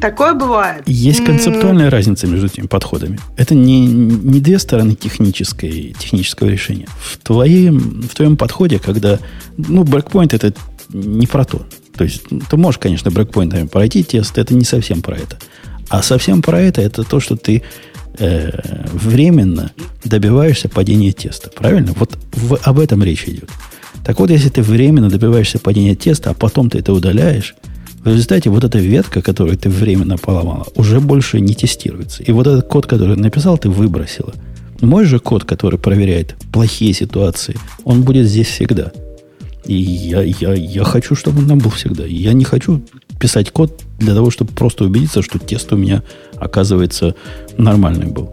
[0.01, 0.83] Такое бывает.
[0.87, 1.91] Есть концептуальная mm-hmm.
[1.91, 3.19] разница между этими подходами.
[3.37, 6.89] Это не, не две стороны технической, технического решения.
[6.99, 9.19] В твоем, в твоем подходе, когда,
[9.57, 10.53] ну, брекпоинт это
[10.93, 11.65] не про то.
[11.97, 15.39] То есть ты можешь, конечно, брекпоинтами пройти тест, это не совсем про это.
[15.89, 17.63] А совсем про это, это то, что ты
[18.19, 18.51] э,
[18.93, 19.73] временно
[20.05, 21.51] добиваешься падения теста.
[21.51, 21.93] Правильно?
[21.97, 23.51] Вот в, об этом речь идет.
[24.05, 27.55] Так вот, если ты временно добиваешься падения теста, а потом ты это удаляешь,
[28.05, 32.23] в результате вот эта ветка, которую ты временно поломала, уже больше не тестируется.
[32.23, 34.35] И вот этот код, который написал, ты выбросила.
[34.83, 38.93] Мой же код, который проверяет плохие ситуации, он будет здесь всегда.
[39.65, 42.05] И я, я, я хочу, чтобы он там был всегда.
[42.05, 42.83] Я не хочу
[43.19, 46.03] писать код для того, чтобы просто убедиться, что тест у меня,
[46.37, 47.15] оказывается,
[47.57, 48.31] нормальный был.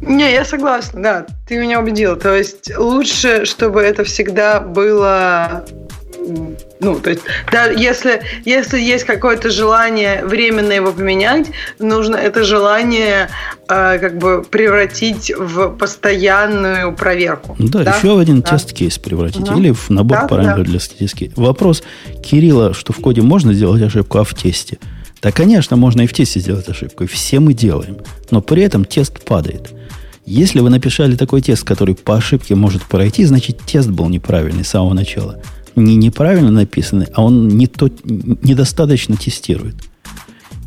[0.00, 2.16] Не, я согласна, да, ты меня убедил.
[2.16, 5.64] То есть лучше, чтобы это всегда было
[6.80, 11.48] ну, то есть, да, если, если есть какое-то желание временно его поменять,
[11.78, 13.28] нужно это желание
[13.68, 17.56] э, как бы превратить в постоянную проверку.
[17.58, 17.96] Да, да?
[17.96, 18.50] еще в один да.
[18.50, 19.48] тест-кейс превратить.
[19.48, 19.58] Угу.
[19.58, 20.70] Или в набор да, параметров да.
[20.70, 21.32] для статистики.
[21.36, 21.82] Вопрос
[22.22, 24.78] Кирилла, что в коде можно сделать ошибку, а в тесте?
[25.22, 27.04] Да, конечно, можно и в тесте сделать ошибку.
[27.04, 27.98] И все мы делаем.
[28.30, 29.70] Но при этом тест падает.
[30.26, 34.68] Если вы написали такой тест, который по ошибке может пройти, значит тест был неправильный с
[34.68, 35.40] самого начала
[35.76, 39.76] не неправильно написаны, а он не то, недостаточно тестирует.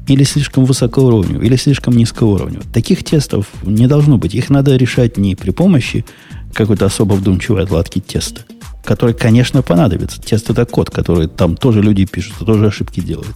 [0.07, 2.65] Или слишком высокоуровневый, или слишком низкоуровневый.
[2.73, 4.35] Таких тестов не должно быть.
[4.35, 6.05] Их надо решать не при помощи
[6.53, 8.41] какой-то особо вдумчивой отладки теста,
[8.85, 10.21] который, конечно, понадобится.
[10.21, 13.35] Тест это код, который там тоже люди пишут, тоже ошибки делают.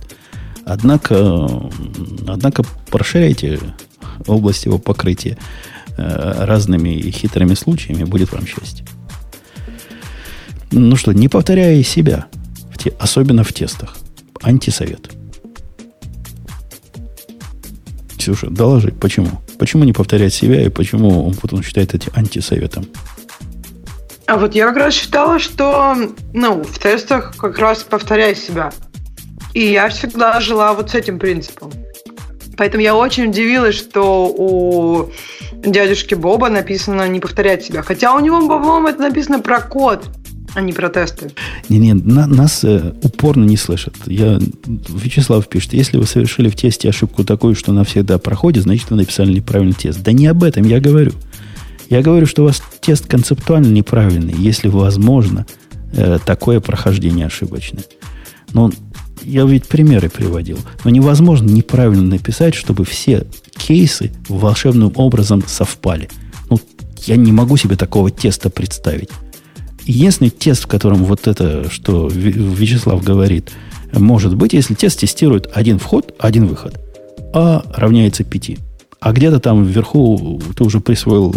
[0.65, 1.69] Однако,
[2.27, 3.60] однако расширяйте
[4.27, 5.38] область его покрытия
[5.98, 8.85] э, разными хитрыми случаями, будет вам счастье.
[10.72, 12.27] Ну что, не повторяя себя,
[12.72, 13.98] в те, особенно в тестах.
[14.41, 15.11] Антисовет.
[18.18, 19.41] Ксюша, доложи, почему?
[19.60, 22.85] Почему не повторять себя и почему он потом считает эти антисоветом?
[24.27, 25.95] А вот я как раз считала, что
[26.34, 28.72] ну, в тестах как раз повторяй себя.
[29.53, 31.72] И я всегда жила вот с этим принципом.
[32.56, 35.11] Поэтому я очень удивилась, что у
[35.52, 37.81] дядюшки Боба написано не повторять себя.
[37.81, 40.06] Хотя у него, по-моему, это написано про код,
[40.53, 41.32] а не про тесты.
[41.69, 43.95] Не-не, на, нас э, упорно не слышат.
[44.06, 44.40] Я,
[44.90, 48.98] Вячеслав пишет, если вы совершили в тесте ошибку такую, что она всегда проходит, значит, вы
[48.98, 50.02] написали неправильный тест.
[50.03, 51.14] Да не об этом я говорю.
[51.90, 55.45] Я говорю, что у вас тест концептуально неправильный, если возможно
[55.94, 57.84] э, такое прохождение ошибочное.
[58.53, 58.72] Но
[59.23, 60.57] я ведь примеры приводил.
[60.84, 63.26] Но невозможно неправильно написать, чтобы все
[63.56, 66.10] кейсы волшебным образом совпали.
[66.49, 66.60] Ну,
[67.06, 69.10] я не могу себе такого теста представить.
[69.86, 73.52] Единственный тест, в котором вот это, что Вячеслав говорит,
[73.94, 76.80] может быть, если тест тестирует один вход, один выход,
[77.34, 78.58] а равняется 5.
[78.99, 81.36] А где-то там вверху ты уже присвоил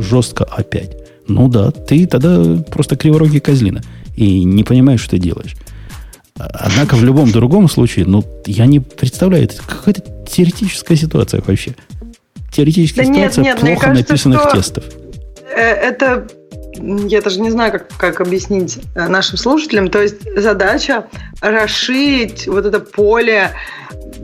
[0.00, 0.96] жестко А5.
[1.28, 3.82] Ну да, ты тогда просто криворогий козлина.
[4.16, 5.54] И не понимаешь, что ты делаешь.
[6.38, 11.74] Однако в любом другом случае, ну, я не представляю, это какая-то теоретическая ситуация вообще.
[12.52, 14.84] Теоретическая да ситуация нет, нет, плохо кажется, написанных тестов.
[15.54, 16.26] Э, это
[16.74, 19.88] я даже не знаю, как, как объяснить э, нашим слушателям.
[19.88, 21.06] То есть задача
[21.40, 23.50] расширить вот это поле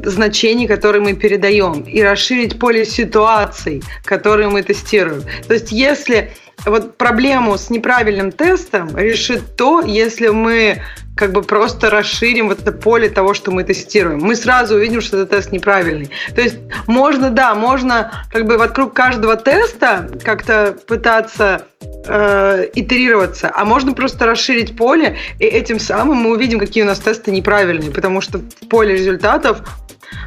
[0.05, 5.23] значений, которые мы передаем, и расширить поле ситуаций, которые мы тестируем.
[5.47, 6.33] То есть если
[6.65, 10.83] вот проблему с неправильным тестом решит то, если мы
[11.19, 14.21] как бы просто расширим вот это поле того, что мы тестируем.
[14.21, 16.11] Мы сразу увидим, что этот тест неправильный.
[16.35, 21.67] То есть можно, да, можно как бы вокруг каждого теста как-то пытаться
[22.07, 27.01] э, итерироваться, а можно просто расширить поле, и этим самым мы увидим, какие у нас
[27.01, 29.63] тесты неправильные, потому что в поле результатов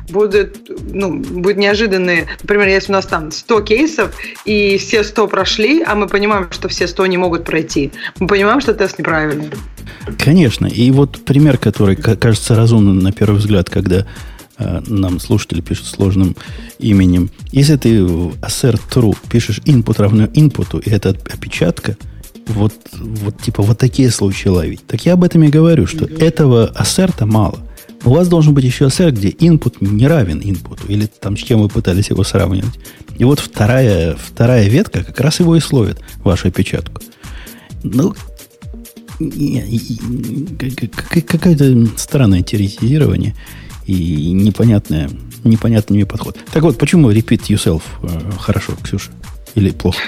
[0.09, 2.27] будут, ну, будут неожиданные.
[2.41, 6.68] Например, если у нас там 100 кейсов, и все 100 прошли, а мы понимаем, что
[6.68, 9.51] все 100 не могут пройти, мы понимаем, что тест неправильный.
[10.18, 10.68] Конечно.
[10.68, 14.05] И вот пример, который кажется разумным на первый взгляд, когда
[14.57, 16.35] э, нам слушатели пишут сложным
[16.80, 17.30] именем.
[17.51, 21.97] Если ты в assert true пишешь input равно input, и это опечатка,
[22.47, 24.85] вот, вот типа вот такие случаи ловить.
[24.85, 26.23] Так я об этом и говорю, что mm-hmm.
[26.23, 27.59] этого ассерта мало.
[28.03, 31.61] У вас должен быть еще assert, где input не равен input, или там с чем
[31.61, 32.73] вы пытались его сравнивать.
[33.18, 37.01] И вот вторая, вторая ветка как раз его и словит, вашу опечатку.
[37.84, 38.15] Ну,
[41.26, 43.35] какое-то странное теоретизирование
[43.85, 45.10] и непонятное,
[45.43, 46.38] непонятный мне подход.
[46.52, 48.07] Так вот, почему repeat yourself э,
[48.39, 49.11] хорошо, Ксюша?
[49.56, 49.99] Или плохо?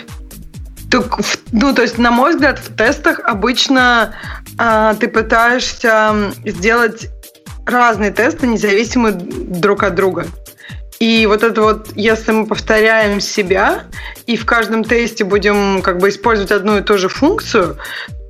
[0.90, 1.20] Так,
[1.52, 4.14] ну, то есть, на мой взгляд, в тестах обычно
[4.60, 7.08] а, ты пытаешься сделать
[7.66, 10.28] разные тесты, независимые друг от друга.
[11.00, 13.86] И вот это вот, если мы повторяем себя
[14.28, 17.78] и в каждом тесте будем как бы использовать одну и ту же функцию,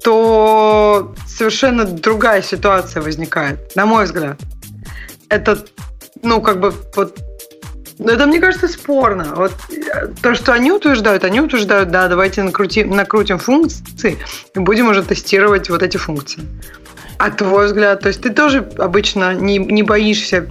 [0.04, 4.40] то совершенно другая ситуация возникает, на мой взгляд.
[5.30, 5.64] Это,
[6.22, 7.18] ну, как бы вот
[8.00, 9.34] но это, мне кажется, спорно.
[9.36, 9.54] Вот
[10.22, 14.18] то, что они утверждают, они утверждают, да, давайте накрутим, накрутим функции
[14.56, 16.42] и будем уже тестировать вот эти функции.
[17.18, 20.50] А твой взгляд, то есть ты тоже обычно не, не боишься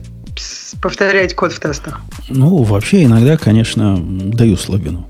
[0.81, 2.01] повторять код в тестах?
[2.29, 5.09] Ну, вообще иногда, конечно, даю слабину.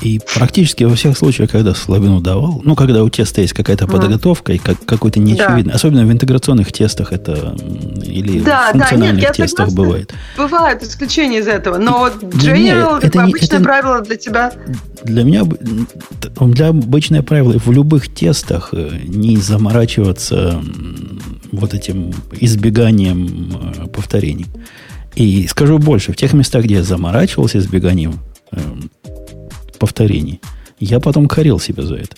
[0.00, 3.90] И практически во всех случаях, когда слабину давал, ну, когда у теста есть какая-то mm.
[3.90, 5.74] подготовка и как, какой-то неочевидный, да.
[5.74, 7.56] особенно в интеграционных тестах это
[8.04, 10.14] или да, в функциональных да, нет, тестах бывает.
[10.36, 14.52] Бывают исключения из этого, но вот General, это, это обычное это, правило для тебя.
[15.02, 20.62] Для меня, для обычное правило в любых тестах э, не заморачиваться
[21.50, 24.46] вот этим избеганием э, повторений.
[25.14, 28.20] И скажу больше, в тех местах, где я заморачивался избеганием
[28.52, 28.90] эм,
[29.78, 30.40] повторений.
[30.80, 32.16] Я потом корил себя за это.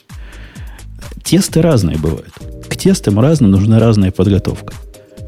[1.22, 2.32] Тесты разные бывают.
[2.68, 4.74] К тестам разным нужна разная подготовка.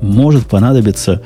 [0.01, 1.23] Может понадобиться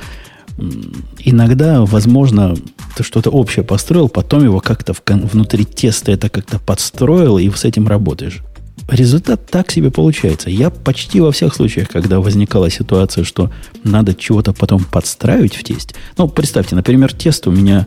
[1.19, 2.55] иногда, возможно,
[2.97, 7.89] ты что-то общее построил, потом его как-то внутри теста это как-то подстроил, и с этим
[7.89, 8.43] работаешь.
[8.89, 10.49] Результат так себе получается.
[10.49, 13.51] Я почти во всех случаях, когда возникала ситуация, что
[13.83, 15.95] надо чего-то потом подстраивать в тесте.
[16.17, 17.87] Ну, представьте, например, тест у меня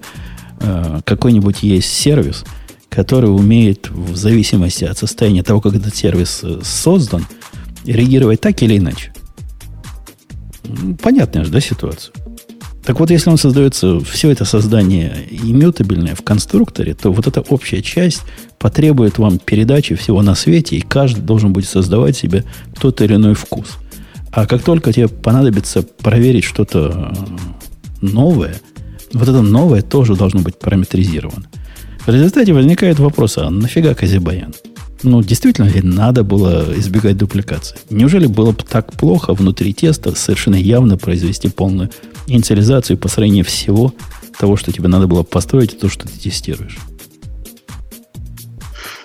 [0.60, 2.44] э, какой-нибудь есть сервис–
[2.90, 7.26] который умеет в зависимости от состояния того, как этот сервис э, создан,
[7.86, 9.14] реагировать так или иначе.
[11.02, 12.14] Понятная же, да, ситуация?
[12.84, 17.82] Так вот, если он создается, все это создание иммютабельное в конструкторе, то вот эта общая
[17.82, 18.22] часть
[18.58, 22.46] потребует вам передачи всего на свете, и каждый должен будет создавать себе
[22.80, 23.78] тот или иной вкус.
[24.32, 27.14] А как только тебе понадобится проверить что-то
[28.02, 28.56] новое,
[29.14, 31.46] вот это новое тоже должно быть параметризировано.
[32.10, 34.56] В результате возникает вопрос, а нафига Казибаян?
[35.04, 37.78] Ну, действительно ли надо было избегать дупликации?
[37.92, 41.92] Неужели было бы так плохо внутри теста совершенно явно произвести полную
[42.26, 43.94] инициализацию и построение всего
[44.40, 46.80] того, что тебе надо было построить, и то, что ты тестируешь?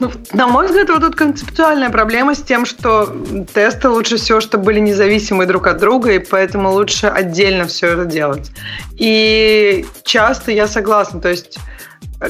[0.00, 3.14] Ну, на мой взгляд, вот тут концептуальная проблема с тем, что
[3.52, 8.06] тесты лучше всего, чтобы были независимы друг от друга, и поэтому лучше отдельно все это
[8.06, 8.50] делать.
[8.96, 11.58] И часто я согласна, то есть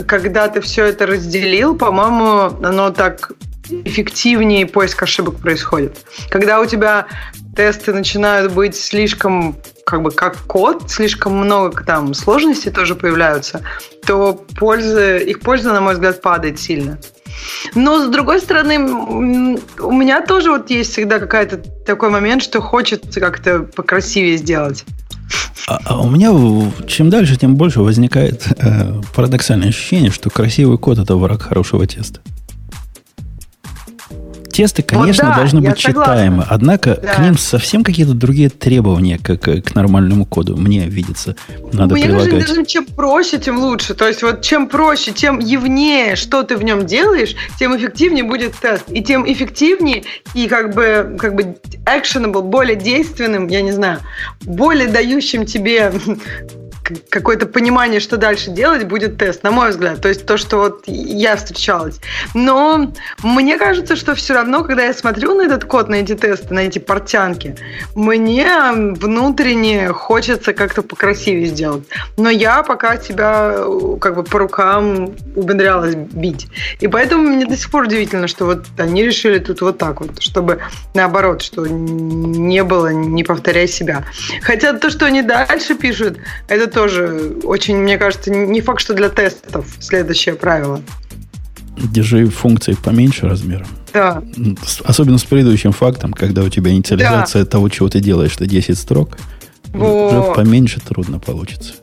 [0.06, 3.32] когда ты все это разделил, по-моему, оно так
[3.68, 5.98] эффективнее поиск ошибок происходит.
[6.30, 7.06] Когда у тебя
[7.56, 9.56] тесты начинают быть слишком
[9.86, 13.62] как бы как код, слишком много там сложностей тоже появляются,
[14.06, 16.98] то польза, их польза, на мой взгляд, падает сильно.
[17.74, 23.20] Но, с другой стороны, у меня тоже вот есть всегда какой-то такой момент, что хочется
[23.20, 24.84] как-то покрасивее сделать.
[25.66, 26.30] А, а у меня
[26.86, 32.20] чем дальше, тем больше возникает э, парадоксальное ощущение, что красивый код это враг хорошего теста.
[34.54, 36.14] Тесты, конечно, вот да, должны быть согласна.
[36.14, 37.14] читаемы, однако да.
[37.14, 41.34] к ним совсем какие-то другие требования, как к нормальному коду, мне видится,
[41.72, 42.32] надо мне прилагать.
[42.32, 43.94] Мне кажется, чем проще, тем лучше.
[43.94, 48.54] То есть вот чем проще, тем явнее, что ты в нем делаешь, тем эффективнее будет
[48.54, 48.84] тест.
[48.88, 50.04] И тем эффективнее
[50.34, 53.98] и как бы, как бы actionable, более действенным, я не знаю,
[54.42, 55.92] более дающим тебе
[57.08, 60.00] какое-то понимание, что дальше делать, будет тест, на мой взгляд.
[60.00, 62.00] То есть то, что вот я встречалась.
[62.34, 62.92] Но
[63.22, 66.60] мне кажется, что все равно, когда я смотрю на этот код, на эти тесты, на
[66.60, 67.56] эти портянки,
[67.94, 71.84] мне внутренне хочется как-то покрасивее сделать.
[72.16, 73.56] Но я пока себя
[74.00, 76.48] как бы по рукам умудрялась бить.
[76.80, 80.20] И поэтому мне до сих пор удивительно, что вот они решили тут вот так вот,
[80.22, 80.60] чтобы
[80.94, 84.04] наоборот, что не было, не повторяй себя.
[84.42, 89.08] Хотя то, что они дальше пишут, это тоже очень, мне кажется, не факт, что для
[89.08, 90.80] тестов следующее правило.
[91.76, 93.66] Держи функции поменьше размером.
[93.92, 94.22] Да.
[94.84, 97.50] Особенно с предыдущим фактом, когда у тебя инициализация да.
[97.50, 99.16] того, чего ты делаешь, что 10 строк,
[99.72, 100.08] Во.
[100.08, 101.74] уже поменьше трудно получится.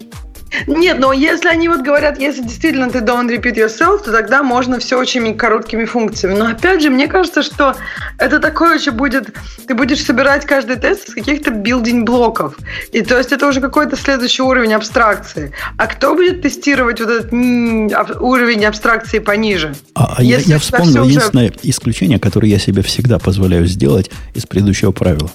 [0.67, 4.79] Нет, но если они вот говорят, если действительно ты don't repeat yourself, то тогда можно
[4.79, 6.37] все очень короткими функциями.
[6.37, 7.75] Но опять же, мне кажется, что
[8.17, 9.29] это такое еще будет...
[9.67, 12.57] Ты будешь собирать каждый тест из каких-то билдинг блоков.
[12.91, 15.51] И то есть это уже какой-то следующий уровень абстракции.
[15.77, 19.73] А кто будет тестировать вот этот уровень абстракции пониже?
[19.95, 21.59] А, а я, я вспомнил единственное уже...
[21.63, 25.29] исключение, которое я себе всегда позволяю сделать из предыдущего правила.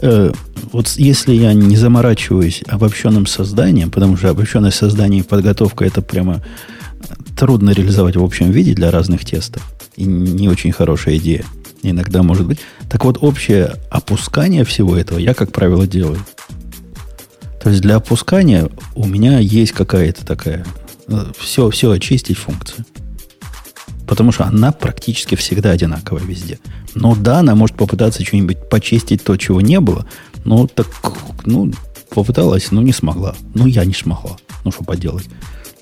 [0.00, 0.30] Э,
[0.72, 6.42] вот если я не заморачиваюсь обобщенным созданием, потому что обобщенное создание и подготовка это прямо
[7.36, 9.62] трудно реализовать в общем виде для разных тестов.
[9.96, 11.44] И не очень хорошая идея.
[11.82, 12.58] Иногда может быть.
[12.90, 16.18] Так вот, общее опускание всего этого я, как правило, делаю.
[17.62, 20.64] То есть для опускания у меня есть какая-то такая
[21.38, 22.84] все, э, все очистить функция.
[24.06, 26.58] Потому что она практически всегда одинаковая везде.
[26.94, 30.06] Ну да, она может попытаться что-нибудь почистить то, чего не было.
[30.44, 30.86] Ну так,
[31.44, 31.72] ну,
[32.10, 33.34] попыталась, но не смогла.
[33.54, 34.36] Ну, я не смогла.
[34.64, 35.26] Ну, что поделать.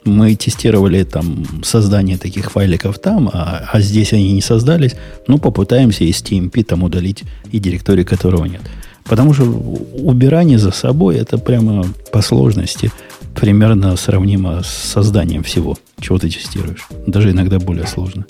[0.04, 4.94] Мы тестировали там создание таких файликов там, а, а здесь они не создались.
[5.28, 8.60] Ну, попытаемся из TMP там удалить и директории, которого нет.
[9.04, 12.90] Потому что убирание за собой это прямо по сложности
[13.34, 16.86] примерно сравнимо с созданием всего, чего ты тестируешь.
[17.06, 18.24] Даже иногда более сложно.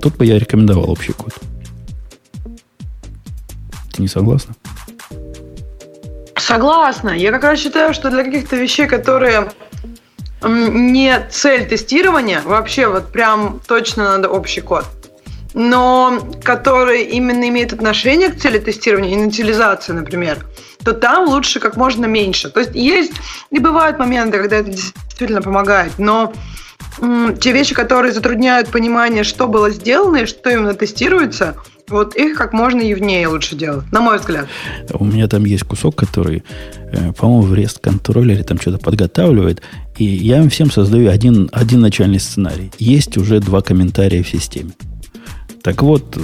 [0.00, 1.34] Тут бы я рекомендовал общий код.
[3.92, 4.54] Ты не согласна?
[6.36, 7.10] Согласна.
[7.10, 9.50] Я как раз считаю, что для каких-то вещей, которые
[10.42, 14.84] не цель тестирования, вообще вот прям точно надо общий код.
[15.58, 20.44] Но которые именно имеют отношение к цели тестирования, инициализации, например,
[20.84, 22.50] то там лучше как можно меньше.
[22.50, 23.14] То есть есть
[23.50, 26.32] и бывают моменты, когда это действительно помогает, но
[27.40, 31.56] те вещи, которые затрудняют понимание, что было сделано и что именно тестируется–
[31.88, 34.48] вот их как можно явнее лучше делать, на мой взгляд.
[34.92, 36.42] У меня там есть кусок, который,
[36.92, 39.62] э, по-моему, в REST контроллере там что-то подготавливает.
[39.96, 42.72] И я им всем создаю один, один начальный сценарий.
[42.78, 44.72] Есть уже два комментария в системе.
[45.66, 46.16] Так вот,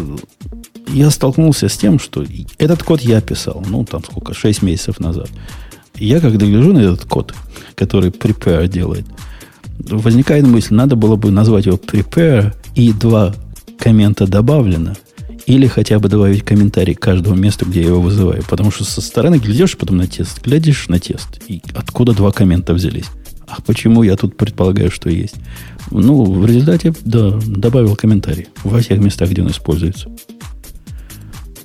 [0.87, 2.25] я столкнулся с тем, что
[2.59, 5.29] этот код я писал, ну, там сколько, 6 месяцев назад.
[5.97, 7.35] Я, когда гляжу на этот код,
[7.75, 9.05] который prepare делает,
[9.81, 13.35] возникает мысль, надо было бы назвать его prepare и два
[13.81, 14.95] коммента добавлено–
[15.47, 18.45] Или хотя бы добавить комментарий к каждому месту, где я его вызываю.
[18.49, 21.41] Потому что со стороны глядишь потом на тест, глядишь на тест.
[21.49, 23.07] И откуда два коммента взялись?
[23.49, 25.35] А почему я тут предполагаю, что есть?
[25.93, 30.11] Ну, в результате, да, добавил комментарий во всех местах, где он используется.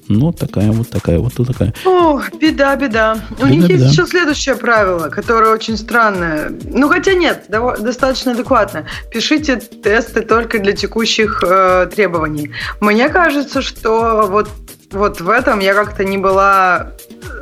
[0.09, 1.73] Ну, такая вот такая вот такая.
[1.85, 3.17] О, беда, беда.
[3.31, 3.89] У беда, них есть беда.
[3.89, 6.51] еще следующее правило, которое очень странное.
[6.63, 8.85] Ну, хотя нет, достаточно адекватно.
[9.11, 12.51] Пишите тесты только для текущих э, требований.
[12.79, 14.49] Мне кажется, что вот,
[14.91, 16.93] вот в этом я как-то не была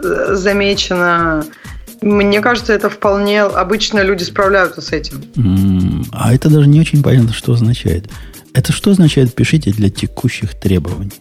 [0.03, 1.45] э, замечена.
[2.01, 5.23] Мне кажется, это вполне обычно люди справляются с этим.
[6.11, 8.09] А это даже не очень понятно, что означает.
[8.53, 11.11] Это что означает пишите для текущих требований?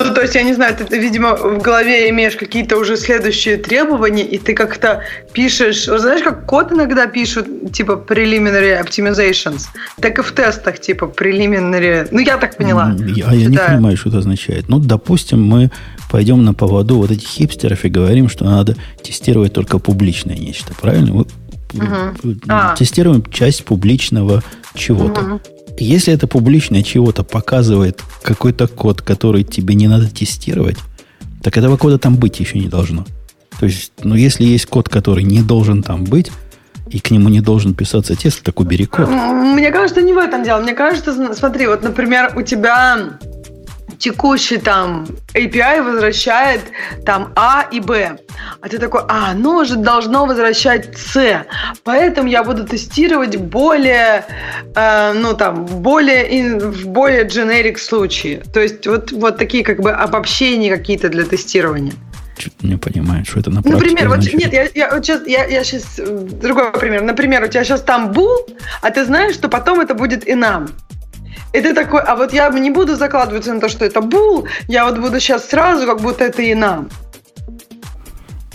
[0.00, 4.24] Ну, то есть, я не знаю, ты, видимо, в голове имеешь какие-то уже следующие требования,
[4.24, 5.02] и ты как-то
[5.32, 5.84] пишешь...
[5.84, 9.66] Знаешь, как код иногда пишут, типа, preliminary optimizations,
[10.00, 12.08] так и в тестах, типа, preliminary...
[12.10, 12.94] Ну, я так поняла.
[13.26, 14.68] А я не понимаю, что это означает.
[14.68, 15.70] Ну, допустим, мы
[16.10, 21.12] пойдем на поводу вот этих хипстеров и говорим, что надо тестировать только публичное нечто, правильно?
[21.12, 21.26] Мы
[21.74, 22.76] угу.
[22.76, 24.42] тестируем часть публичного
[24.74, 25.20] чего-то.
[25.20, 25.40] Угу.
[25.78, 30.76] Если это публичное чего-то показывает какой-то код, который тебе не надо тестировать,
[31.42, 33.06] так этого кода там быть еще не должно.
[33.58, 36.30] То есть, ну, если есть код, который не должен там быть,
[36.88, 39.08] и к нему не должен писаться тест, так убери код.
[39.08, 40.60] Мне кажется, не в этом дело.
[40.60, 43.18] Мне кажется, смотри, вот, например, у тебя
[44.00, 46.62] текущий там API возвращает
[47.04, 48.18] там А и Б.
[48.60, 51.46] А ты такой, а, оно же должно возвращать С.
[51.84, 54.24] Поэтому я буду тестировать более,
[54.74, 58.42] э, ну там, более, in, в более generic случае.
[58.52, 61.92] То есть вот, вот такие как бы обобщения какие-то для тестирования.
[62.38, 65.44] Чуть не понимаю, что это на практике Например, вот, нет, я, я, вот сейчас, я,
[65.44, 67.02] я сейчас, другой пример.
[67.02, 68.46] Например, у тебя сейчас там был,
[68.80, 70.68] а ты знаешь, что потом это будет и нам.
[71.52, 74.84] И ты такой, а вот я не буду закладываться на то, что это бул, я
[74.84, 76.88] вот буду сейчас сразу, как будто это и нам.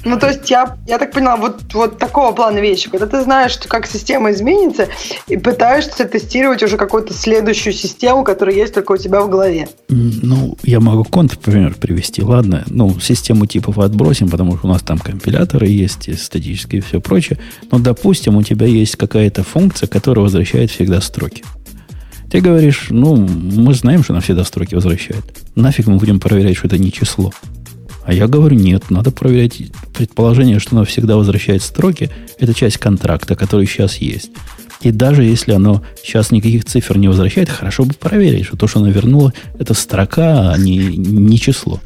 [0.05, 3.51] Ну, то есть я, я так поняла, вот, вот такого плана вещи, когда ты знаешь,
[3.51, 4.87] что как система изменится,
[5.27, 9.67] и пытаешься тестировать уже какую-то следующую систему, которая есть только у тебя в голове.
[9.89, 12.63] Ну, я могу контрпример привести, ладно.
[12.67, 17.01] Ну, систему типов отбросим, потому что у нас там компиляторы есть, и статические и все
[17.01, 17.39] прочее.
[17.71, 21.43] Но, допустим, у тебя есть какая-то функция, которая возвращает всегда строки.
[22.35, 25.23] Ты говоришь, ну, мы знаем, что она всегда строки возвращает.
[25.55, 27.31] Нафиг мы будем проверять, что это не число.
[28.03, 29.61] А я говорю, нет, надо проверять
[29.97, 32.09] предположение, что оно всегда возвращает строки.
[32.37, 34.31] Это часть контракта, который сейчас есть.
[34.81, 38.79] И даже если оно сейчас никаких цифр не возвращает, хорошо бы проверить, что то, что
[38.79, 41.79] оно вернуло, это строка, а не, не число.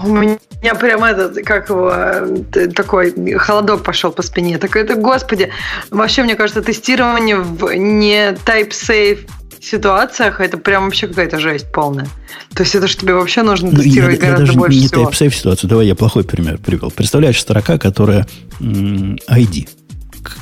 [0.00, 0.38] У меня
[0.78, 4.58] прям этот, как его, э, такой холодок пошел по спине.
[4.58, 5.50] Так это, господи,
[5.90, 9.26] вообще, мне кажется, тестирование в не type-safe
[9.64, 12.08] ситуациях это прям вообще какая-то жесть полная.
[12.54, 14.86] То есть это же тебе вообще нужно ну, тестировать я, гораздо я даже больше не
[14.86, 15.10] всего.
[15.10, 15.70] Не ситуацию.
[15.70, 16.90] Давай я плохой пример привел.
[16.90, 18.26] Представляешь, строка, которая
[18.60, 19.68] ID,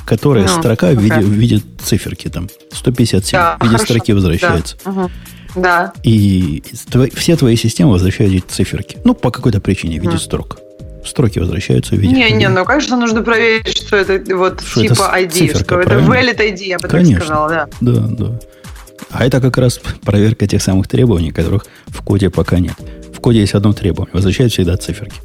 [0.05, 0.95] которая ну, строка okay.
[0.95, 3.85] в, виде, в виде циферки там 157 да, в виде хорошо.
[3.85, 4.77] строки возвращается.
[4.85, 4.91] Да.
[4.91, 5.11] Угу.
[5.55, 5.93] Да.
[6.03, 8.97] И твои, все твои системы возвращают эти циферки.
[9.03, 10.19] Ну, по какой-то причине, в виде mm.
[10.19, 10.57] строк.
[11.05, 12.13] Строки возвращаются в виде...
[12.13, 15.75] Не, не, ну, конечно, нужно проверить, что это вот что типа это ID, циферка, что
[15.75, 16.13] правильно?
[16.13, 17.15] это valid ID, я бы конечно.
[17.15, 17.67] так сказала, да.
[17.81, 18.39] Да, да.
[19.09, 22.75] А это как раз проверка тех самых требований, которых в коде пока нет.
[23.13, 24.13] В коде есть одно требование.
[24.13, 25.19] Возвращает всегда циферки.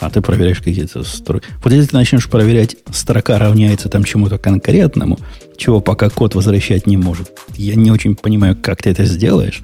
[0.00, 1.46] А ты проверяешь какие-то строки.
[1.62, 5.18] Вот если ты начнешь проверять, строка равняется там чему-то конкретному,
[5.56, 7.30] чего пока код возвращать не может.
[7.56, 9.62] Я не очень понимаю, как ты это сделаешь.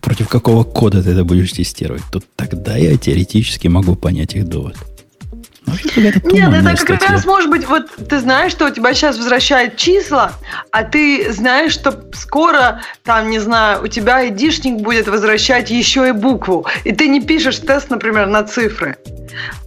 [0.00, 2.02] Против какого кода ты это будешь тестировать.
[2.10, 4.76] То тогда я теоретически могу понять их довод.
[6.24, 10.32] Нет, это как раз может быть, вот ты знаешь, что у тебя сейчас возвращает числа,
[10.70, 16.12] а ты знаешь, что скоро, там, не знаю, у тебя айдишник будет возвращать еще и
[16.12, 18.96] букву, и ты не пишешь тест, например, на цифры.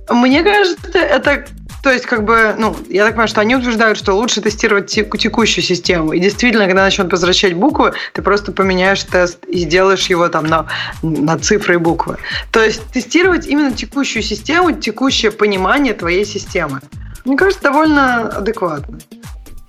[0.10, 1.46] Мне кажется, это
[1.82, 5.64] то есть, как бы, ну, я так понимаю, что они утверждают, что лучше тестировать текущую
[5.64, 6.14] систему.
[6.14, 10.68] И действительно, когда начнут возвращать буквы, ты просто поменяешь тест и сделаешь его там на,
[11.02, 12.18] на цифры и буквы.
[12.52, 16.82] То есть, тестировать именно текущую систему, текущее понимание твоей системы.
[17.26, 19.00] Мне кажется, довольно адекватно.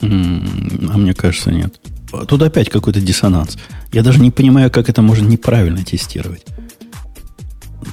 [0.03, 0.07] а
[0.99, 1.75] мне кажется, нет.
[2.27, 3.57] Тут опять какой-то диссонанс.
[3.93, 6.45] Я даже не понимаю, как это можно неправильно тестировать.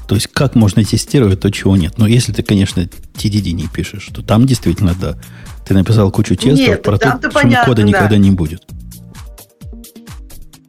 [0.07, 1.97] То есть, как можно тестировать то, чего нет?
[1.97, 5.17] Но если ты, конечно, TDD не пишешь, то там действительно, да,
[5.67, 7.29] ты написал кучу тестов нет, про то, что
[7.65, 7.88] кода да.
[7.88, 8.63] никогда не будет.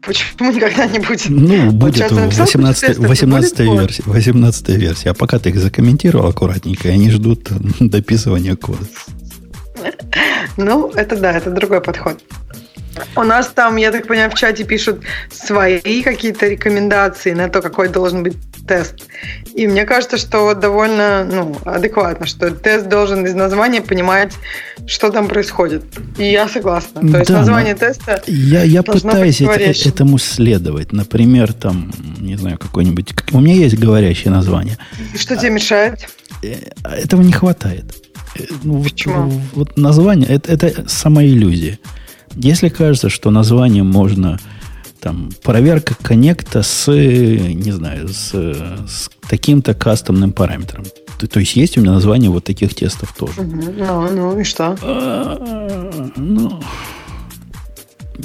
[0.08, 1.28] Почему никогда не будет?
[1.28, 5.10] Ну, будет 18, 18 версия, 18 версия.
[5.10, 7.48] А пока ты их закомментировал аккуратненько, они ждут
[7.80, 8.84] дописывания кода.
[10.56, 12.18] Ну, это да, это другой подход.
[13.16, 17.88] У нас там, я так понимаю, в чате пишут свои какие-то рекомендации на то, какой
[17.88, 18.94] должен быть тест.
[19.54, 24.34] И мне кажется, что довольно ну, адекватно, что тест должен из названия понимать,
[24.86, 25.84] что там происходит.
[26.18, 27.00] И я согласна.
[27.00, 28.22] То есть да, название теста.
[28.26, 30.92] Я, я пытаюсь эти, этому следовать.
[30.92, 33.14] Например, там, не знаю, какой-нибудь.
[33.32, 34.76] У меня есть говорящее название.
[35.14, 36.08] И что тебе мешает?
[36.42, 36.54] Э,
[36.84, 37.84] этого не хватает.
[38.36, 39.22] Э, ну, Почему?
[39.22, 41.78] Вот, вот название это, это сама иллюзия.
[42.34, 44.38] Если кажется, что название можно
[45.00, 50.84] там проверка коннекта с, не знаю, с, с таким-то кастомным параметром.
[51.18, 53.42] То, то есть есть у меня название вот таких тестов тоже.
[53.42, 54.76] Ну, ну и что?
[54.82, 56.60] А, ну,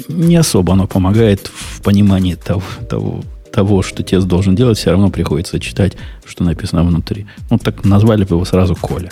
[0.08, 3.22] не особо оно помогает в понимании того, того,
[3.52, 5.94] того, что тест должен делать, все равно приходится читать,
[6.24, 7.26] что написано внутри.
[7.50, 9.10] Ну, так назвали бы его сразу Коля.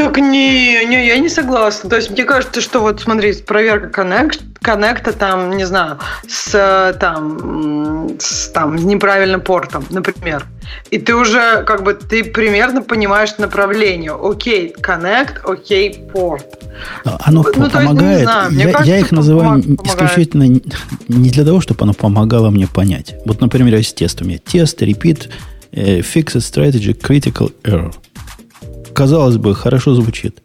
[0.00, 1.90] Так не, не, я не согласна.
[1.90, 8.08] То есть мне кажется, что вот смотри, проверка коннект, коннекта там, не знаю, с там,
[8.18, 10.46] с там неправильным портом, например.
[10.90, 14.12] И ты уже как бы ты примерно понимаешь направление.
[14.12, 16.46] Окей, коннект, окей, порт.
[17.04, 18.20] Оно ну, помогает.
[18.20, 19.86] Есть, знаю, я, кажется, я их называю помогает.
[19.86, 20.60] исключительно
[21.08, 23.16] не для того, чтобы оно помогало мне понять.
[23.26, 24.38] Вот, например, есть тест у меня.
[24.38, 25.28] Тест, repeat,
[25.72, 27.92] uh, fixed strategy, critical error
[28.92, 30.42] казалось бы, хорошо звучит.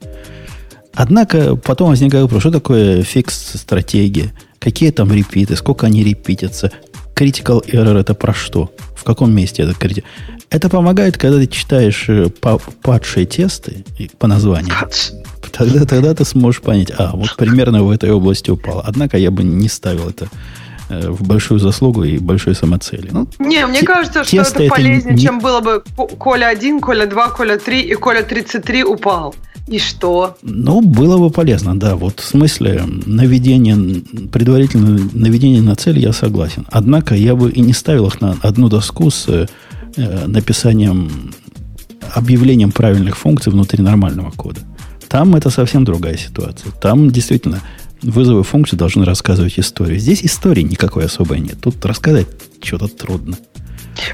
[0.93, 4.33] Однако потом возникает вопрос, что такое фикс стратегия?
[4.59, 5.55] Какие там репиты?
[5.55, 6.71] Сколько они репитятся?
[7.15, 8.71] Critical error это про что?
[8.95, 10.05] В каком месте это критик?
[10.49, 12.29] Это помогает, когда ты читаешь э,
[12.81, 13.83] падшие тесты
[14.17, 14.73] по названию.
[15.51, 18.83] Тогда, тогда ты сможешь понять, а, вот примерно в этой области упало.
[18.85, 20.29] Однако я бы не ставил это
[20.89, 23.09] в большую заслугу и большой самоцели.
[23.11, 25.21] Ну, не, мне кажется, что это полезнее, не...
[25.21, 25.83] чем было бы
[26.17, 29.35] Коля 1, Коля 2, Коля 3 и Коля 33 упал.
[29.67, 30.37] И что?
[30.43, 31.95] Ну, было бы полезно, да.
[31.95, 33.75] Вот в смысле наведения,
[34.31, 36.67] предварительное наведение на цель я согласен.
[36.69, 39.47] Однако я бы и не ставил их на одну доску с э,
[40.27, 41.33] написанием,
[42.13, 44.61] объявлением правильных функций внутри нормального кода.
[45.07, 46.71] Там это совсем другая ситуация.
[46.71, 47.61] Там действительно
[48.11, 49.99] вызовы функции должны рассказывать историю.
[49.99, 51.57] Здесь истории никакой особой нет.
[51.61, 52.27] Тут рассказать
[52.61, 53.37] что-то трудно.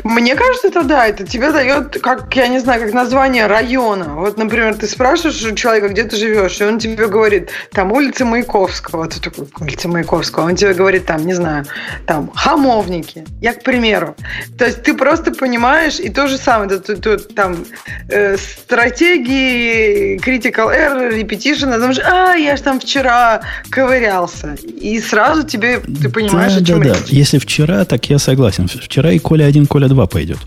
[0.03, 4.15] Мне кажется, это да, это тебе дает, как, я не знаю, как название района.
[4.15, 8.25] Вот, например, ты спрашиваешь у человека, где ты живешь, и он тебе говорит, там, улица
[8.25, 9.07] Маяковского.
[9.07, 10.45] Ты такой, улица Маяковского.
[10.45, 11.65] Он тебе говорит, там, не знаю,
[12.05, 13.25] там, хамовники.
[13.41, 14.15] Я, к примеру.
[14.57, 17.65] То есть ты просто понимаешь, и то же самое, ты, ты, там,
[18.09, 24.55] э, стратегии, critical error, repetition, а думаешь, а, я же там вчера ковырялся.
[24.63, 26.99] И сразу тебе, ты понимаешь, да, о чем да, да.
[27.07, 28.67] Если вчера, так я согласен.
[28.67, 30.39] Вчера и Коля один Коля 2 пойдет.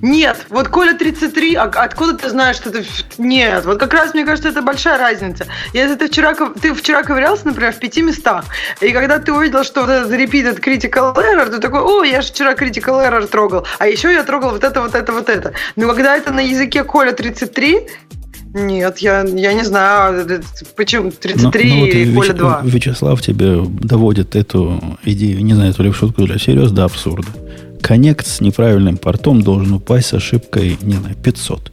[0.00, 2.86] Нет, вот Коля 33, а откуда ты знаешь, что ты...
[3.18, 5.46] Нет, вот как раз, мне кажется, это большая разница.
[5.74, 8.46] Если ты вчера, ты вчера ковырялся, например, в пяти местах,
[8.80, 12.28] и когда ты увидел, что вот этот repeated critical error, ты такой, о, я же
[12.28, 15.52] вчера critical error трогал, а еще я трогал вот это, вот это, вот это.
[15.76, 17.80] Но когда это на языке Коля 33,
[18.54, 20.42] нет, я, я не знаю,
[20.76, 22.60] почему 33 ну, ну, вот и Коля 2.
[22.64, 27.28] Вячеслав тебе доводит эту идею, не знаю, то ли в шутку, или всерьез, до абсурда.
[27.80, 31.72] Коннект с неправильным портом должен упасть с ошибкой, не знаю, 500.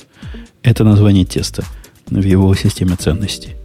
[0.62, 1.64] Это название теста
[2.08, 3.56] в его системе ценностей.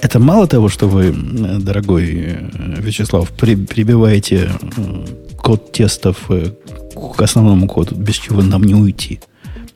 [0.00, 5.06] Это мало того, что вы, дорогой э, Вячеслав, при, прибиваете э,
[5.36, 6.52] код тестов э,
[7.16, 9.18] к основному коду, без чего нам не уйти,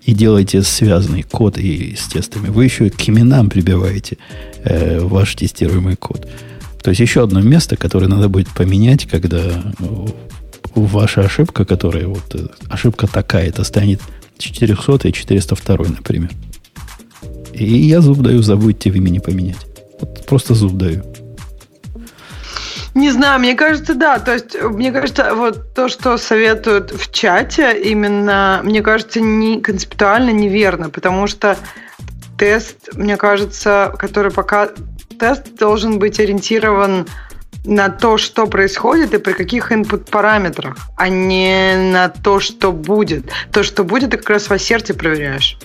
[0.04, 4.18] и делаете связанный код и с тестами, вы еще к именам прибиваете
[4.64, 6.28] э, ваш тестируемый код.
[6.82, 9.40] То есть еще одно место, которое надо будет поменять, когда
[10.80, 14.00] ваша ошибка, которая вот э, ошибка такая-то станет
[14.38, 16.30] 400 и 402, например.
[17.52, 19.66] И я зуб даю, забудьте в имени поменять.
[20.00, 21.04] Вот просто зуб даю.
[22.94, 24.18] Не знаю, мне кажется, да.
[24.18, 30.30] То есть, мне кажется, вот то, что советуют в чате, именно, мне кажется, не концептуально
[30.30, 31.56] неверно, потому что
[32.38, 34.68] тест, мне кажется, который пока
[35.18, 37.06] тест должен быть ориентирован
[37.64, 43.26] на то, что происходит и при каких input параметрах, а не на то, что будет.
[43.52, 45.59] То, что будет, ты как раз во сердце проверяешь.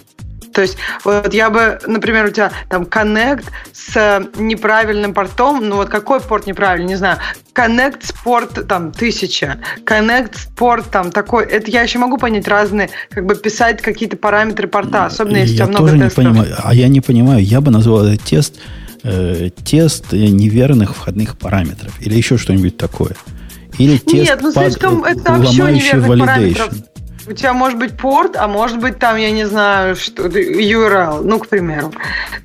[0.53, 3.43] То есть, вот я бы, например, у тебя там connect
[3.73, 7.19] с неправильным портом, ну вот какой порт неправильный, не знаю,
[7.53, 12.47] connect с порт там тысяча, connect с порт там такой, это я еще могу понять
[12.47, 16.23] разные, как бы писать какие-то параметры порта, особенно если я у тебя много тоже тестов.
[16.23, 18.55] Не понимаю, а я не понимаю, я бы назвал этот тест
[19.03, 23.15] э, тест неверных входных параметров или еще что-нибудь такое.
[23.77, 26.19] Или тест Нет, ну слишком под, это вообще неверных validation.
[26.19, 26.73] параметров.
[27.29, 31.39] У тебя может быть порт, а может быть там, я не знаю, что URL, ну,
[31.39, 31.91] к примеру.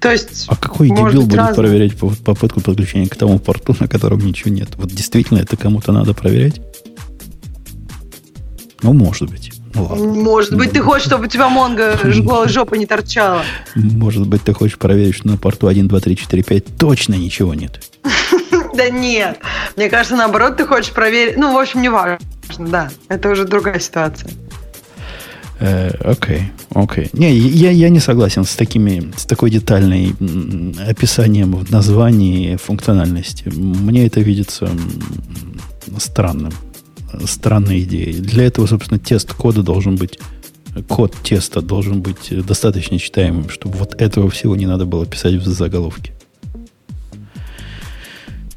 [0.01, 0.47] То есть...
[0.49, 1.55] А какой дебил будет разный.
[1.55, 4.71] проверять попытку подключения к тому порту, на котором ничего нет?
[4.75, 6.61] Вот действительно это кому-то надо проверять?
[8.83, 9.52] Ну, может быть.
[9.75, 10.07] Ладно.
[10.07, 13.43] Может быть, ты хочешь, чтобы у тебя Монго голая жопа не торчала.
[13.75, 17.55] Может быть, ты хочешь проверить, что на порту 1, 2, 3, 4, 5 точно ничего
[17.55, 17.81] нет.
[18.75, 19.39] Да нет.
[19.77, 21.37] Мне кажется, наоборот, ты хочешь проверить.
[21.37, 22.19] Ну, в общем, не важно,
[22.59, 22.91] да.
[23.09, 24.31] Это уже другая ситуация.
[25.61, 27.11] Э, окей, окей.
[27.13, 30.15] Не, я, я не согласен с такими, с такой детальной
[30.89, 33.45] описанием в названии функциональности.
[33.55, 34.71] Мне это видится
[35.99, 36.53] странным.
[37.27, 38.21] Странной идеей.
[38.21, 40.19] Для этого, собственно, тест кода должен быть
[40.89, 45.47] код теста должен быть достаточно читаемым, чтобы вот этого всего не надо было писать в
[45.47, 46.13] заголовке.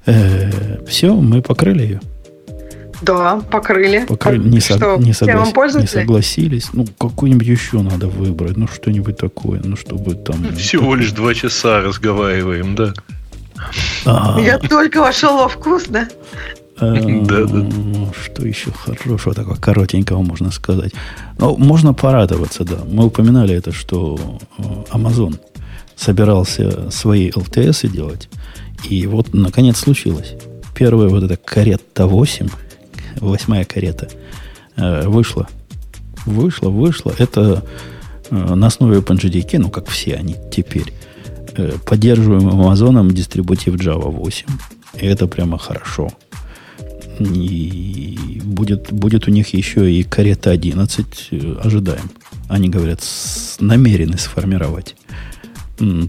[0.06, 2.02] Э, все, мы покрыли ее.
[3.02, 4.06] Да, покрыли.
[4.08, 4.48] Покрыли.
[4.48, 5.76] Не, со, что, не, соглас...
[5.76, 6.70] не согласились.
[6.74, 8.56] Ну, какую-нибудь еще надо выбрать.
[8.56, 9.62] Ну, что-нибудь такое.
[9.64, 10.56] Ну, чтобы там...
[10.56, 12.94] Всего лишь два часа разговариваем, да.
[14.06, 14.40] А.
[14.40, 16.08] Я только вошел во вкус, да?
[16.80, 17.66] Э, да, да.
[18.14, 20.94] Что еще хорошего такого коротенького можно сказать?
[21.38, 22.80] Ну, можно порадоваться, да.
[22.86, 25.40] Мы упоминали это, что э, Amazon
[25.96, 28.30] собирался свои LTS делать.
[28.90, 30.36] И вот, наконец, случилось.
[30.76, 32.50] Первая вот эта карета 8,
[33.22, 34.10] восьмая карета,
[34.76, 35.48] э, вышла.
[36.26, 37.14] Вышла, вышла.
[37.18, 37.64] Это
[38.30, 40.94] э, на основе OpenJDK, ну, как все они теперь,
[41.86, 44.46] поддерживаем Amazon дистрибутив Java 8.
[45.00, 46.12] И это прямо хорошо.
[47.20, 51.30] И будет, будет у них еще и карета 11,
[51.64, 52.10] ожидаем.
[52.48, 53.02] Они говорят,
[53.60, 54.96] намерены сформировать.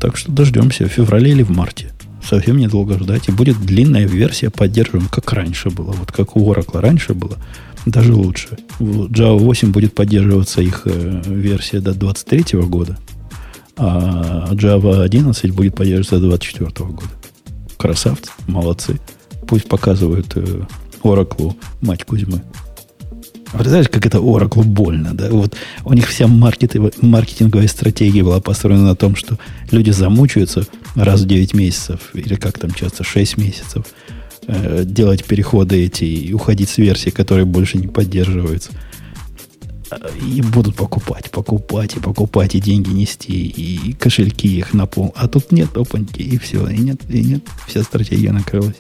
[0.01, 1.93] Так что дождемся в феврале или в марте
[2.27, 3.29] совсем недолго ждать.
[3.29, 5.93] И будет длинная версия, поддерживаем, как раньше было.
[5.93, 7.37] Вот как у Oracle раньше было,
[7.87, 8.59] даже лучше.
[8.79, 12.99] В Java 8 будет поддерживаться их э, версия до 23 года,
[13.77, 17.11] а Java 11 будет поддерживаться до 24 года.
[17.77, 18.99] Красавцы, молодцы.
[19.47, 20.63] Пусть показывают э,
[21.03, 22.43] Oracle мать Кузьмы.
[23.53, 25.29] Представляешь, как это Oracle больно, да?
[25.31, 25.55] Вот
[25.85, 29.39] у них вся маркетинговая стратегия была построена на том, что
[29.71, 33.85] люди замучаются раз в 9 месяцев, или как там часто, 6 месяцев,
[34.47, 38.73] э, делать переходы эти и уходить с версии, которые больше не поддерживаются.
[40.21, 45.15] И будут покупать, покупать и покупать, и деньги нести, и кошельки их на пол.
[45.17, 48.77] А тут нет опаньки, и все, и нет, и нет, вся стратегия накрылась.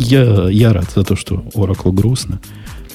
[0.00, 2.40] Я, я рад за то, что Oracle грустно.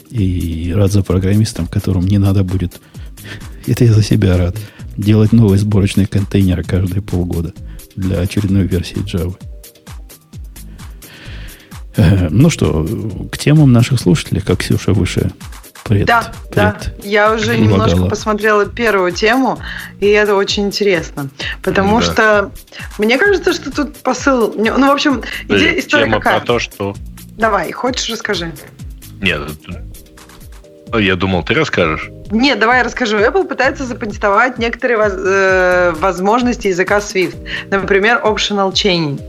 [0.10, 2.82] И рад за программистам, которым не надо будет...
[3.68, 4.58] Это я за себя рад.
[4.98, 7.54] Делать новые сборочные контейнеры каждые полгода
[7.96, 9.36] для очередной версии Java.
[11.96, 12.88] Э, ну что,
[13.32, 15.32] к темам наших слушателей, как Ксюша выше
[15.88, 16.78] Пред, да, пред да.
[17.04, 17.88] Я уже предлагала.
[17.88, 19.60] немножко посмотрела первую тему,
[20.00, 21.30] и это очень интересно.
[21.62, 22.02] Потому да.
[22.02, 22.52] что
[22.98, 24.52] мне кажется, что тут посыл...
[24.58, 26.40] Ну, в общем, идея, история Тема какая?
[26.40, 26.96] про то, что...
[27.38, 28.52] Давай, хочешь, расскажи.
[29.22, 29.42] Нет,
[30.92, 32.10] я думал, ты расскажешь.
[32.32, 33.18] Нет, давай я расскажу.
[33.20, 37.36] Apple пытается запатентовать некоторые воз, э, возможности языка Swift.
[37.70, 39.22] Например, optional chaining.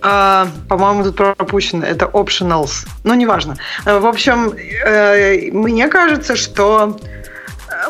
[0.00, 1.84] А, по-моему, тут пропущено.
[1.84, 2.86] Это optionals.
[3.04, 3.56] Ну, неважно.
[3.84, 6.96] В общем, э, мне кажется, что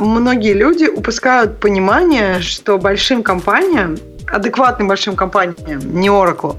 [0.01, 3.97] многие люди упускают понимание, что большим компаниям
[4.31, 6.57] адекватным большим компаниям, не Oracle,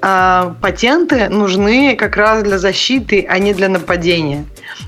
[0.00, 4.46] а, патенты нужны как раз для защиты, а не для нападения.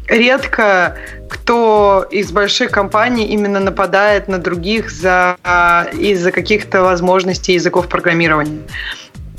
[0.08, 0.96] Редко
[1.28, 5.36] кто из больших компаний именно нападает на других за,
[5.92, 8.60] из-за каких-то возможностей языков программирования.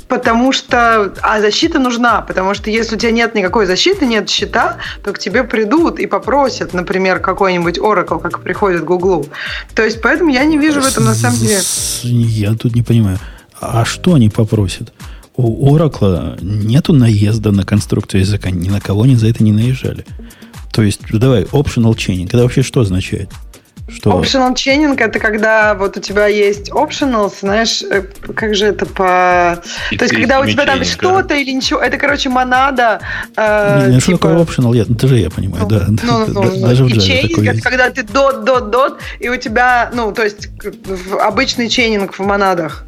[0.08, 1.12] Потому что...
[1.22, 5.18] А защита нужна, потому что если у тебя нет никакой защиты, нет счета, то к
[5.18, 9.26] тебе придут и попросят, например, какой-нибудь Oracle, как приходит Google.
[9.74, 11.60] То есть, поэтому я не вижу в этом на самом деле...
[12.02, 13.18] Я тут не понимаю.
[13.60, 14.92] А что они попросят?
[15.36, 18.50] У Oracle нету наезда на конструкцию языка.
[18.50, 20.04] Ни на кого они за это не наезжали.
[20.72, 22.26] То есть, давай, optional chaining.
[22.28, 23.30] Это вообще что означает?
[23.88, 24.10] Что?
[24.10, 28.02] Optional chaining это когда вот у тебя есть optional, знаешь, э,
[28.34, 29.62] как же это по...
[29.90, 33.00] И То есть, когда у тебя там что-то или ничего, это, короче, монада.
[33.36, 34.00] Э, не, типа...
[34.00, 34.76] Что такое optional?
[34.76, 35.86] Я, это же я понимаю, ну, да.
[35.88, 39.90] Ну, ну, ну, Даже в Java это когда ты дот, дот, дот, и у тебя,
[39.94, 40.50] ну, то есть,
[41.20, 42.84] обычный чейнинг в монадах.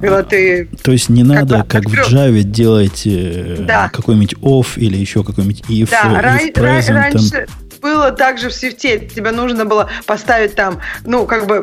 [0.00, 0.68] Когда ты...
[0.82, 3.88] То есть не надо, как, как в Java, делать э, да.
[3.88, 6.92] какой-нибудь off или еще какой-нибудь if, да, if present.
[6.92, 7.46] Раньше,
[7.80, 8.98] было также в свифте.
[8.98, 11.62] Тебе нужно было поставить там, ну, как бы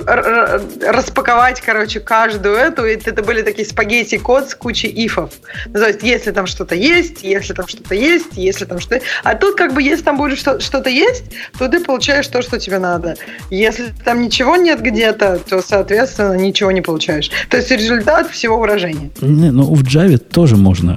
[0.85, 2.85] распаковать, короче, каждую эту.
[2.85, 5.31] И это были такие спагетти-код с кучей ифов.
[5.68, 9.02] Ну, то есть, если там что-то есть, если там что-то есть, если там что-то...
[9.23, 11.26] А тут, как бы, если там будет что-то есть,
[11.57, 13.15] то ты получаешь то, что тебе надо.
[13.49, 17.30] Если там ничего нет где-то, то, соответственно, ничего не получаешь.
[17.49, 19.11] То есть, результат всего выражения.
[19.22, 20.95] Не, ну, в Java тоже можно,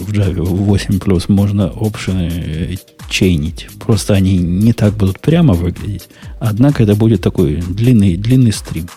[0.00, 2.78] в Java 8 можно опшены
[3.08, 3.68] чейнить.
[3.84, 6.08] Просто они не так будут прямо выглядеть.
[6.40, 8.88] Однако это будет такой длинный, длинный стрим.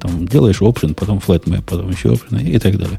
[0.00, 2.98] Там делаешь option, потом flatmap, потом еще option и так далее.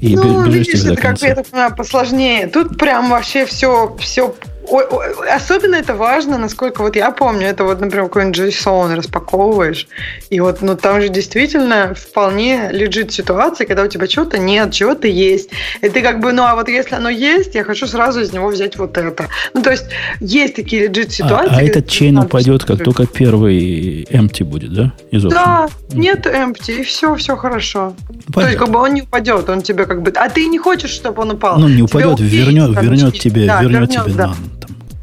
[0.00, 2.46] И ну, видишь, это как я так понимаю, посложнее.
[2.46, 4.34] Тут прям вообще все, все
[4.70, 9.88] особенно это важно, насколько вот я помню, это вот, например, какой-нибудь JSON распаковываешь,
[10.30, 15.08] и вот, ну, там же действительно вполне лежит ситуация, когда у тебя чего-то нет, чего-то
[15.08, 18.32] есть, и ты как бы, ну, а вот если оно есть, я хочу сразу из
[18.32, 19.28] него взять вот это.
[19.54, 19.86] Ну, то есть,
[20.20, 21.54] есть такие лежит ситуации.
[21.54, 24.92] А, а этот чейн упадет, как только первый empty будет, да?
[25.10, 27.94] Из да, нет empty, и все, все хорошо.
[28.08, 28.32] Понятно.
[28.32, 30.12] То есть, как бы он не упадет, он тебе как бы...
[30.16, 31.58] А ты не хочешь, чтобы он упал.
[31.58, 34.34] Ну, не упадет, вернет, вернет тебе, вернет, тебе да.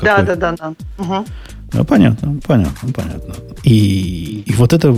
[0.01, 0.73] Да, да, да, да.
[0.97, 1.25] Угу.
[1.73, 3.35] Ну, понятно, понятно, понятно.
[3.63, 4.95] И, и вот это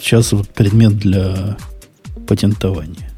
[0.00, 1.56] сейчас вот предмет для
[2.26, 3.10] патентования.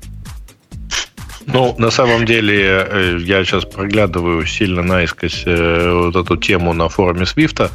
[1.47, 6.89] Ну, на самом деле, э, я сейчас проглядываю сильно наискось э, вот эту тему на
[6.89, 7.71] форуме Свифта,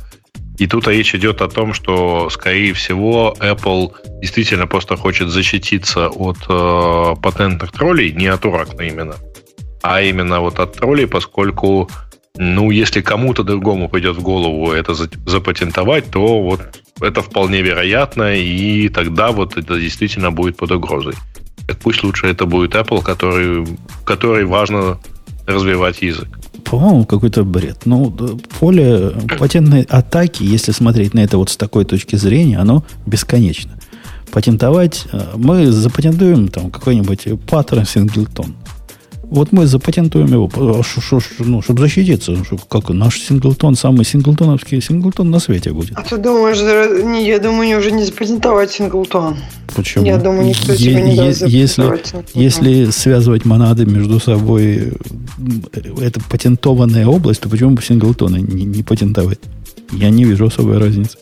[0.57, 6.37] и тут речь идет о том, что, скорее всего, Apple действительно просто хочет защититься от
[6.49, 9.15] э, патентных троллей, не от Oracle именно,
[9.83, 11.89] а именно вот от троллей, поскольку
[12.37, 14.93] ну, если кому-то другому придет в голову это
[15.25, 16.61] запатентовать, то вот
[17.01, 21.13] это вполне вероятно, и тогда вот это действительно будет под угрозой.
[21.67, 23.67] Так пусть лучше это будет Apple, который,
[24.05, 24.99] который важно
[25.45, 26.27] развивать язык.
[26.63, 27.85] По-моему, какой-то бред.
[27.85, 28.11] Ну,
[28.59, 33.79] поле патентной атаки, если смотреть на это вот с такой точки зрения, оно бесконечно.
[34.31, 38.55] Патентовать, э, мы запатентуем там какой-нибудь паттерн синглтон.
[39.29, 40.81] Вот мы запатентуем его, а
[41.39, 42.31] ну, чтобы защититься.
[42.31, 45.97] Ну, Чтобы, как наш синглтон, самый синглтоновский синглтон на свете будет.
[45.97, 46.57] А ты думаешь,
[47.03, 49.35] не, я думаю, уже не запатентовать синглтон.
[49.75, 50.05] Почему?
[50.05, 52.01] Я думаю, никто е- тебе не е- даст если,
[52.35, 54.93] если связывать монады между собой,
[56.01, 59.39] это патентованная область, то почему бы синглтоны не, не патентовать?
[59.91, 61.17] Я не вижу особой разницы.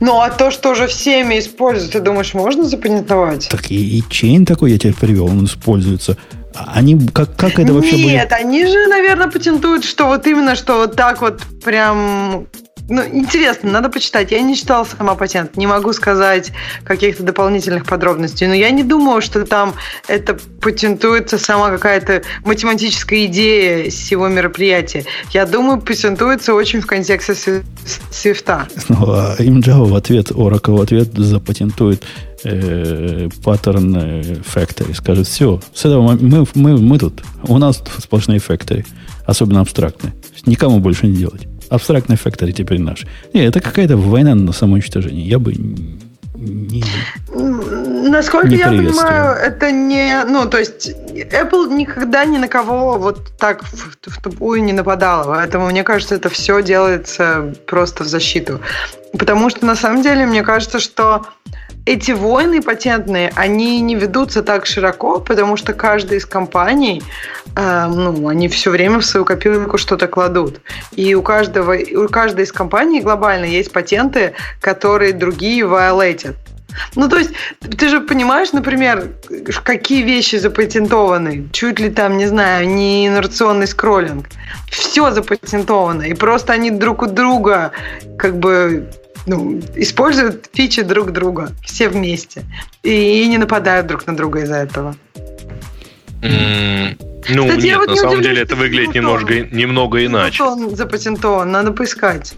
[0.00, 3.48] Ну, а то, что уже всеми используют, ты думаешь, можно запатентовать?
[3.48, 6.16] Так и, и чейн такой я теперь привел, он используется
[6.54, 8.12] они как, как это вообще Нет, будет?
[8.12, 12.46] Нет, они же, наверное, патентуют, что вот именно, что вот так вот прям
[12.88, 14.32] ну, интересно, надо почитать.
[14.32, 16.52] Я не читала сама патент, не могу сказать
[16.84, 19.74] каких-то дополнительных подробностей, но я не думаю, что там
[20.08, 25.04] это патентуется сама какая-то математическая идея всего мероприятия.
[25.30, 27.62] Я думаю, патентуется очень в контексте
[28.10, 28.66] свифта.
[28.88, 32.02] Ну, а им Java в ответ, Oracle в ответ запатентует
[33.44, 34.20] паттерн э,
[34.54, 34.94] factory.
[34.94, 38.84] Скажет, все, с этого мы, мы, мы тут, у нас сплошные factory,
[39.26, 40.12] особенно абстрактные.
[40.46, 41.46] Никому больше не делать.
[41.68, 43.06] Абстрактный factory теперь наш.
[43.32, 45.26] Не, это какая-то война на самоуничтожение.
[45.26, 45.54] Я бы
[46.42, 46.82] не,
[48.08, 50.24] Насколько не я понимаю, это не...
[50.24, 55.34] Ну, то есть, Apple никогда ни на кого вот так в, в тупую не нападала.
[55.34, 58.60] Поэтому, мне кажется, это все делается просто в защиту.
[59.12, 61.26] Потому что, на самом деле, мне кажется, что
[61.84, 67.02] эти войны патентные, они не ведутся так широко, потому что каждая из компаний,
[67.56, 70.60] э, ну, они все время в свою копилку что-то кладут.
[70.92, 76.36] И у каждого, у каждой из компаний глобально есть патенты, которые другие виолетят.
[76.94, 79.08] Ну, то есть, ты же понимаешь, например,
[79.62, 81.48] какие вещи запатентованы?
[81.52, 84.26] Чуть ли там, не знаю, не инерционный скроллинг.
[84.70, 86.02] Все запатентовано.
[86.02, 87.72] И просто они друг у друга
[88.16, 88.88] как бы
[89.26, 92.44] ну, используют фичи друг друга, все вместе.
[92.82, 94.96] И не нападают друг на друга из-за этого.
[96.22, 96.96] Mm,
[97.28, 100.42] ну, Кстати, нет, вот на не самом деле это выглядит немножко, немного иначе.
[100.42, 102.34] Он запатентован, надо поискать.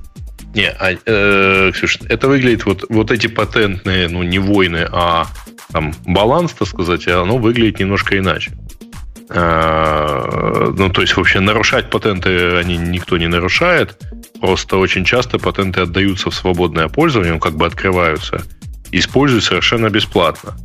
[0.54, 5.26] Не, а, э, Ксюш, это выглядит вот, вот эти патентные, ну, не войны, а
[5.72, 8.52] там баланс, так сказать, оно выглядит немножко иначе.
[9.30, 13.98] А, ну, то есть, вообще, нарушать патенты они никто не нарушает.
[14.40, 18.42] Просто очень часто патенты отдаются в свободное пользование, ну, как бы открываются,
[18.90, 20.56] и используют совершенно бесплатно.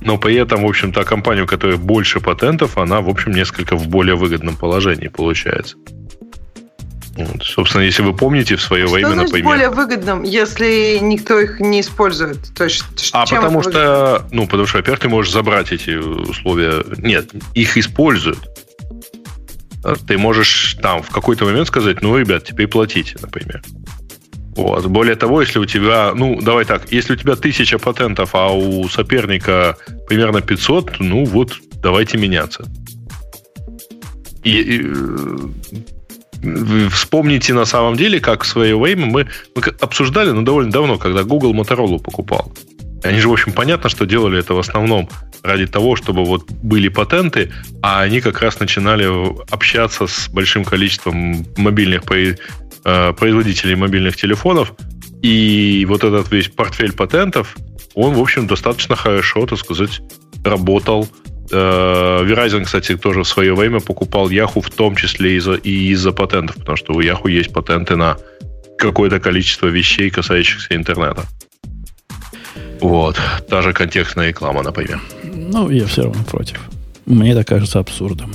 [0.00, 3.76] Но при этом, в общем, та компания, у которой больше патентов, она, в общем, несколько
[3.76, 5.76] в более выгодном положении получается.
[7.16, 7.42] Вот.
[7.42, 9.44] Собственно, если вы помните, в свое что время, значит например...
[9.44, 12.38] более выгодным, если никто их не использует?
[12.54, 16.84] То есть, а потому что, ну, потому что, во-первых, ты можешь забрать эти условия.
[16.98, 18.38] Нет, их используют.
[20.06, 23.62] Ты можешь там в какой-то момент сказать, ну, ребят, теперь платите, например.
[24.56, 24.86] Вот.
[24.86, 28.88] Более того, если у тебя, ну, давай так, если у тебя тысяча патентов, а у
[28.88, 29.76] соперника
[30.08, 32.66] примерно 500, ну вот, давайте меняться.
[34.42, 34.82] И, и
[36.42, 40.98] э, вспомните на самом деле, как в свое время мы, мы обсуждали, ну, довольно давно,
[40.98, 42.52] когда Google Motorola покупал.
[43.02, 45.08] Они же, в общем, понятно, что делали это в основном
[45.42, 49.06] ради того, чтобы вот были патенты, а они как раз начинали
[49.52, 52.02] общаться с большим количеством мобильных
[52.84, 54.72] Э, производителей мобильных телефонов.
[55.20, 57.56] И вот этот весь портфель патентов,
[57.94, 60.00] он, в общем, достаточно хорошо, так сказать,
[60.42, 61.06] работал.
[61.50, 66.12] Э, Verizon, кстати, тоже в свое время покупал Yahoo в том числе из-за, и из-за
[66.12, 68.16] патентов, потому что у Yahoo есть патенты на
[68.78, 71.24] какое-то количество вещей, касающихся интернета.
[72.80, 73.16] Вот.
[73.48, 75.00] Та же контекстная реклама, например.
[75.24, 76.60] Ну, я все равно против.
[77.06, 78.32] Мне это кажется абсурдом.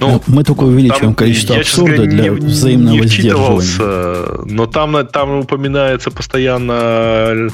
[0.00, 4.44] Ну, мы только увеличиваем там, количество абсурда для не, взаимного не сдерживания.
[4.46, 7.50] Но там, там упоминается постоянно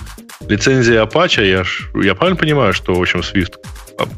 [0.49, 1.45] лицензия Apache.
[1.45, 3.55] Я, ж, я правильно понимаю, что, в общем, Swift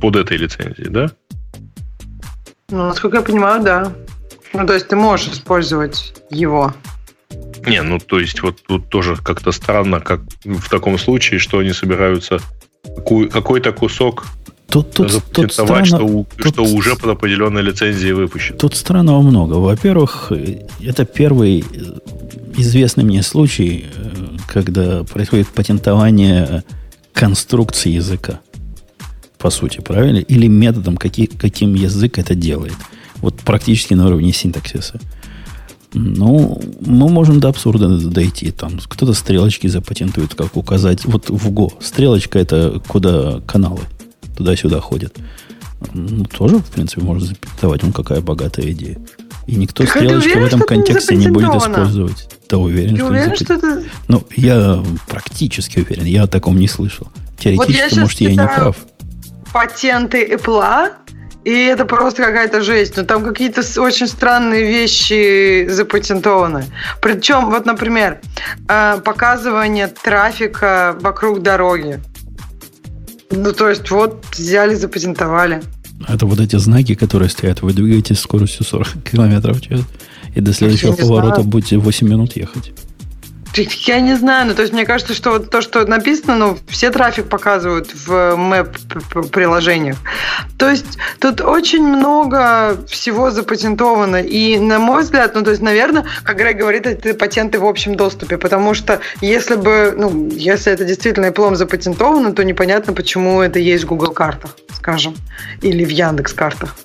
[0.00, 1.10] под этой лицензией, да?
[2.70, 3.92] Ну, насколько я понимаю, да.
[4.52, 6.74] Ну, то есть ты можешь использовать его.
[7.66, 11.72] Не, ну, то есть вот тут тоже как-то странно, как в таком случае, что они
[11.72, 12.40] собираются
[13.32, 14.26] какой-то кусок
[14.70, 18.58] Тут, тут, тут странно, что, тут, что уже под определенной лицензией выпущено.
[18.58, 19.54] Тут странного много.
[19.54, 20.30] Во-первых,
[20.82, 21.64] это первый
[22.54, 23.86] известный мне случай,
[24.46, 26.64] когда происходит патентование
[27.14, 28.40] конструкции языка.
[29.38, 30.18] По сути, правильно?
[30.18, 32.76] Или методом, какие, каким язык это делает.
[33.16, 35.00] Вот практически на уровне синтаксиса.
[35.94, 38.50] Ну, мы можем до абсурда дойти.
[38.50, 41.04] Там кто-то стрелочки запатентует, как указать.
[41.04, 41.72] Вот в Go.
[41.80, 43.80] Стрелочка это куда каналы
[44.36, 45.16] туда-сюда ходят.
[45.92, 47.84] Ну, тоже, в принципе, можно запятовать.
[47.84, 48.98] Он какая богатая идея.
[49.46, 52.28] И никто так стрелочку уверен, в этом контексте не, будет использовать.
[52.50, 53.82] Да уверен, Ты что, уверен, что это...
[54.08, 56.04] Ну, я практически уверен.
[56.04, 57.08] Я о таком не слышал.
[57.38, 58.76] Теоретически, вот может, я и не прав.
[59.52, 60.90] Патенты Apple,
[61.44, 62.96] и это просто какая-то жесть.
[62.96, 66.64] Но там какие-то очень странные вещи запатентованы.
[67.00, 68.20] Причем, вот, например,
[68.68, 72.00] э, показывание трафика вокруг дороги.
[73.30, 75.62] Ну, то есть, вот взяли, запатентовали.
[76.06, 77.62] Это вот эти знаки, которые стоят.
[77.62, 79.80] Вы двигаетесь скоростью 40 километров в час,
[80.34, 82.72] и до следующего поворота будете 8 минут ехать.
[83.58, 86.90] Я не знаю, ну то есть мне кажется, что вот то, что написано, ну все
[86.90, 89.96] трафик показывают в мэп-приложениях.
[90.58, 94.16] То есть тут очень много всего запатентовано.
[94.16, 97.94] И на мой взгляд, ну то есть, наверное, как Грег говорит, это патенты в общем
[97.94, 103.58] доступе, потому что если бы, ну, если это действительно Apple запатентовано, то непонятно, почему это
[103.58, 105.14] есть в Google картах, скажем,
[105.62, 106.76] или в Яндекс картах.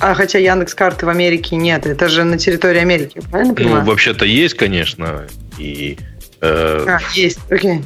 [0.00, 3.84] А хотя Яндекс карты в Америке нет, это же на территории Америки, правильно понимаю?
[3.84, 5.26] Ну, вообще-то есть, конечно.
[5.60, 5.98] И,
[6.40, 6.86] э...
[6.88, 7.82] А, есть, окей.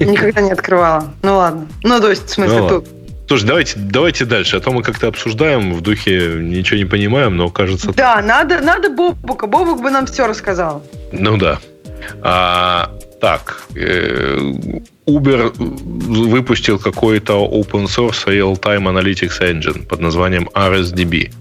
[0.00, 1.12] Никогда не открывала.
[1.22, 1.68] Ну ладно.
[1.82, 2.88] Ну, то есть, в смысле, ну, тут.
[3.26, 4.56] Слушай, давайте, давайте дальше.
[4.56, 7.92] А то мы как-то обсуждаем в духе, ничего не понимаем, но кажется...
[7.92, 9.46] Да, надо, надо Бобука.
[9.46, 10.84] Бобук бы нам все рассказал.
[11.12, 11.58] Ну да.
[12.20, 12.90] А,
[13.20, 14.36] так, э,
[15.06, 21.32] Uber выпустил какой-то open source real-time analytics engine под названием RSDB.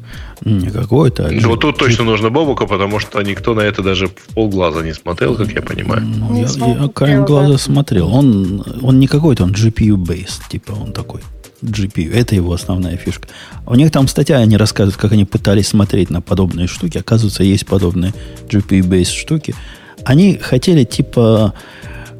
[0.45, 1.27] Не какой-то.
[1.27, 4.93] А вот тут точно нужно Бобука, потому что никто на это даже в полглаза не
[4.93, 6.01] смотрел, как я понимаю.
[6.03, 8.13] Ну, я, я краем глаза смотрел.
[8.13, 11.21] Он, он не какой-то, он GPU-based, типа он такой.
[11.61, 12.13] GPU.
[12.13, 13.27] Это его основная фишка.
[13.65, 16.97] У них там статья, они рассказывают, как они пытались смотреть на подобные штуки.
[16.97, 18.13] Оказывается, есть подобные
[18.49, 19.55] GPU-based штуки.
[20.03, 21.53] Они хотели типа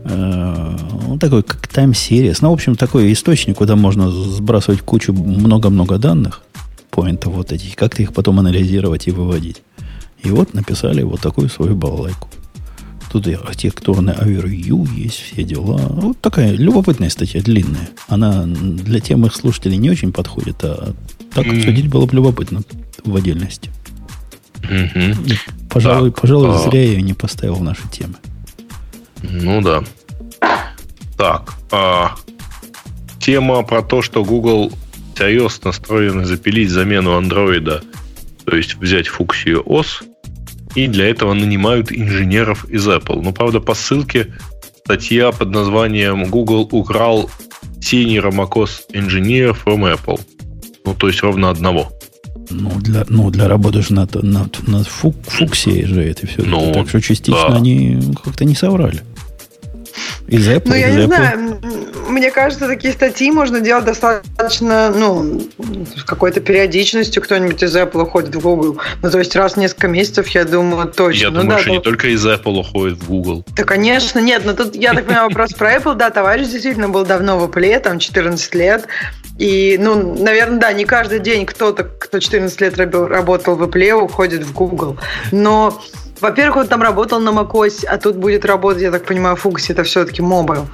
[0.05, 0.77] э,
[1.07, 2.37] ну, такой, как Time Series.
[2.41, 6.41] Ну, в общем, такой источник, куда можно сбрасывать кучу много-много данных,
[6.93, 9.63] поинтов вот этих, как-то их потом анализировать и выводить.
[10.21, 12.29] И вот написали вот такую свою балалайку.
[13.11, 15.81] Тут и архитектурный овервью есть, все дела.
[15.89, 17.89] Вот такая любопытная статья, длинная.
[18.07, 20.93] Она для тем их слушателей не очень подходит, а
[21.33, 21.57] так mm.
[21.57, 22.61] обсудить было бы любопытно
[23.03, 23.71] в отдельности.
[24.61, 25.39] Mm-hmm.
[25.69, 26.57] Пожалуй, так, пожалуй а...
[26.59, 28.15] зря я ее не поставил в наши темы.
[29.21, 29.83] Ну да.
[31.17, 32.15] Так, а,
[33.19, 34.71] тема про то, что Google
[35.13, 37.81] всерьез настроены запилить замену андроида,
[38.45, 40.03] то есть взять фуксию ОС,
[40.75, 43.21] и для этого нанимают инженеров из Apple.
[43.21, 44.33] Но, правда, по ссылке
[44.83, 47.29] статья под названием «Google украл
[47.79, 50.19] senior macOS engineer from Apple».
[50.85, 51.91] Ну, то есть ровно одного.
[52.49, 56.43] Ну, для, ну, для работы же над, над, над фук, фуксией же это все.
[56.43, 57.55] Ну, так что частично да.
[57.55, 59.01] они как-то не соврали.
[60.27, 61.07] Из Apple, ну, я из не Apple.
[61.07, 61.59] знаю.
[62.09, 65.41] мне кажется, такие статьи можно делать достаточно, ну,
[65.95, 67.21] с какой-то периодичностью.
[67.21, 68.79] Кто-нибудь из Apple уходит в Google.
[69.01, 71.21] Ну, то есть раз в несколько месяцев, я думаю, точно.
[71.21, 71.75] Я ну, думаю, да, что то...
[71.75, 73.45] не только из Apple уходит в Google.
[73.55, 74.43] Да, конечно, нет.
[74.45, 75.95] Но тут, я так понимаю, вопрос про Apple.
[75.95, 78.87] Да, товарищ действительно был давно в Apple, там 14 лет.
[79.39, 84.43] И, ну, наверное, да, не каждый день кто-то, кто 14 лет работал в Apple, уходит
[84.43, 84.97] в Google.
[85.31, 85.81] Но
[86.23, 89.83] во-первых, он там работал на macOS, а тут будет работать, я так понимаю, Fuchsia это
[89.83, 90.67] все-таки mobile.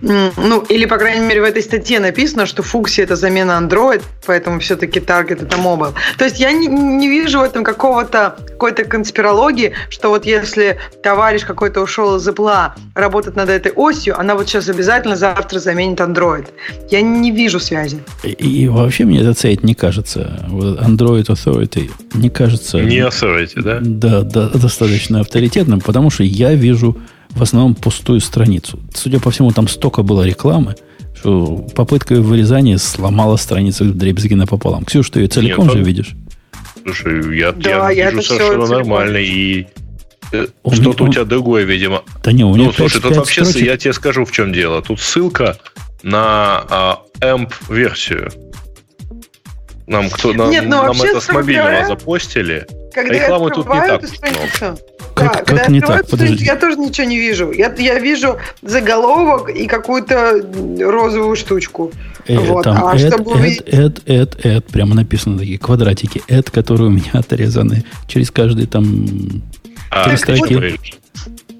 [0.00, 4.58] Ну, или, по крайней мере, в этой статье написано, что Fuchsia это замена Android, поэтому
[4.58, 5.94] все-таки Target это mobile.
[6.18, 11.44] То есть я не, не вижу в этом какого-то какой-то конспирологии, что вот если товарищ
[11.44, 16.46] какой-то ушел из Apple, работать над этой осью, она вот сейчас обязательно завтра заменит Android.
[16.90, 17.98] Я не вижу связи.
[18.24, 22.78] И, и вообще мне этот сайт не кажется, Android Authority не кажется...
[22.80, 23.78] Не Authority, да?
[23.80, 26.96] Да, да, достаточно достаточно авторитетным, потому что я вижу
[27.30, 28.80] в основном пустую страницу.
[28.94, 30.74] Судя по всему, там столько было рекламы,
[31.14, 34.84] что попытка вырезания сломала страницу в дребезги напополам.
[34.84, 36.14] Ксюш, ты ее целиком Нет, же видишь?
[36.82, 39.18] Слушай, я, да, я, я вижу совершенно нормально.
[39.18, 39.66] И
[40.32, 42.02] э, что-то у тебя другое, видимо.
[42.22, 43.66] Да не, у меня Ну, слушай, тут вообще, строчек...
[43.66, 44.82] я тебе скажу, в чем дело.
[44.82, 45.58] Тут ссылка
[46.02, 48.30] на а, AMP-версию.
[49.86, 52.66] Нам, кто, нам, Нет, ну, нам это с мобильного запостили.
[52.96, 54.78] Когда Рекламы тут не так страницу,
[55.14, 56.08] как, да, как не так?
[56.08, 56.44] Подожди.
[56.44, 57.52] Я тоже ничего не вижу.
[57.52, 60.42] Я, я вижу заголовок и какую-то
[60.80, 61.92] розовую штучку.
[62.26, 62.64] Э, вот.
[62.64, 66.90] Там а add, чтобы add, add, add, add, прямо написано такие квадратики, add, которые у
[66.90, 69.06] меня отрезаны через каждый там
[69.90, 70.80] а, три строки.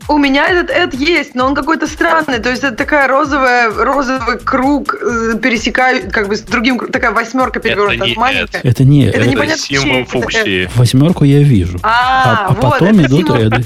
[0.08, 2.38] У меня этот эд есть, но он какой-то странный.
[2.38, 7.58] То есть это такая розовая, розовый круг э, пересекает, как бы с другим, такая восьмерка
[7.58, 8.60] перевернутая, маленькая.
[8.62, 10.70] Это не это, это непонятно символ фуксии.
[10.76, 11.78] Восьмерку я вижу.
[11.82, 13.64] А, а, а вот, потом это идут эды.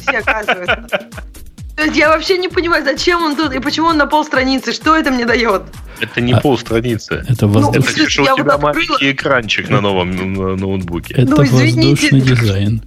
[1.76, 4.72] То есть я вообще не понимаю, зачем он тут и почему он на полстраницы.
[4.72, 5.62] Что это мне дает?
[6.00, 7.24] Это не а, полстраницы.
[7.28, 7.74] Это, воздуш...
[7.74, 11.14] ну, это что у тебя вот маленький экранчик на новом ноутбуке.
[11.14, 12.82] Это ну, воздушный дизайн.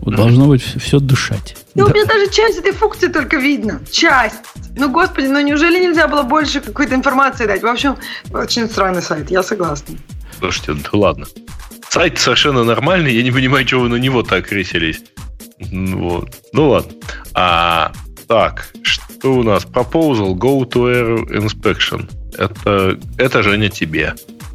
[0.00, 1.56] Вот должно быть все дышать.
[1.76, 1.92] Ну, да.
[1.92, 3.80] у меня даже часть этой функции только видно.
[3.90, 4.36] Часть.
[4.76, 7.62] Ну, господи, ну неужели нельзя было больше какой-то информации дать?
[7.62, 7.96] В общем,
[8.32, 9.94] очень странный сайт, я согласна.
[10.38, 11.26] Слушайте, да ладно.
[11.90, 15.02] Сайт совершенно нормальный, я не понимаю, чего вы на него так крысились.
[15.70, 16.34] Вот.
[16.52, 16.92] Ну ладно.
[17.34, 17.92] А,
[18.26, 19.66] так, что у нас?
[19.66, 22.08] Proposal Go to Air Inspection.
[22.38, 24.14] Это, это Женя тебе.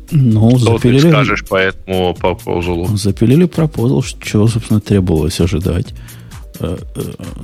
[0.10, 2.98] Ну, что запилили, ты скажешь по этому пропозалу?
[2.98, 5.94] Запилили пропозал, что, собственно, требовалось ожидать.
[6.62, 7.02] Э, э,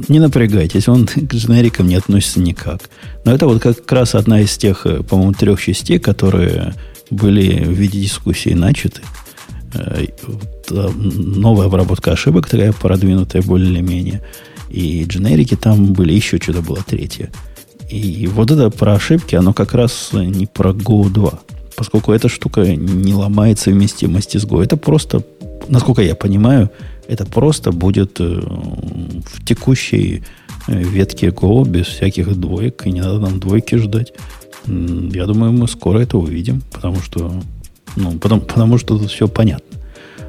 [0.09, 2.89] не напрягайтесь, он к дженерикам не относится никак.
[3.25, 6.75] Но это вот как раз одна из тех, э, по-моему, трех частей, которые
[7.09, 9.01] были в виде дискуссии начаты.
[10.69, 14.21] Новая обработка ошибок, такая продвинутая более-менее.
[14.69, 17.29] И дженерики там были, еще что-то было третье.
[17.89, 21.39] И вот это про ошибки, оно как раз не про Go 2
[21.77, 24.63] поскольку эта штука не ломает совместимости с Go.
[24.63, 25.21] Это просто,
[25.69, 26.71] насколько я понимаю,
[27.07, 30.23] это просто будет э, в текущей
[30.67, 34.13] э, ветке Go без всяких двоек, и не надо нам двойки ждать.
[34.65, 37.31] Я думаю, мы скоро это увидим, потому что,
[37.95, 39.79] ну, потому, потому что тут все понятно.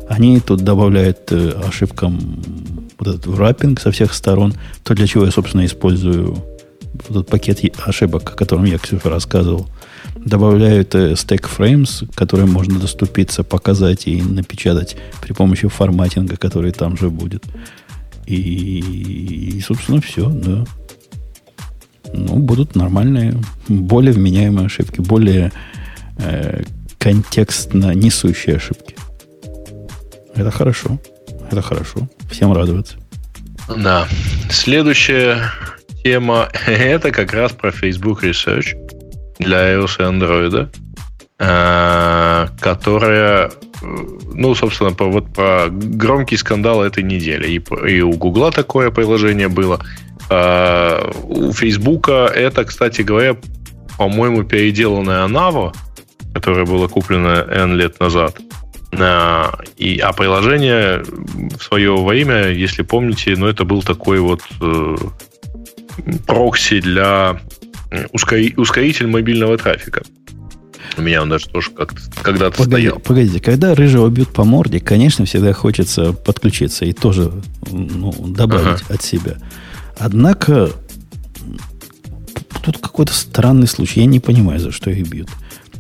[0.09, 2.19] Они тут добавляют э, ошибкам
[2.99, 6.37] вот этот враппинг со всех сторон, то, для чего я, собственно, использую
[7.09, 9.67] этот пакет ошибок, о котором я, Ксюша, рассказывал–
[10.25, 17.11] добавляют stack frames, которые можно доступиться, показать и напечатать при помощи форматинга, который там же
[17.11, 17.45] будет.
[18.27, 20.65] И, и собственно, все, да.
[22.13, 23.35] Ну, будут нормальные,
[23.69, 25.53] более вменяемые ошибки, более
[26.19, 26.63] э,
[26.99, 28.97] контекстно несущие ошибки.
[30.35, 30.99] Это хорошо.
[31.51, 32.09] Это хорошо.
[32.31, 32.97] Всем радоваться.
[33.77, 34.07] Да.
[34.51, 35.51] Следующая
[36.03, 38.88] тема это как раз про Facebook Research
[39.39, 40.69] для iOS и Android,
[41.39, 43.51] э, которая,
[44.35, 47.49] ну, собственно, по, вот про громкий скандал этой недели.
[47.49, 49.81] И, и у Гугла такое приложение было.
[50.31, 53.37] А у Фейсбука это, кстати говоря,
[53.97, 55.75] по-моему, переделанная Navo,
[56.35, 58.37] которая была куплена N лет назад.
[58.99, 64.97] А, и, а приложение в свое время, если помните, ну, это был такой вот э,
[66.27, 67.41] прокси для
[68.13, 70.03] ускоритель мобильного трафика.
[70.97, 72.99] У меня он даже тоже как-то когда-то Погоди, стоял.
[72.99, 77.31] Погодите, когда рыжего бьют по морде, конечно, всегда хочется подключиться и тоже
[77.71, 78.95] ну, добавить ага.
[78.95, 79.37] от себя.
[79.99, 80.71] Однако
[82.63, 84.01] тут какой-то странный случай.
[84.01, 85.29] Я не понимаю, за что их бьют.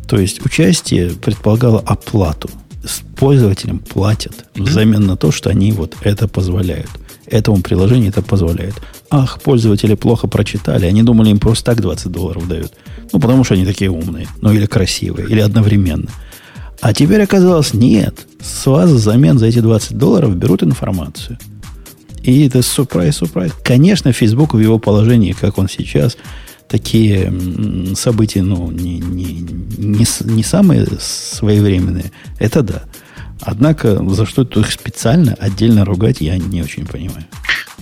[0.06, 2.50] То есть участие предполагало оплату.
[2.84, 6.90] С пользователям платят взамен на то, что они вот это позволяют.
[7.30, 8.74] Этому приложению это позволяет.
[9.10, 10.86] Ах, пользователи плохо прочитали.
[10.86, 12.72] Они думали, им просто так 20 долларов дают.
[13.12, 14.28] Ну, потому что они такие умные.
[14.40, 16.10] Ну, или красивые, или одновременно.
[16.80, 18.26] А теперь оказалось, нет.
[18.40, 21.38] С вас взамен за эти 20 долларов берут информацию.
[22.22, 23.52] И это сюрприз, сюрприз.
[23.64, 26.16] Конечно, Facebook в его положении, как он сейчас,
[26.68, 27.32] такие
[27.94, 29.46] события, ну, не, не,
[29.78, 32.12] не, не самые своевременные.
[32.38, 32.82] Это да.
[33.40, 37.24] Однако, за что их специально отдельно ругать, я не очень понимаю.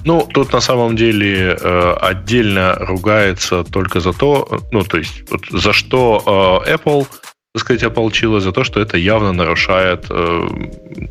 [0.05, 5.41] Ну, тут на самом деле э, отдельно ругается только за то, ну, то есть, вот,
[5.51, 7.09] за что э, Apple,
[7.53, 10.49] так сказать, ополчилась, за то, что это явно нарушает э,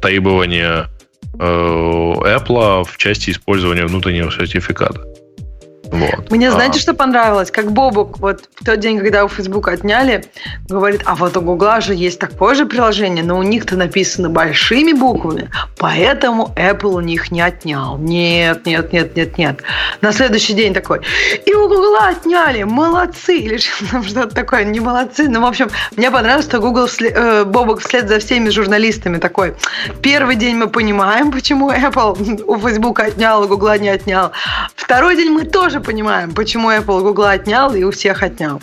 [0.01, 0.87] требования
[1.37, 5.14] э, Apple в части использования внутреннего сертификата.
[5.91, 6.31] Вот.
[6.31, 6.81] Мне, знаете, а.
[6.81, 7.51] что понравилось?
[7.51, 10.25] Как Бобук вот в тот день, когда у Facebook отняли,
[10.67, 14.93] говорит, а вот у Гугла же есть такое же приложение, но у них-то написано большими
[14.93, 17.97] буквами, поэтому Apple у них не отнял.
[17.97, 19.59] Нет, нет, нет, нет, нет.
[20.01, 21.01] На следующий день такой,
[21.45, 23.57] и у Гугла отняли, молодцы, или
[24.07, 25.27] что-то такое, не молодцы.
[25.29, 29.55] Ну, в общем, мне понравилось, что Google, э, Бобук вслед за всеми журналистами такой,
[30.01, 34.31] первый день мы понимаем, почему Apple у Facebook отнял, у Гугла не отнял.
[34.75, 38.61] Второй день мы тоже понимаем, почему Apple Google отнял и у всех отнял.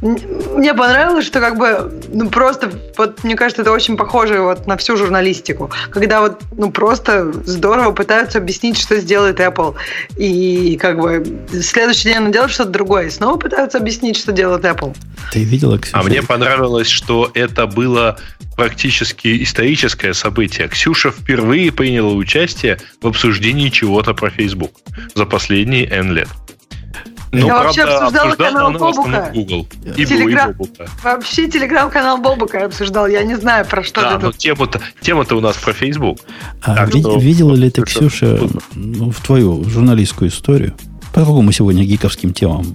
[0.00, 4.76] Мне понравилось, что как бы, ну просто, вот мне кажется, это очень похоже вот на
[4.76, 9.74] всю журналистику, когда вот, ну просто здорово пытаются объяснить, что сделает Apple,
[10.16, 11.24] и как бы
[11.62, 14.96] следующий день она делает что-то другое, и снова пытаются объяснить, что делает Apple.
[15.32, 15.98] Ты видела, Ксюша?
[15.98, 18.18] А мне понравилось, что это было
[18.56, 20.68] практически историческое событие.
[20.68, 24.72] Ксюша впервые приняла участие в обсуждении чего-то про Facebook
[25.14, 26.28] за последние N лет.
[27.32, 29.30] Ну, я вообще обсуждала канал Бобука.
[29.32, 29.66] Google.
[29.96, 30.52] И Телеграм...
[30.52, 30.86] Бобука.
[31.02, 33.06] Вообще телеграм-канал Бобука обсуждал.
[33.06, 36.18] Я не знаю, про что да, но тема-то, тема-то у нас про Facebook.
[36.60, 37.18] А так, вид- что...
[37.18, 38.38] Видела ли ты, Ксюша,
[38.74, 40.74] ну, в твою журналистскую историю,
[41.14, 42.66] поскольку мы сегодня гиковским темам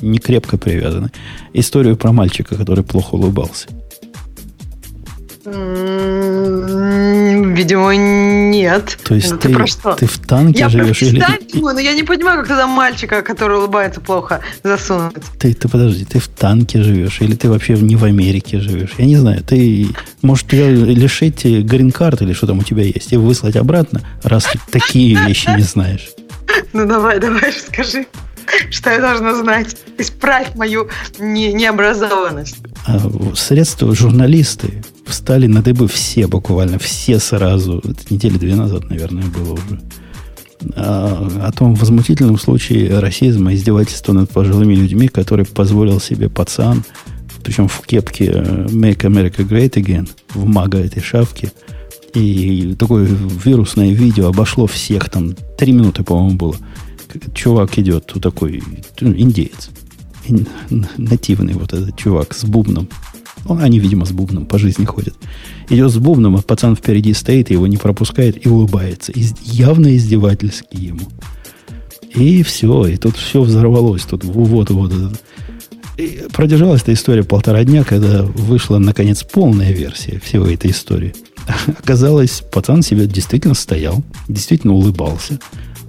[0.00, 1.10] не крепко привязаны,
[1.52, 3.66] историю про мальчика, который плохо улыбался?
[7.54, 8.98] Видимо, нет.
[9.04, 9.92] То есть ну, ты, ты, про что?
[9.94, 11.02] ты в танке я живешь?
[11.02, 11.60] Я или...
[11.60, 15.14] но я не понимаю, как тогда мальчика, который улыбается плохо, засунуть.
[15.38, 17.20] Ты, ты подожди, ты в танке живешь?
[17.20, 18.92] Или ты вообще не в Америке живешь?
[18.98, 19.42] Я не знаю.
[19.42, 19.88] Ты,
[20.22, 24.60] может, тебя лишить грин-карт или что там у тебя есть, и выслать обратно, раз ты
[24.70, 26.10] такие вещи не знаешь?
[26.72, 28.06] Ну, давай, давай, скажи.
[28.70, 29.76] что я должна знать.
[29.98, 30.88] Исправь мою
[31.18, 32.56] не, необразованность.
[32.86, 32.98] А
[33.34, 37.78] средства журналисты встали на дыбы все буквально, все сразу.
[37.78, 39.80] Это недели две назад, наверное, было уже.
[40.74, 46.84] А, о том возмутительном случае расизма, издевательства над пожилыми людьми, который позволил себе пацан,
[47.44, 51.52] причем в кепке э, Make America Great Again, в мага этой шапке,
[52.14, 53.06] и такое
[53.44, 56.56] вирусное видео обошло всех, там три минуты, по-моему, было
[57.34, 58.62] чувак идет, вот такой
[59.00, 59.70] ну, индеец,
[60.68, 62.88] нативный вот этот чувак с бубном.
[63.48, 65.14] Он, они, видимо, с бубном по жизни ходят.
[65.70, 69.12] Идет с бубном, а пацан впереди стоит, его не пропускает и улыбается.
[69.12, 71.08] И явно издевательски ему.
[72.14, 74.02] И все, и тут все взорвалось.
[74.02, 74.92] Тут вот, вот.
[76.32, 81.14] Продержалась эта история полтора дня, когда вышла, наконец, полная версия всего этой истории.
[81.82, 85.40] Оказалось, пацан себе действительно стоял, действительно улыбался.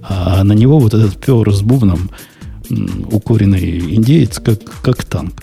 [0.02, 2.10] А на него вот этот пер с бубном,
[3.10, 5.42] укуренный индеец, как, как танк.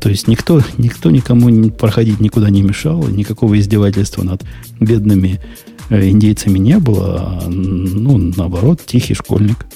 [0.00, 4.42] То есть никто, никто никому проходить никуда не мешал, никакого издевательства над
[4.80, 5.40] бедными
[5.90, 9.66] э, индейцами не было, а, ну, наоборот, тихий школьник.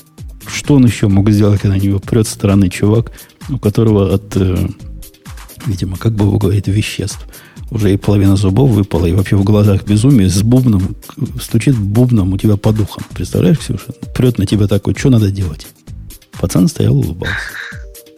[0.47, 3.13] Что он еще мог сделать, когда на него прет странный чувак,
[3.49, 4.69] у которого от, э,
[5.67, 7.27] видимо, как бы его говорит, веществ–
[7.73, 10.95] уже и половина зубов выпала, и вообще в глазах безумие, с бубном,
[11.41, 13.05] стучит бубном у тебя по духам.
[13.15, 13.93] Представляешь, Ксюша?
[14.15, 15.67] Прет на тебя такой, что надо делать?
[16.39, 17.35] Пацан стоял, улыбался.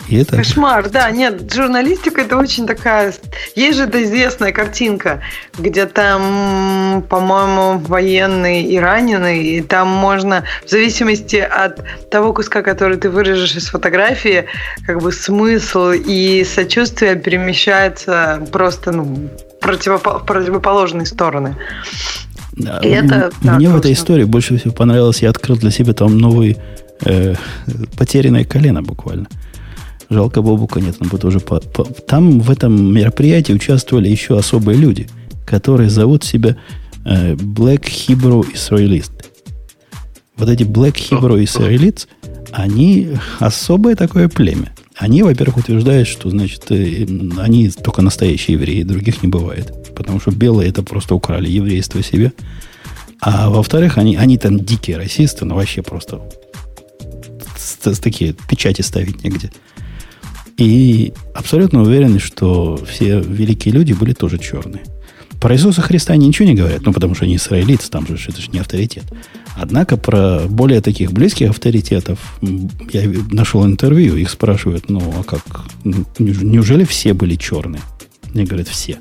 [0.08, 0.36] И это...
[0.36, 3.14] Кошмар, да, нет, журналистика это очень такая...
[3.54, 5.22] Есть же эта известная картинка,
[5.58, 12.96] где там, по-моему, военные и раненые, и там можно, в зависимости от того куска, который
[12.96, 14.46] ты вырежешь из фотографии,
[14.86, 21.56] как бы смысл и сочувствие перемещается просто ну, противопо- противоположные стороны.
[22.52, 25.92] Да, и это, мне да, в этой истории больше всего понравилось, я открыл для себя
[25.92, 26.56] там новый
[27.04, 27.34] э,
[27.96, 29.26] потерянное колено буквально.
[30.10, 31.40] Жалко Бобука нет, он бы тоже...
[31.40, 35.08] По, по, там в этом мероприятии участвовали еще особые люди,
[35.46, 36.56] которые зовут себя
[37.04, 39.12] э, Black Hebrew Israelist.
[40.36, 42.06] Вот эти Black Hebrew Israelites,
[42.52, 44.72] они особое такое племя.
[44.96, 47.06] Они, во-первых, утверждают, что, значит, э,
[47.38, 49.72] они только настоящие евреи, других не бывает.
[49.94, 52.32] Потому что белые это просто украли еврейство себе.
[53.20, 56.20] А во-вторых, они, они там дикие расисты, но вообще просто
[57.56, 59.50] с, с такие печати ставить негде.
[60.56, 64.84] И абсолютно уверены, что все великие люди были тоже черные.
[65.40, 68.40] Про Иисуса Христа они ничего не говорят, ну, потому что они израильтецы, там же это
[68.40, 69.04] же не авторитет.
[69.56, 75.42] Однако про более таких близких авторитетов я нашел интервью, их спрашивают, ну, а как,
[75.84, 77.82] неужели все были черные?
[78.32, 78.98] Мне говорят, все.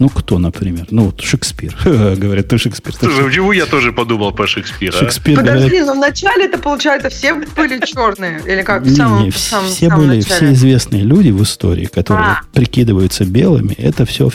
[0.00, 0.86] Ну, кто, например?
[0.90, 1.76] Ну, вот Шекспир.
[1.84, 2.94] Говорят, ты Шекспир.
[2.94, 4.96] Слушай, почему я тоже подумал по Шекспиру?
[4.96, 5.86] Шекспир Подожди, говорят...
[5.86, 8.40] но вначале это получается все были черные?
[8.46, 8.82] Или как?
[8.82, 10.24] В самом, не, не, в самом, все были, начале?
[10.24, 12.40] все известные люди в истории, которые а.
[12.54, 14.30] прикидываются белыми, это все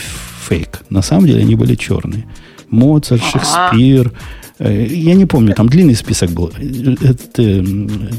[0.48, 0.82] фейк.
[0.88, 2.26] На самом деле они были черные.
[2.70, 6.50] Моцарт, Шекспир, Э, я не помню, там длинный список был.
[6.56, 7.64] Этот, э,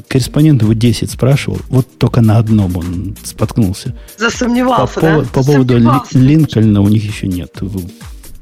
[0.07, 3.95] корреспондент его 10 спрашивал, вот только на одном он споткнулся.
[4.17, 5.17] Засомневался, по, да?
[5.19, 5.77] По, по поводу
[6.13, 7.51] Линкольна у них еще нет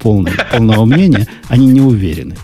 [0.05, 1.27] полного, полного мнения.
[1.47, 2.35] Они не уверены.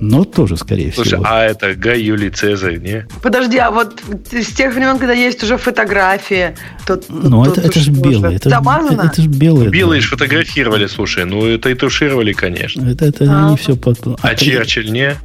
[0.00, 1.24] Но тоже, скорее Слушай, всего.
[1.26, 3.06] а это Гай Юлий Цезарь, не?
[3.22, 4.00] Подожди, а вот
[4.30, 6.56] с тех времен, когда есть уже фотографии,
[6.86, 7.00] то...
[7.08, 8.36] Ну, это, это же белые.
[8.36, 9.70] Это, это, это же белые.
[9.70, 11.24] Белые же фотографировали, слушай.
[11.24, 12.88] Ну, это и тушировали, конечно.
[12.88, 13.48] Это, это а.
[13.48, 13.76] они все...
[13.76, 13.98] Под...
[14.06, 15.16] А, а Черчилль не?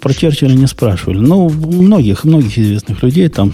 [0.00, 1.18] Про Черчилля не спрашивали.
[1.18, 3.52] Ну, многих, многих известных людей там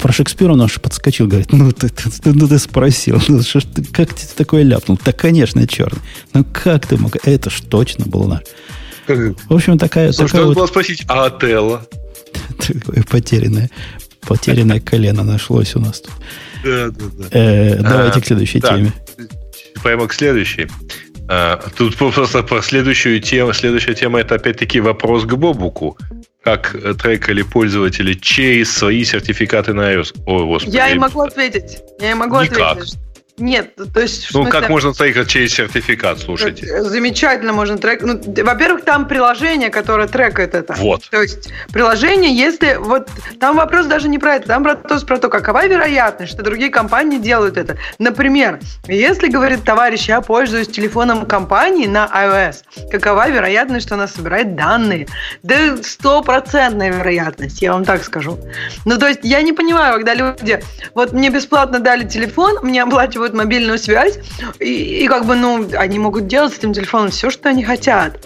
[0.00, 3.60] про Шекспира он аж подскочил, говорит, ну ты, ты, ты, ну, ты спросил, ну, что,
[3.60, 4.98] ты, как ты такое ляпнул?
[5.04, 6.00] Да, конечно, черный.
[6.32, 7.16] Ну, как ты мог?
[7.26, 8.42] Это ж точно был наш.
[9.06, 10.12] В общем, такая...
[10.12, 10.56] Слушай, такая надо вот...
[10.56, 11.86] было спросить, а Отелло?
[12.58, 13.70] Такое потерянное,
[14.22, 16.12] потерянное колено нашлось у нас тут.
[16.64, 17.26] Да, да, да.
[17.32, 18.92] Э, давайте к следующей теме.
[19.82, 20.68] Прямо к следующей.
[20.68, 21.11] А,
[21.76, 23.52] тут просто про следующую тему.
[23.52, 25.96] Следующая тема это опять-таки вопрос к Бобуку.
[26.42, 30.14] Как трекали пользователи через свои сертификаты на iOS?
[30.26, 30.74] О, господи.
[30.74, 31.78] Я и могу ответить.
[32.00, 32.78] Я и могу Никак.
[32.78, 32.98] ответить.
[33.38, 34.28] Нет, то есть...
[34.34, 36.66] Ну, смысле, как можно трекать через сертификат, слушайте?
[36.66, 38.02] Э, замечательно можно трекать.
[38.06, 40.74] Ну, во-первых, там приложение, которое трекает это.
[40.74, 41.08] Вот.
[41.10, 42.76] То есть приложение, если...
[42.78, 43.08] Вот
[43.40, 47.18] там вопрос даже не про это, там вопрос про то, какова вероятность, что другие компании
[47.18, 47.78] делают это.
[47.98, 54.54] Например, если, говорит товарищ, я пользуюсь телефоном компании на iOS, какова вероятность, что она собирает
[54.56, 55.08] данные?
[55.42, 58.38] Да стопроцентная вероятность, я вам так скажу.
[58.84, 60.62] Ну, то есть я не понимаю, когда люди...
[60.94, 64.18] Вот мне бесплатно дали телефон, мне оплачивают оплачивают мобильную связь,
[64.58, 68.18] и, и как бы, ну, они могут делать с этим телефоном все, что они хотят.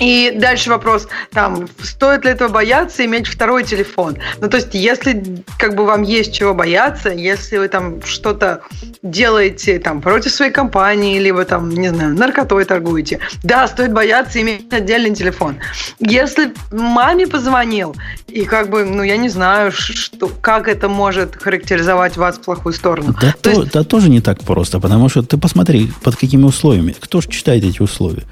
[0.00, 4.16] И дальше вопрос, там, стоит ли этого бояться, иметь второй телефон?
[4.40, 8.62] Ну, то есть, если как бы вам есть чего бояться, если вы там что-то
[9.02, 14.72] делаете там против своей компании, либо там, не знаю, наркотой торгуете, да, стоит бояться иметь
[14.72, 15.56] отдельный телефон.
[16.00, 17.94] Если маме позвонил,
[18.26, 22.72] и как бы, ну, я не знаю, что, как это может характеризовать вас в плохую
[22.72, 23.14] сторону.
[23.20, 23.72] Да, то, есть...
[23.72, 26.94] да тоже не так просто, потому что ты посмотри, под какими условиями.
[26.98, 28.24] Кто же читает эти условия?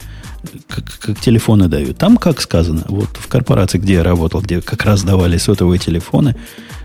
[0.69, 1.98] Как, как телефоны дают.
[1.98, 6.36] Там, как сказано, вот в корпорации, где я работал, где как раз давали сотовые телефоны,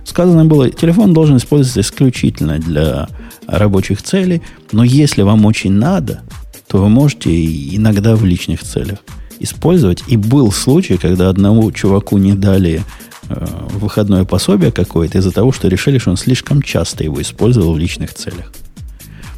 [0.03, 3.09] сказано было, телефон должен использоваться исключительно для
[3.47, 6.21] рабочих целей, но если вам очень надо,
[6.67, 7.29] то вы можете
[7.75, 8.99] иногда в личных целях
[9.39, 10.03] использовать.
[10.07, 12.83] И был случай, когда одному чуваку не дали
[13.29, 17.77] э, выходное пособие какое-то из-за того, что решили, что он слишком часто его использовал в
[17.77, 18.51] личных целях.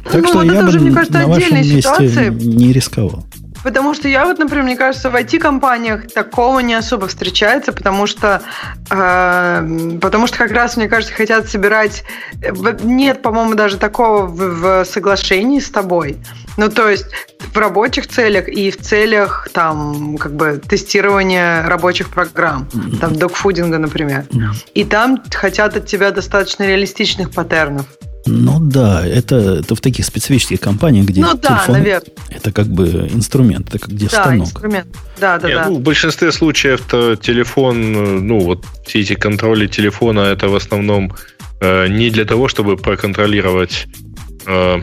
[0.04, 2.30] Так ну, что вот я бы уже, кажется, на вашем месте ситуации.
[2.30, 3.26] не рисковал.
[3.62, 8.42] Потому что я вот, например, мне кажется, в IT-компаниях такого не особо встречается, потому что,
[8.90, 12.04] э, потому что как раз, мне кажется, хотят собирать...
[12.42, 16.16] Э, нет, по-моему, даже такого в, в соглашении с тобой.
[16.56, 17.06] Ну, то есть
[17.52, 22.68] в рабочих целях и в целях там как бы тестирования рабочих программ,
[23.00, 24.24] там докфудинга, например.
[24.74, 27.86] И там хотят от тебя достаточно реалистичных паттернов.
[28.30, 32.12] Ну да, это, это в таких специфических компаниях, где ну, да, телефон наверное.
[32.30, 34.46] это как бы инструмент, это как где да, станок.
[34.46, 34.86] Инструмент.
[35.18, 35.68] Да, да, Нет, да.
[35.68, 41.12] Ну, в большинстве случаев то телефон, ну вот все эти контроли телефона, это в основном
[41.60, 43.86] э, не для того, чтобы проконтролировать,
[44.46, 44.80] э,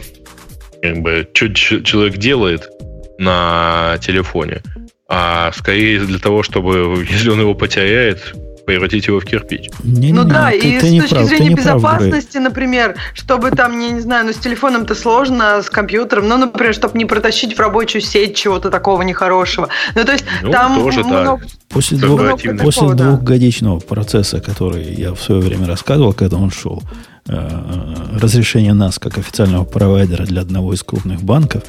[0.81, 2.69] как бы, что человек делает
[3.17, 4.61] на телефоне,
[5.09, 8.33] а скорее для того, чтобы, если он его потеряет,
[8.67, 9.69] превратить его в кирпич.
[9.81, 13.51] Не, ну не, да, ты, и ты с точки прав, зрения безопасности, прав, например, чтобы
[13.51, 17.55] там, я не знаю, ну с телефоном-то сложно, с компьютером, ну, например, чтобы не протащить
[17.55, 19.69] в рабочую сеть чего-то такого нехорошего.
[19.95, 21.41] Ну, то есть ну, там тоже, много...
[21.41, 21.47] Да.
[21.69, 22.19] После, двух,
[22.61, 23.11] после да.
[23.11, 26.83] двухгодичного процесса, который я в свое время рассказывал, когда он шел,
[27.29, 31.63] э, разрешение нас как официального провайдера для одного из крупных банков,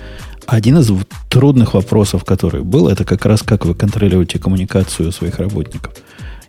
[0.46, 0.90] один из
[1.28, 5.92] трудных вопросов, который был, это как раз как вы контролируете коммуникацию своих работников.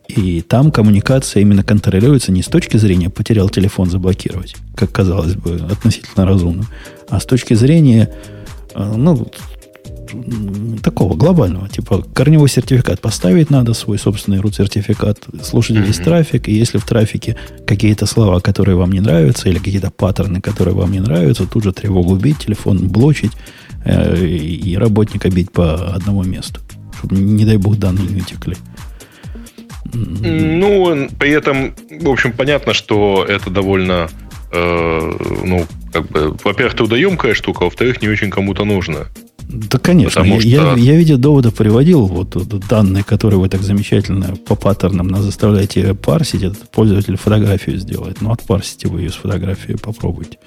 [0.10, 5.56] И там коммуникация именно контролируется не с точки зрения потерял телефон заблокировать, как казалось бы,
[5.72, 6.66] относительно разумно,
[7.10, 8.10] а с точки зрения,
[8.74, 9.32] э, ну,
[10.82, 16.54] такого глобального, типа корневой сертификат поставить надо, свой собственный root сертификат, слушать весь трафик, и
[16.54, 17.36] если в трафике
[17.68, 21.72] какие-то слова, которые вам не нравятся, или какие-то паттерны, которые вам не нравятся, тут же
[21.72, 23.34] тревогу бить, телефон блочить
[23.86, 26.62] э, и работника бить по одному месту,
[26.98, 28.56] чтобы, не дай бог, данные не утекли.
[29.94, 34.10] Ну, при этом, в общем, понятно, что это довольно,
[34.52, 35.12] э,
[35.46, 39.08] ну, как бы, во-первых, трудоемкая штука, а во-вторых, не очень кому-то нужно.
[39.50, 40.22] Да, конечно.
[40.22, 40.48] я, что...
[40.48, 45.24] я, я виде довода приводил вот, вот данные, которые вы так замечательно по паттернам нас
[45.24, 46.44] заставляете парсить.
[46.44, 48.22] Этот пользователь фотографию сделает.
[48.22, 50.38] Ну, отпарсите вы ее с фотографией, попробуйте.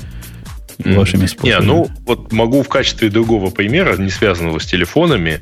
[0.79, 1.61] Вашими способами.
[1.61, 5.41] Не, ну, вот могу в качестве другого примера, не связанного с телефонами,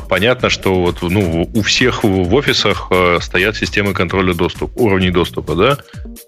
[0.00, 5.54] понятно, что вот, ну, у всех в офисах э, стоят системы контроля доступа, уровней доступа,
[5.54, 5.78] да,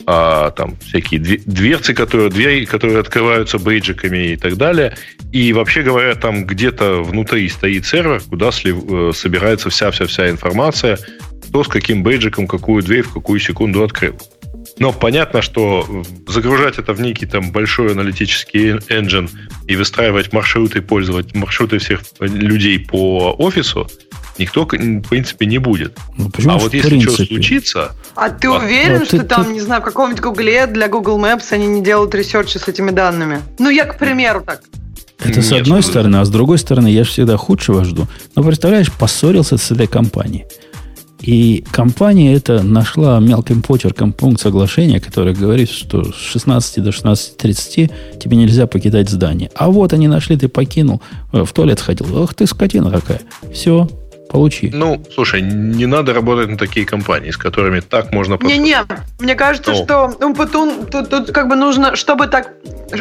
[0.05, 4.97] а, там всякие дверцы, которые, двери, которые открываются бейджиками и так далее.
[5.33, 10.99] И вообще говоря, там где-то внутри стоит сервер, куда слив, э, собирается вся-вся-вся информация,
[11.49, 14.19] кто с каким бейджиком какую дверь в какую секунду открыл.
[14.79, 19.31] Но понятно, что загружать это в некий там большой аналитический engine
[19.67, 23.89] и выстраивать маршруты, пользовать маршруты всех людей по офису,
[24.39, 25.97] никто, в принципе, не будет.
[26.17, 27.97] Ну, а вот если что случится...
[28.15, 29.53] А ты уверен, а, что ты, там, ты...
[29.53, 33.41] не знаю, в каком-нибудь Гугле для Google Maps они не делают ресерчи с этими данными?
[33.59, 34.63] Ну, я, к примеру, так.
[35.25, 38.07] Это с одной стороны, а с другой стороны, я же всегда худшего жду.
[38.37, 40.47] Но представляешь, поссорился с этой компанией.
[41.21, 48.19] И компания эта нашла мелким почерком пункт соглашения, который говорит, что с 16 до 16.30
[48.19, 49.51] тебе нельзя покидать здание.
[49.55, 52.23] А вот они нашли, ты покинул, э, в туалет сходил.
[52.23, 53.21] Ах ты скотина какая.
[53.53, 53.89] Все,
[54.29, 54.71] Получи.
[54.73, 58.39] Ну, слушай, не надо работать на такие компании, с которыми так можно...
[58.43, 58.85] Не-не,
[59.19, 59.75] мне кажется, О.
[59.75, 62.53] что ну, тут, тут, тут как бы нужно, чтобы так...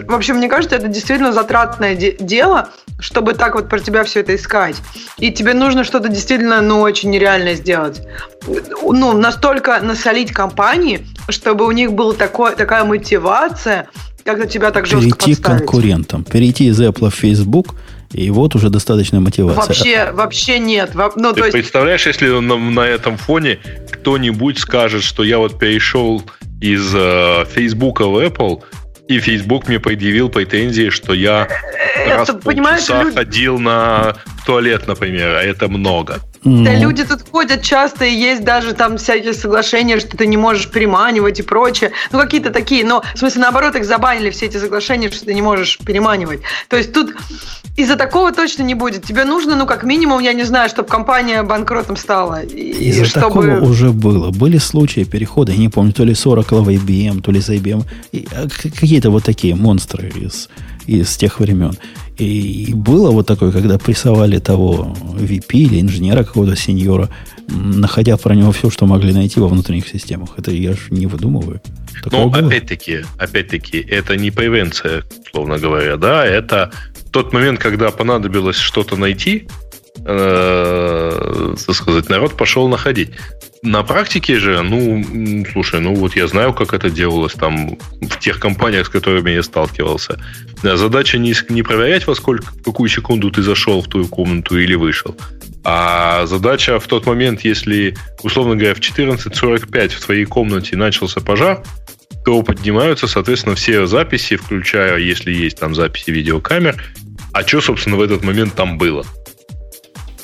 [0.07, 2.69] Вообще, мне кажется, это действительно затратное де- дело,
[2.99, 4.75] чтобы так вот про тебя все это искать.
[5.17, 8.01] И тебе нужно что-то действительно, ну, очень нереальное сделать.
[8.45, 13.87] Ну, настолько насолить компании, чтобы у них была такой, такая мотивация,
[14.25, 16.23] как на тебя так жестко Перейти к конкурентам.
[16.23, 17.75] Перейти из Apple в Facebook–
[18.11, 19.57] и вот уже достаточно мотивации.
[19.57, 20.91] Вообще, вообще нет.
[20.95, 21.51] Ну, Ты то есть...
[21.51, 23.59] представляешь, если на, на этом фоне
[23.91, 26.23] кто-нибудь скажет, что я вот перешел
[26.61, 28.63] из э, Facebook в Apple,
[29.07, 31.47] и Facebook мне предъявил претензии, что я
[31.95, 34.15] это, раз в полчаса ходил на
[34.45, 36.19] туалет, например, а это много.
[36.47, 36.79] Да, ну.
[36.79, 41.39] люди тут ходят часто, и есть даже там всякие соглашения, что ты не можешь переманивать
[41.39, 41.91] и прочее.
[42.11, 45.41] Ну, какие-то такие, но, в смысле, наоборот, их забанили все эти соглашения, что ты не
[45.41, 46.41] можешь переманивать.
[46.69, 47.15] То есть тут
[47.75, 49.03] из-за такого точно не будет.
[49.03, 52.41] Тебе нужно, ну, как минимум, я не знаю, чтобы компания банкротом стала.
[52.43, 53.25] Из-за чтобы...
[53.27, 54.31] такого уже было.
[54.31, 57.49] Были случаи перехода, я не помню, то ли с Oracle в IBM, то ли с
[57.49, 57.83] IBM.
[58.11, 60.49] И, а, какие-то вот такие монстры из,
[60.87, 61.73] из тех времен.
[62.17, 67.09] И было вот такое, когда прессовали того VP или инженера какого-то сеньора,
[67.47, 70.31] находя про него все, что могли найти во внутренних системах.
[70.37, 71.61] Это я же не выдумываю.
[72.11, 76.71] Но опять-таки, опять-таки, это не превенция, словно говоря, да, это
[77.11, 79.47] тот момент, когда понадобилось что-то найти,
[80.05, 83.11] э, так сказать, народ пошел находить.
[83.63, 88.39] На практике же, ну, слушай, ну вот я знаю, как это делалось там в тех
[88.39, 90.19] компаниях, с которыми я сталкивался.
[90.61, 95.15] Задача не, не проверять, во сколько, какую секунду ты зашел в ту комнату или вышел.
[95.63, 101.63] А задача в тот момент, если, условно говоря, в 14.45 в твоей комнате начался пожар,
[102.23, 106.81] то поднимаются, соответственно, все записи, включая, если есть там записи видеокамер,
[107.33, 109.05] а что, собственно, в этот момент там было.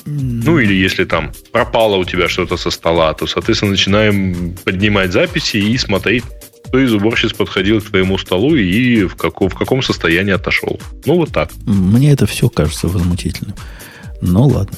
[0.06, 5.56] Ну, или если там пропало у тебя что-то со стола, то, соответственно, начинаем поднимать записи
[5.56, 6.24] и смотреть,
[6.66, 10.78] кто из уборщиц подходил к твоему столу и в, каком, в каком состоянии отошел.
[11.06, 11.50] Ну, вот так.
[11.64, 13.54] Мне это все кажется возмутительным.
[14.20, 14.76] Ну, ладно.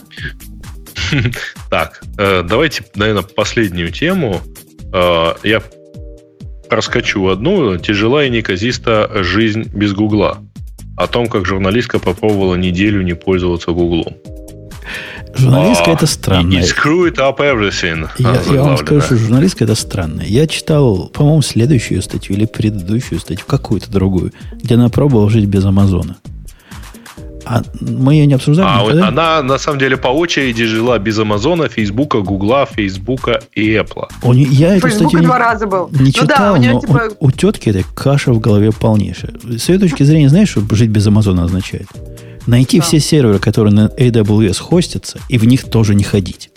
[1.71, 4.41] Так, э, давайте, наверное, последнюю тему.
[4.93, 5.63] Э, я
[6.69, 7.77] раскачу одну.
[7.79, 10.39] Тяжела и неказиста жизнь без Гугла.
[10.97, 14.17] О том, как журналистка попробовала неделю не пользоваться Гуглом.
[15.37, 16.55] Журналистка это странно.
[16.59, 18.09] Screw it up everything.
[18.19, 20.23] Я, я вам скажу, что журналистка это странно.
[20.23, 24.33] Я читал, по-моему, следующую статью или предыдущую статью, какую-то другую,
[24.63, 26.17] где она пробовала жить без Амазона.
[27.49, 28.69] А мы ее не обсуждали.
[28.69, 29.09] А никогда?
[29.09, 34.09] она на самом деле по очереди жила без Амазона, Фейсбука, Гугла, Фейсбука и Apple.
[34.23, 35.89] У не, я эту статью два раза был.
[35.93, 37.03] не читал, ну, да, у, нее, но типа...
[37.21, 39.35] у, у тетки это каша в голове полнейшая.
[39.59, 41.87] С ее точки зрения, знаешь, что жить без Амазона означает?
[42.47, 42.85] Найти да.
[42.85, 46.51] все серверы, которые на AWS хостятся, и в них тоже не ходить.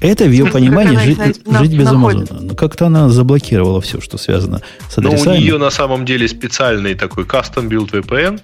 [0.00, 2.40] Это в ее понимании жить, жить без Амазона.
[2.40, 5.24] Но как-то она заблокировала все, что связано с адресами.
[5.24, 8.40] Но у нее на самом деле специальный такой custom build VPN,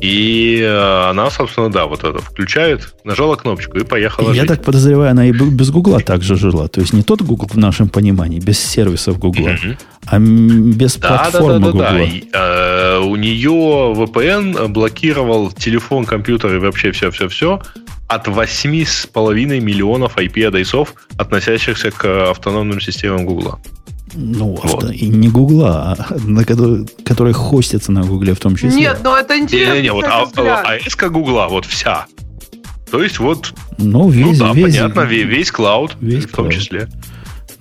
[0.00, 4.48] и э, она, собственно, да, вот это включает, нажала кнопочку и поехала Я жить.
[4.48, 6.68] так подозреваю, она и без Гугла также жила.
[6.68, 9.78] То есть не тот Google в нашем понимании, без сервисов Гугла, mm-hmm.
[10.06, 12.02] а без да, платформы да, да, да, Да.
[12.02, 17.60] И, э, у нее VPN блокировал телефон, компьютер и вообще все-все-все
[18.14, 23.58] от 8,5 миллионов IP-адресов, относящихся к автономным системам Гугла.
[24.14, 24.92] Ну, вот.
[24.92, 28.78] и не Гугла, а на который, который хостится на Гугле в том числе.
[28.78, 29.74] Нет, но это интересно.
[29.74, 32.06] Не, не, вот а, АС Гугла, вот вся.
[32.90, 36.44] То есть вот, ну, весь, ну да, весь, понятно, весь, весь клауд весь в том
[36.44, 36.52] клауд.
[36.52, 36.88] числе.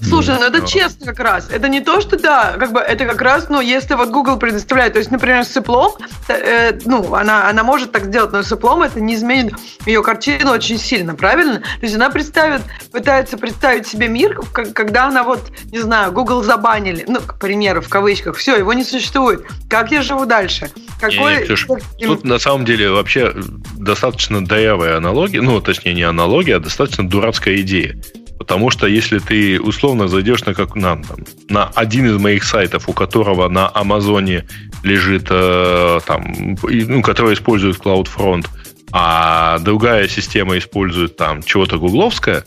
[0.01, 1.49] Слушай, ну это честно как раз.
[1.49, 4.93] Это не то, что да, как бы это как раз, ну, если вот Google предоставляет,
[4.93, 5.91] то есть, например, с Apple,
[6.27, 9.53] э, ну, она, она может так сделать, но с Apple это не изменит
[9.85, 11.59] ее картину очень сильно, правильно?
[11.59, 17.05] То есть она представит, пытается представить себе мир, когда она вот, не знаю, Google забанили,
[17.07, 19.45] ну, к примеру, в кавычках, все, его не существует.
[19.69, 20.71] Как я живу дальше?
[20.99, 21.37] Какой...
[21.37, 21.67] Не, Ксюш,
[21.99, 23.33] тут на самом деле вообще
[23.77, 27.95] достаточно дырявая аналогия, ну, точнее, не аналогия, а достаточно дурацкая идея.
[28.41, 32.89] Потому что если ты условно зайдешь на, как, на, там, на один из моих сайтов,
[32.89, 34.47] у которого на Амазоне
[34.81, 38.47] лежит, э, там, ну, который использует CloudFront,
[38.91, 42.43] а другая система использует там чего-то гугловское,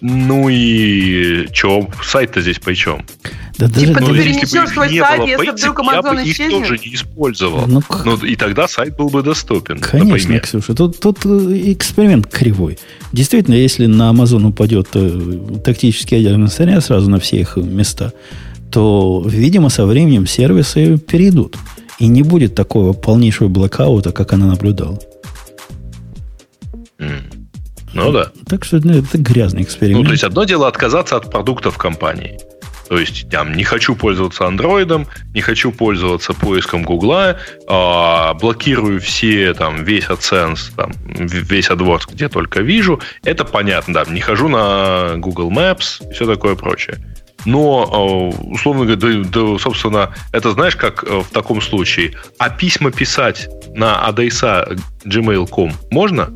[0.00, 3.04] ну и что, сайт-то здесь при чем?
[3.58, 6.38] Да даже, типа ну, ты перенесешь свой сайт, если вдруг Amazon исчезнет?
[6.38, 7.66] Я бы их тоже не использовал.
[7.66, 9.78] Ну, ну, и тогда сайт был бы доступен.
[9.78, 10.40] Конечно, например.
[10.42, 10.74] Ксюша.
[10.74, 12.78] Тут, тут э, эксперимент кривой.
[13.12, 18.12] Действительно, если на Amazon упадет э, тактический ядерный снаряд сразу на все их места,
[18.70, 21.56] то, видимо, со временем сервисы перейдут.
[21.98, 24.98] И не будет такого полнейшего блокаута, как она наблюдала.
[28.04, 28.32] Ну да.
[28.48, 30.02] Так что ну, это грязный эксперимент.
[30.02, 32.38] Ну, то есть одно дело отказаться от продуктов компании.
[32.88, 39.54] То есть, там, не хочу пользоваться андроидом, не хочу пользоваться поиском Гугла, а, блокирую все,
[39.54, 43.00] там, весь AdSense, там, весь AdWords, где только вижу.
[43.24, 46.98] Это понятно, да, не хожу на Google Maps и все такое прочее.
[47.44, 52.50] Но, а, условно говоря, да, да, собственно, это знаешь, как э, в таком случае, а
[52.50, 54.66] письма писать на адреса
[55.04, 56.30] gmail.com можно?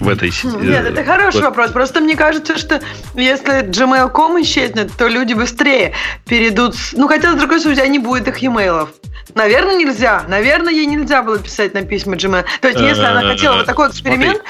[0.00, 0.56] В этой сети?
[0.56, 1.70] Нет, это хороший вопрос.
[1.70, 2.80] Просто мне кажется, что
[3.14, 5.92] если Gmail.com исчезнет, то люди быстрее
[6.26, 6.76] перейдут...
[6.92, 8.90] Ну, хотя, с другой стороны, не будет их e-mailов.
[9.34, 10.24] Наверное, нельзя.
[10.28, 12.44] Наверное, ей нельзя было писать на письма Gmail.
[12.60, 14.42] То есть, если она хотела вот такой эксперимент,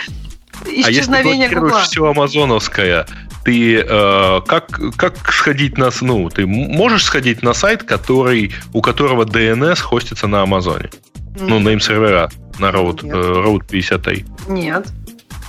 [0.64, 3.06] исчезновение а если все амазоновское,
[3.44, 5.90] ты э, как, как сходить на...
[6.00, 10.90] Ну, ты можешь сходить на сайт, который, у которого DNS хостится на Амазоне?
[11.36, 11.46] Mm.
[11.48, 14.24] Ну, нейм-сервера на Road, э, Road 53.
[14.48, 14.86] Нет.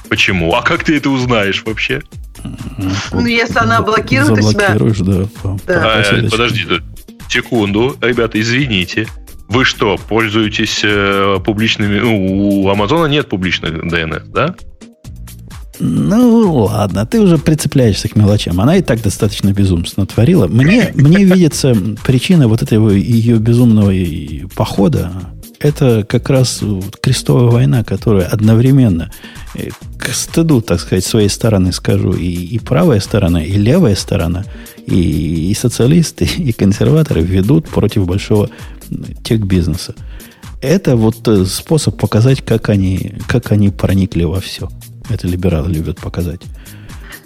[0.10, 0.54] Почему?
[0.54, 2.02] А как ты это узнаешь вообще?
[3.12, 4.76] Ну, если она блокирует у себя...
[4.78, 5.28] да.
[5.66, 6.00] да.
[6.00, 6.66] А, подожди,
[7.30, 7.96] секунду.
[8.02, 9.08] Ребята, извините.
[9.50, 12.00] Вы что, пользуетесь э, публичными...
[12.00, 14.56] Ну, у Амазона нет публичных DNS, да?
[15.80, 18.60] Ну, ладно, ты уже прицепляешься к мелочам.
[18.60, 20.48] Она и так достаточно безумственно творила.
[20.48, 23.94] Мне, мне видится причина вот этого ее безумного
[24.56, 25.12] похода.
[25.60, 26.62] Это как раз
[27.02, 29.12] крестовая война, которая одновременно
[29.58, 34.46] Э, к стыду, так сказать, своей стороны скажу, и, и правая сторона, и левая сторона,
[34.86, 38.50] и, и социалисты, и консерваторы ведут против большого
[39.24, 39.96] тех-бизнеса.
[40.62, 44.70] Это вот э, способ показать, как они, как они проникли во все.
[45.10, 46.42] Это либералы любят показать.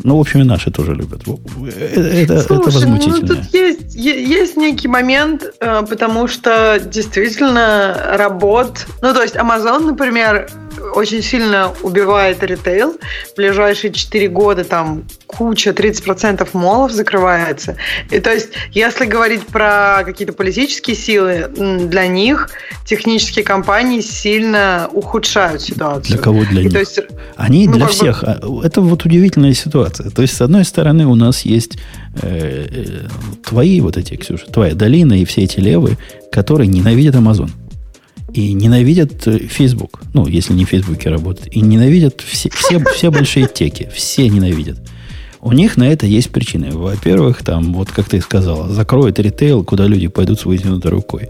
[0.04, 1.22] Ну, в общем, и наши тоже любят.
[1.22, 3.20] Это, это, Слушай, это возмутительно.
[3.22, 8.86] Ну, тут есть, есть некий момент, э, потому что действительно работ...
[9.02, 10.50] Ну, то есть Amazon, например,
[10.96, 12.98] очень сильно убивает ритейл.
[13.34, 17.76] В ближайшие 4 года там куча, 30% молов закрывается.
[18.10, 21.50] И то есть, если говорить про какие-то политические силы,
[21.88, 22.50] для них
[22.86, 26.16] технические компании сильно ухудшают ситуацию.
[26.16, 26.74] Для кого для И них?
[26.74, 27.00] То есть,
[27.36, 28.24] Они ну, для всех.
[28.24, 28.28] Бы...
[28.28, 30.10] А, это вот удивительная ситуация.
[30.10, 31.78] То есть, с одной стороны, у нас есть
[32.22, 33.08] э, э,
[33.48, 35.98] твои вот эти, Ксюша, твоя долина и все эти левые,
[36.32, 37.50] которые ненавидят Amazon
[38.34, 43.12] и ненавидят э, Facebook, ну, если не в Фейсбуке работают, и ненавидят все, все, все
[43.12, 44.80] большие теки, все ненавидят.
[45.42, 46.70] У них на это есть причины.
[46.72, 51.30] Во-первых, там, вот как ты сказала, закроют ритейл, куда люди пойдут с вытянутой рукой.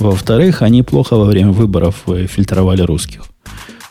[0.00, 3.31] Во-вторых, они плохо во время выборов э, фильтровали русских.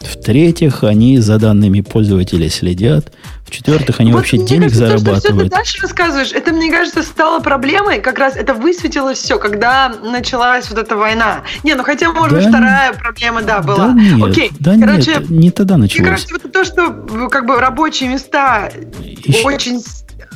[0.03, 3.11] В-третьих, они за данными пользователей следят.
[3.45, 5.23] В-четвертых, они вот вообще денег кажется, зарабатывают.
[5.23, 7.99] То, что ты дальше рассказываешь, это, мне кажется, стало проблемой.
[7.99, 11.43] Как раз это высветилось все, когда началась вот эта война.
[11.63, 13.89] Не, ну хотя, может да, быть, вторая проблема, да, была.
[13.89, 14.51] Да нет, Окей.
[14.59, 15.99] Да Короче, нет, не тогда началось.
[15.99, 18.71] Мне кажется, вот то, что как бы рабочие места
[19.01, 19.45] Еще...
[19.45, 19.81] очень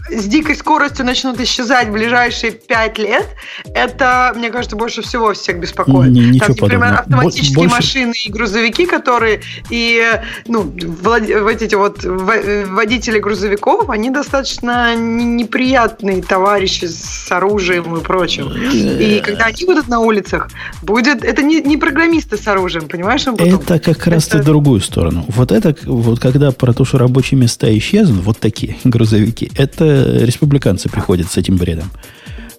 [0.10, 3.28] с дикой скоростью начнут исчезать в ближайшие пять лет,
[3.74, 6.12] это, мне кажется, больше всего всех беспокоит.
[6.12, 7.00] Не, ничего Там, например, подобного.
[7.00, 7.76] автоматические больше...
[7.76, 10.04] машины и грузовики, которые и
[10.48, 11.24] ну, влад...
[11.28, 18.52] вот эти вот водители грузовиков, они достаточно неприятные товарищи с оружием и прочим.
[18.52, 20.50] И когда они будут на улицах,
[20.82, 23.26] будет это не, не программисты с оружием, понимаешь?
[23.26, 24.44] Это как раз это...
[24.44, 25.26] другую сторону.
[25.28, 30.90] Вот это, вот когда про то, что рабочие места исчезнут, вот такие грузовики, это республиканцы
[30.90, 31.92] приходят с этим бредом.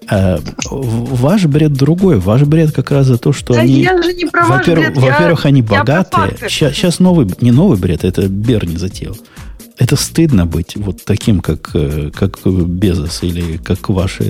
[0.08, 0.38] А,
[0.70, 2.18] ваш бред другой.
[2.18, 3.82] Ваш бред как раз за то, что да они...
[3.82, 4.98] Я же не про ваш во-первых, бред.
[4.98, 6.36] Во-первых, я, они богатые.
[6.48, 9.16] Сейчас, сейчас новый, не новый бред, это Берни затеял.
[9.78, 14.20] Это стыдно быть вот таким, как, э, как Безос или как ваш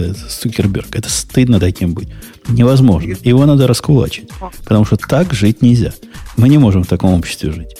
[0.40, 0.96] Цукерберг.
[0.96, 2.08] Это стыдно таким быть.
[2.48, 3.14] Невозможно.
[3.22, 4.30] Его надо раскулачить.
[4.64, 5.92] Потому что так жить нельзя.
[6.36, 7.76] Мы не можем в таком обществе жить.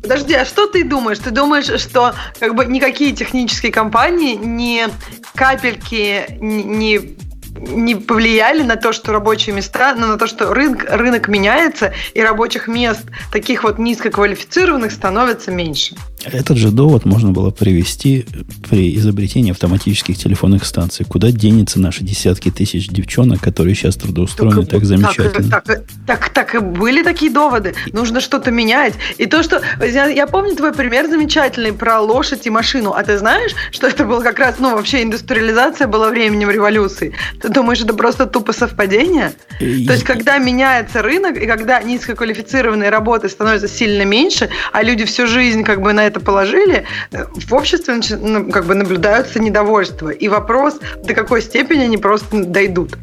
[0.00, 1.18] Подожди, а что ты думаешь?
[1.18, 4.88] Ты думаешь, что как бы никакие технические компании не
[5.34, 7.16] капельки не
[7.62, 12.20] не повлияли на то, что рабочие места, но на то, что рынок, рынок меняется, и
[12.20, 15.94] рабочих мест, таких вот низкоквалифицированных, становится меньше.
[16.24, 18.26] Этот же довод можно было привести
[18.70, 21.04] при изобретении автоматических телефонных станций.
[21.04, 25.50] Куда денется наши десятки тысяч девчонок, которые сейчас трудоустроены так, так замечательно?
[25.50, 27.74] Так, так, так, так и были такие доводы.
[27.92, 28.94] Нужно что-то менять.
[29.18, 29.62] И то, что...
[29.80, 32.92] Я, я помню твой пример замечательный про лошадь и машину.
[32.92, 34.56] А ты знаешь, что это было как раз...
[34.58, 37.14] Ну, вообще индустриализация была временем революции.
[37.40, 39.32] Ты думаешь, это просто тупо совпадение?
[39.58, 45.26] То есть, когда меняется рынок, и когда низкоквалифицированные работы становятся сильно меньше, а люди всю
[45.26, 50.10] жизнь как бы на это положили, в обществе ну, как бы наблюдаются недовольства.
[50.10, 52.96] И вопрос, до какой степени они просто дойдут.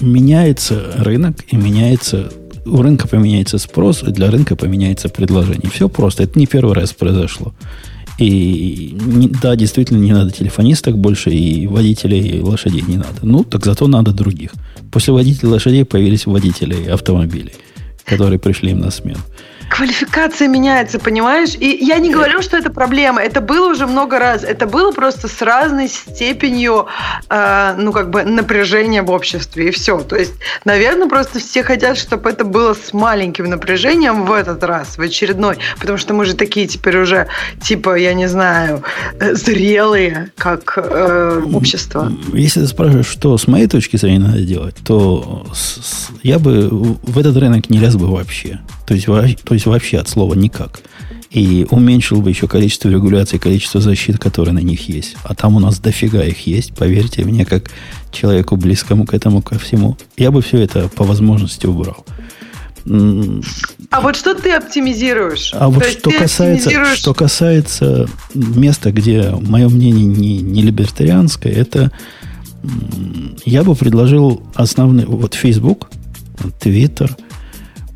[0.00, 2.30] Меняется рынок и меняется
[2.66, 5.70] у рынка поменяется спрос, и для рынка поменяется предложение.
[5.70, 6.22] Все просто.
[6.22, 7.54] Это не первый раз произошло.
[8.18, 8.96] И
[9.42, 13.20] да, действительно, не надо телефонисток больше, и водителей и лошадей не надо.
[13.22, 14.52] Ну, так зато надо других.
[14.92, 17.54] После водителей лошадей появились водители автомобилей,
[18.04, 19.20] которые пришли им на смену.
[19.74, 21.56] Квалификация меняется, понимаешь?
[21.58, 23.20] И я не говорю, что это проблема.
[23.20, 24.44] Это было уже много раз.
[24.44, 26.86] Это было просто с разной степенью,
[27.28, 29.68] э, ну, как бы, напряжения в обществе.
[29.68, 29.98] И все.
[29.98, 34.96] То есть, наверное, просто все хотят, чтобы это было с маленьким напряжением в этот раз,
[34.96, 35.58] в очередной.
[35.80, 37.26] Потому что мы же такие теперь уже,
[37.60, 38.84] типа, я не знаю,
[39.18, 42.12] э, зрелые, как э, общество.
[42.32, 46.68] Если ты спрашиваешь, что с моей точки зрения надо делать, то с, с, я бы
[46.70, 48.60] в этот рынок не лез бы вообще.
[48.86, 50.80] То есть, то есть вообще от слова никак.
[51.30, 55.16] И уменьшил бы еще количество регуляций, количество защит, которые на них есть.
[55.24, 57.70] А там у нас дофига их есть, поверьте мне, как
[58.12, 59.96] человеку близкому к этому, ко всему.
[60.16, 62.04] Я бы все это по возможности убрал.
[63.90, 65.50] А вот что ты оптимизируешь?
[65.54, 66.98] А вот что касается, оптимизируешь...
[66.98, 71.90] что касается места, где мое мнение не, не либертарианское, это
[73.44, 75.90] я бы предложил основный, вот Facebook,
[76.60, 77.10] Twitter–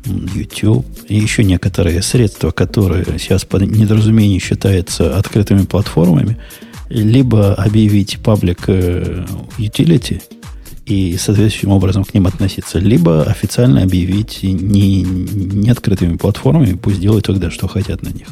[0.05, 6.37] YouTube и еще некоторые средства, которые сейчас по недоразумению считаются открытыми платформами,
[6.89, 9.25] либо объявить паблик э,
[9.57, 10.21] utility
[10.85, 17.25] и соответствующим образом к ним относиться, либо официально объявить не, не открытыми платформами, пусть делают
[17.25, 18.27] тогда, что хотят на них.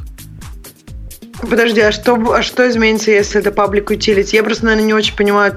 [1.42, 4.30] Подожди, а что, а что изменится, если это public utility?
[4.34, 5.54] Я просто, наверное, не очень понимаю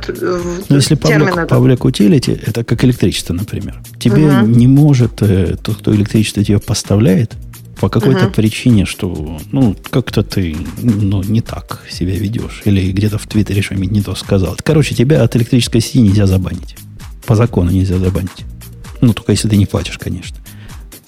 [0.68, 3.80] ну, если public, public utility, это как электричество, например.
[3.98, 4.46] Тебе угу.
[4.46, 7.32] не может э, тот, кто электричество тебе поставляет,
[7.80, 8.34] по какой-то угу.
[8.34, 12.60] причине, что ну, как-то ты ну, не так себя ведешь.
[12.66, 14.56] Или где-то в Твиттере что-нибудь не то сказал.
[14.62, 16.76] Короче, тебя от электрической сети нельзя забанить.
[17.24, 18.44] По закону нельзя забанить.
[19.00, 20.36] Ну, только если ты не платишь, конечно.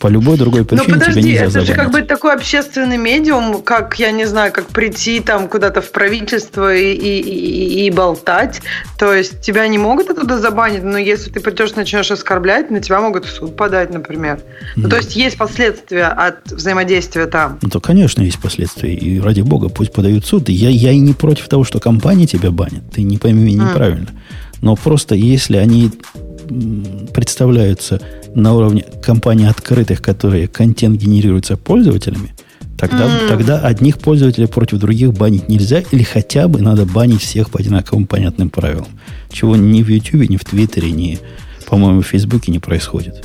[0.03, 1.69] По любой другой причине Но подожди, тебя нельзя это забанить.
[1.69, 5.93] же как бы такой общественный медиум, как, я не знаю, как прийти там куда-то в
[5.93, 8.63] правительство и, и, и, и болтать.
[8.99, 13.01] То есть тебя не могут оттуда забанить, но если ты придешь начнешь оскорблять, на тебя
[13.01, 14.41] могут в суд подать, например.
[14.75, 17.61] Ну, то есть есть последствия от взаимодействия там.
[17.63, 18.93] Ну, то, конечно, есть последствия.
[18.93, 20.49] И ради бога, пусть подают суд.
[20.49, 22.83] Я, я и не против того, что компания тебя банит.
[22.93, 24.09] Ты не пойми меня неправильно.
[24.63, 25.93] Но просто если они
[27.15, 28.01] представляются
[28.35, 32.35] на уровне компаний открытых, которые контент генерируется пользователями,
[32.79, 33.29] тогда, mm.
[33.29, 38.07] тогда одних пользователей против других банить нельзя, или хотя бы надо банить всех по одинаковым
[38.07, 38.89] понятным правилам.
[39.31, 41.19] Чего ни в YouTube, ни в Твиттере, ни,
[41.67, 43.25] по-моему, в Фейсбуке не происходит.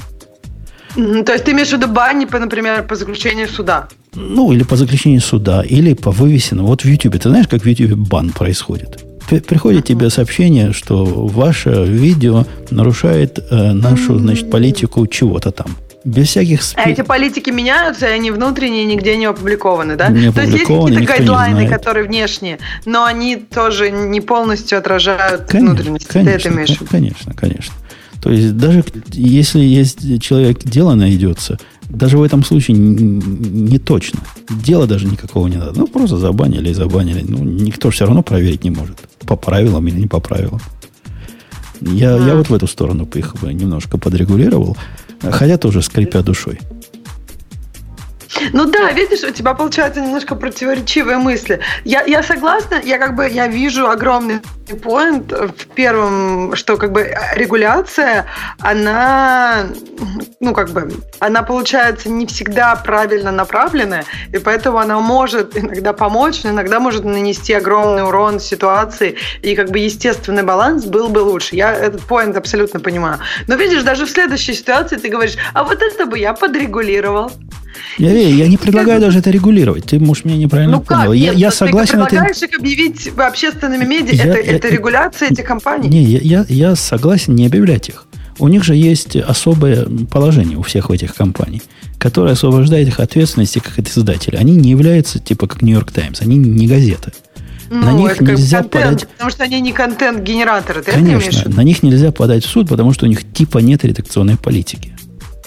[0.95, 3.87] То есть ты имеешь в виду бани, по, например, по заключению суда?
[4.15, 6.69] Ну, или по заключению суда, или по вывесенному.
[6.69, 9.06] Вот в YouTube, ты знаешь, как в YouTube бан происходит?
[9.29, 15.75] Приходит тебе сообщение, что ваше видео нарушает э, нашу, значит, политику чего-то там.
[16.05, 16.63] Без всяких...
[16.63, 16.79] Спи...
[16.81, 20.07] А эти политики меняются, и они внутренние нигде не опубликованы, да?
[20.07, 25.75] Не То есть есть какие-то гайдлайны, которые внешние, но они тоже не полностью отражают конечно,
[25.75, 26.07] внутренность.
[26.07, 26.77] Конечно, Ты это имеешь?
[26.89, 27.73] Конечно, конечно.
[28.21, 31.59] То есть даже если есть человек, дело найдется,
[31.89, 34.19] даже в этом случае не точно.
[34.49, 35.79] Дела даже никакого не надо.
[35.79, 37.23] Ну, просто забанили и забанили.
[37.27, 38.97] Ну, никто же все равно проверить не может.
[39.25, 40.59] По правилам или не по правилам.
[41.81, 42.27] Я, а.
[42.27, 44.77] я вот в эту сторону их немножко подрегулировал.
[45.21, 46.59] Хотя тоже скрипя душой.
[48.53, 51.59] Ну да, видишь, у тебя получается немножко противоречивые мысли.
[51.83, 57.15] Я, я согласна, я как бы я вижу огромный point в первом, что как бы
[57.35, 58.25] регуляция,
[58.59, 59.67] она,
[60.39, 66.43] ну как бы, она получается не всегда правильно направленная, и поэтому она может иногда помочь,
[66.43, 71.55] но иногда может нанести огромный урон ситуации, и как бы естественный баланс был бы лучше.
[71.55, 73.19] Я этот point абсолютно понимаю.
[73.47, 77.31] Но видишь, даже в следующей ситуации ты говоришь, а вот это бы я подрегулировал.
[77.97, 79.85] Я, я не предлагаю даже это регулировать.
[79.85, 81.13] Ты, может, меня неправильно ну понял.
[81.13, 81.99] Нет, я, я согласен.
[81.99, 84.13] Ты предлагаешь их объявить общественными медиа.
[84.13, 85.89] Я, это, я, это регуляция этих компаний.
[85.89, 88.05] Не, я, я, я согласен не объявлять их.
[88.39, 91.61] У них же есть особое положение у всех этих компаний,
[91.97, 94.37] которое освобождает их ответственности как от издателя.
[94.37, 97.13] Они не являются типа как Нью-Йорк Таймс, они не газеты.
[97.69, 99.07] Ну, на них нельзя контент, подать...
[99.09, 103.05] Потому что они не контент-генераторы, ты Конечно, на них нельзя подать в суд, потому что
[103.05, 104.93] у них типа нет редакционной политики.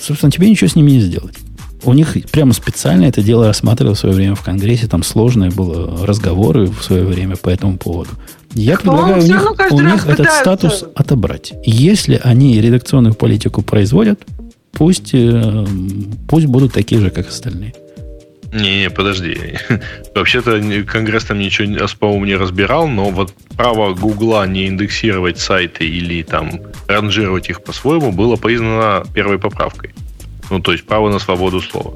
[0.00, 1.36] Собственно, тебе ничего с ними не сделать.
[1.82, 4.86] У них прямо специально это дело рассматривал в свое время в Конгрессе.
[4.86, 8.10] Там сложные было разговоры в свое время по этому поводу.
[8.54, 11.52] Я предлагаю у них, у них этот статус отобрать.
[11.64, 14.20] Если они редакционную политику производят,
[14.72, 15.66] пусть, э,
[16.28, 17.74] пусть будут такие же, как остальные.
[18.52, 19.38] Не, не, подожди.
[20.14, 26.22] Вообще-то Конгресс там ничего, по-моему, не разбирал, но вот право Гугла не индексировать сайты или
[26.22, 29.94] там ранжировать их по-своему было признано первой поправкой.
[30.50, 31.94] Ну, то есть право на свободу слова.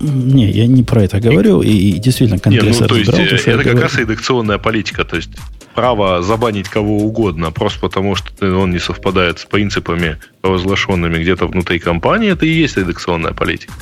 [0.00, 3.36] Не, я не про это говорю, и, и действительно Конгресс не, ну, то есть, разбирал,
[3.36, 3.80] это как говорю.
[3.80, 5.30] раз редакционная политика, то есть
[5.74, 11.78] право забанить кого угодно, просто потому что он не совпадает с принципами, провозглашенными где-то внутри
[11.78, 13.72] компании, это и есть редакционная политика.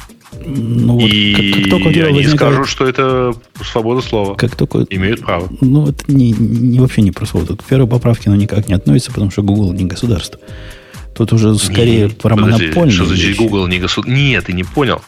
[0.47, 2.37] Ну, вот, и как, как только они возникает...
[2.37, 4.35] скажут, что это свобода слова.
[4.35, 4.87] Как только...
[4.91, 5.49] Имеют право.
[5.61, 7.57] Ну, это не, не, вообще не про свободу.
[7.57, 10.41] К первой поправке оно никак не относится, потому что Google не государство.
[11.15, 14.13] Тут уже скорее не, про подожди, монопольные Что значит Google не государство?
[14.13, 15.01] Нет, ты не понял.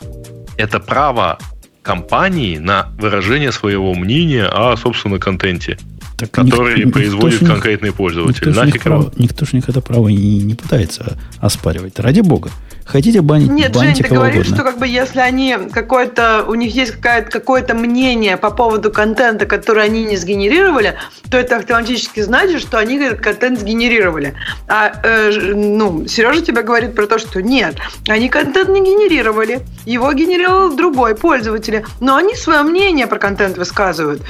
[0.56, 1.38] Это право
[1.82, 5.78] компании на выражение своего мнения о, собственном контенте,
[6.16, 8.48] так который ник- производит никто конкретный пользователь.
[8.48, 11.98] Никто, Нафиг право, никто же них это право не, не пытается оспаривать.
[12.00, 12.50] Ради бога.
[12.86, 14.54] Хотите банить, Нет, баньте Жень, ты говоришь, угодно.
[14.54, 19.44] что как бы если они какое-то, у них есть какое-то, какое-то мнение по поводу контента,
[19.44, 20.96] который они не сгенерировали,
[21.28, 24.34] то это автоматически значит, что они этот контент сгенерировали.
[24.68, 27.74] А э, ну, Сережа тебе говорит про то, что нет,
[28.06, 34.22] они контент не генерировали, его генерировал другой пользователь, но они свое мнение про контент высказывают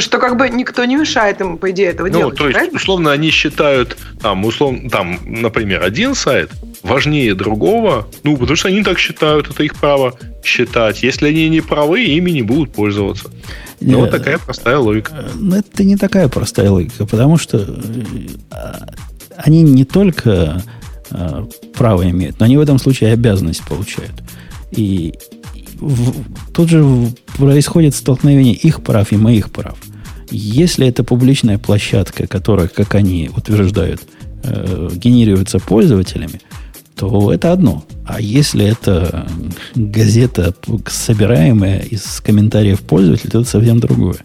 [0.00, 2.38] что как бы никто не мешает им, по идее, этого ну, делать.
[2.38, 2.76] То есть, правильно?
[2.76, 6.50] условно, они считают, там, условно, там, например, один сайт
[6.82, 10.14] важнее другого, ну, потому что они так считают, это их право
[10.44, 11.02] считать.
[11.02, 13.30] Если они не правы, ими не будут пользоваться.
[13.80, 15.26] Ну, вот такая простая логика.
[15.34, 18.76] Ну, это не такая простая логика, потому что э,
[19.36, 20.62] они не только
[21.10, 24.22] э, право имеют, но они в этом случае обязанность получают.
[24.70, 25.14] И
[26.52, 26.84] тут же
[27.36, 29.78] происходит столкновение их прав и моих прав.
[30.30, 34.02] Если это публичная площадка, которая, как они утверждают,
[34.44, 36.40] э, генерируется пользователями,
[36.96, 37.84] то это одно.
[38.06, 39.26] А если это
[39.74, 40.54] газета,
[40.86, 44.18] собираемая из комментариев пользователей, то это совсем другое.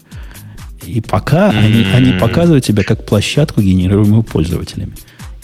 [0.86, 1.58] И пока mm-hmm.
[1.58, 4.92] они, они показывают себя как площадку, генерируемую пользователями.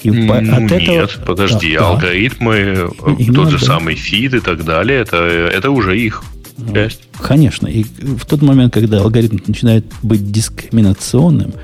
[0.05, 0.79] И ну, от этого...
[0.79, 3.13] Нет, подожди, да, алгоритмы, да.
[3.19, 3.65] Э, тот же да.
[3.65, 6.23] самый фид и так далее, это, это уже их
[6.59, 7.03] ну, часть.
[7.21, 7.67] Конечно.
[7.67, 11.55] И в тот момент, когда алгоритм начинает быть дискриминационным,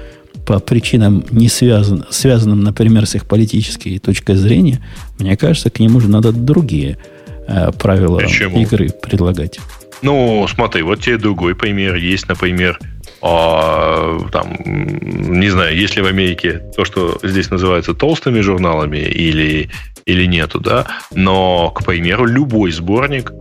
[0.47, 4.85] по причинам не связан, связанным, например, с их политической точкой зрения,
[5.19, 6.99] мне кажется, к нему же надо другие
[7.47, 8.59] э, правила Почему?
[8.61, 9.61] игры предлагать.
[10.03, 11.97] Ну, смотри, вот тебе другой пример.
[11.97, 12.81] Есть, например,
[13.23, 19.71] а, там, не знаю, есть ли в Америке то, что здесь называется толстыми журналами или,
[20.07, 23.33] или нету, да, но, к примеру, любой сборник,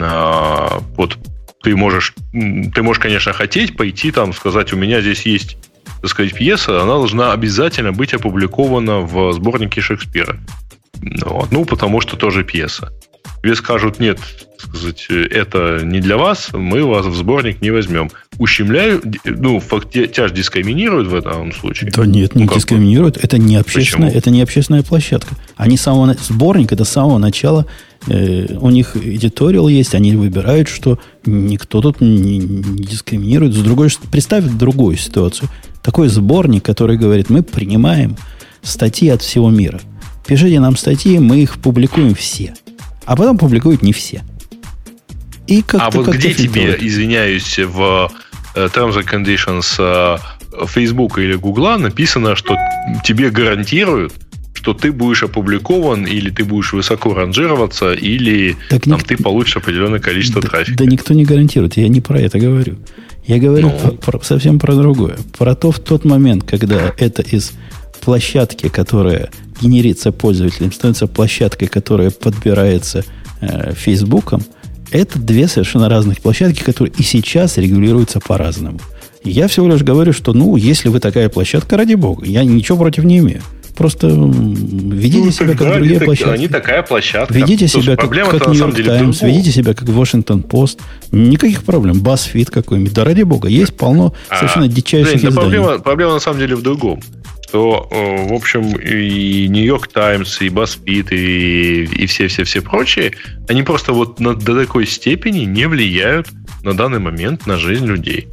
[0.00, 1.18] а, вот
[1.62, 5.56] ты можешь, ты можешь, конечно, хотеть пойти там, сказать, у меня здесь есть,
[6.00, 10.36] так сказать, пьеса, она должна обязательно быть опубликована в сборнике Шекспира.
[11.24, 11.50] Вот.
[11.50, 12.92] Ну, потому что тоже пьеса.
[13.42, 14.18] Тебе скажут, нет,
[14.58, 18.10] сказать, это не для вас, мы вас в сборник не возьмем.
[18.38, 21.90] Ущемляют, ну, факт, тебя же дискриминируют в этом случае.
[21.90, 23.16] Да нет, не ну, дискриминируют.
[23.16, 25.34] Это не общественная, это не общественная площадка.
[25.56, 27.66] Они самого сборник, это с самого начала
[28.06, 33.54] э, у них эдиториал есть, они выбирают, что никто тут не, не дискриминирует.
[33.54, 35.48] С другой представь другую ситуацию.
[35.82, 38.16] Такой сборник, который говорит, мы принимаем
[38.62, 39.80] статьи от всего мира.
[40.26, 42.54] Пишите нам статьи, мы их публикуем все.
[43.08, 44.22] А потом публикуют не все.
[45.46, 48.12] И как а вот где тебе, извиняюсь, в
[48.54, 52.54] э, Terms and Conditions э, Facebook или Google написано, что
[53.02, 54.12] тебе гарантируют,
[54.52, 59.04] что ты будешь опубликован, или ты будешь высоко ранжироваться, или так там, ник...
[59.04, 60.76] ты получишь определенное количество да, трафика.
[60.76, 62.76] Да никто не гарантирует, я не про это говорю.
[63.26, 63.78] Я говорю ну.
[63.96, 65.16] про, про, совсем про другое.
[65.38, 67.52] Про то в тот момент, когда это из
[68.02, 69.30] площадки, которая
[69.60, 73.04] генерится пользователем, становится площадкой, которая подбирается
[73.40, 74.42] э, Фейсбуком,
[74.90, 78.80] это две совершенно разных площадки, которые и сейчас регулируются по-разному.
[79.24, 83.04] Я всего лишь говорю, что, ну, если вы такая площадка, ради бога, я ничего против
[83.04, 83.42] не имею.
[83.76, 86.30] Просто ведите ну, себя как другие они площадки.
[86.30, 87.32] Они такая площадка.
[87.32, 90.80] Ведите себя как, как Нью-Йорк Таймс, ведите себя как Вашингтон Пост.
[91.12, 92.00] Никаких проблем.
[92.00, 92.92] Басфит какой-нибудь.
[92.92, 93.48] Да ради бога.
[93.48, 95.36] Есть полно а, совершенно дичайших изданий.
[95.36, 97.00] Проблема, проблема на самом деле в другом
[97.48, 103.12] что, э, в общем, и Нью-Йорк Таймс, и Баспит, и, и все-все-все прочие,
[103.48, 106.28] они просто вот на, до такой степени не влияют
[106.62, 108.28] на данный момент на жизнь людей.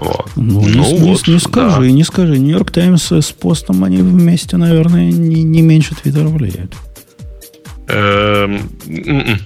[0.00, 0.30] Вот.
[0.34, 1.90] Ну, ну не, вот, не, не скажи, да.
[1.90, 2.38] не скажи.
[2.38, 6.74] Нью-Йорк Таймс с постом они вместе, наверное, не, не меньше Твиттера влияют.
[7.86, 9.38] Эм, м-м.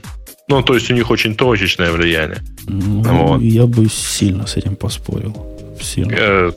[0.49, 2.39] ну, то есть у них очень точечное влияние.
[2.66, 3.42] Ну, вот.
[3.42, 5.36] Я бы сильно с этим поспорил.
[5.78, 6.55] Сильно.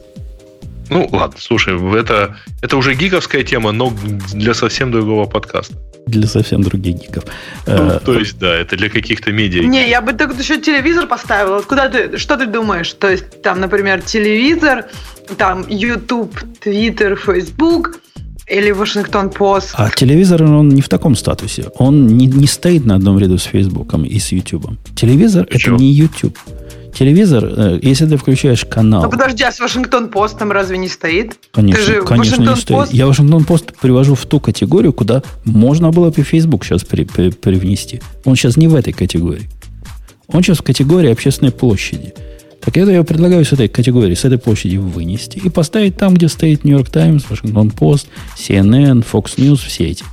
[0.90, 3.94] Ну, ладно, слушай, это, это уже гиковская тема, но
[4.34, 5.76] для совсем другого подкаста.
[6.08, 7.26] Для совсем других гиков.
[7.66, 9.64] Ну, э, то есть, да, это для каких-то медиа.
[9.64, 11.62] Не, я бы так еще телевизор поставила.
[11.62, 12.94] Куда ты, что ты думаешь?
[12.94, 14.86] То есть, там, например, телевизор,
[15.38, 16.34] там, YouTube,
[16.64, 18.00] Twitter, Facebook,
[18.48, 19.72] или Вашингтон Пост.
[19.74, 21.66] А телевизор, он не в таком статусе.
[21.76, 24.78] Он не, не стоит на одном ряду с Фейсбуком и с Ютубом.
[24.96, 26.38] Телевизор это не YouTube.
[26.98, 29.04] Телевизор, э, если ты включаешь канал...
[29.04, 31.38] Ну подожди, а с Вашингтон Постом разве не стоит?
[31.52, 32.92] Конечно, ты же конечно не стоит.
[32.92, 37.30] Я Вашингтон Пост привожу в ту категорию, куда можно было бы Facebook сейчас при, при,
[37.30, 38.02] привнести.
[38.26, 39.48] Он сейчас не в этой категории.
[40.28, 42.16] Он сейчас в категории общественной площади.
[42.62, 46.28] Так это я предлагаю с этой категории, с этой площади вынести и поставить там, где
[46.28, 50.04] стоит Нью-Йорк Таймс, Вашингтон Пост, CNN, Fox News, все эти.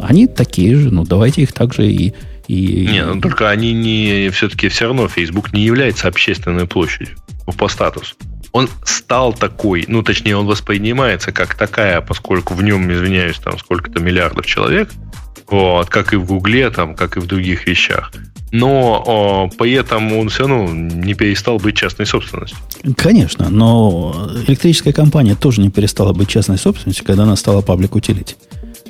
[0.00, 2.14] Они такие же, ну давайте их также и
[2.50, 2.86] и...
[2.86, 4.28] Не, ну только они не...
[4.30, 7.16] Все-таки все равно Facebook не является общественной площадью
[7.56, 8.16] по статусу.
[8.50, 14.00] Он стал такой, ну, точнее, он воспринимается как такая, поскольку в нем, извиняюсь, там сколько-то
[14.00, 14.90] миллиардов человек,
[15.48, 18.10] вот, как и в Гугле, там, как и в других вещах.
[18.50, 22.58] Но о, поэтому он все равно не перестал быть частной собственностью.
[22.96, 28.34] Конечно, но электрическая компания тоже не перестала быть частной собственностью, когда она стала паблик утилити.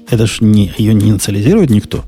[0.08, 2.06] Это же не, ее не инициализирует никто.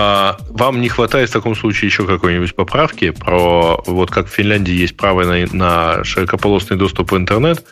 [0.00, 4.72] А, вам не хватает в таком случае еще какой-нибудь поправки про вот как в Финляндии
[4.72, 7.64] есть право на, на широкополосный доступ в интернет.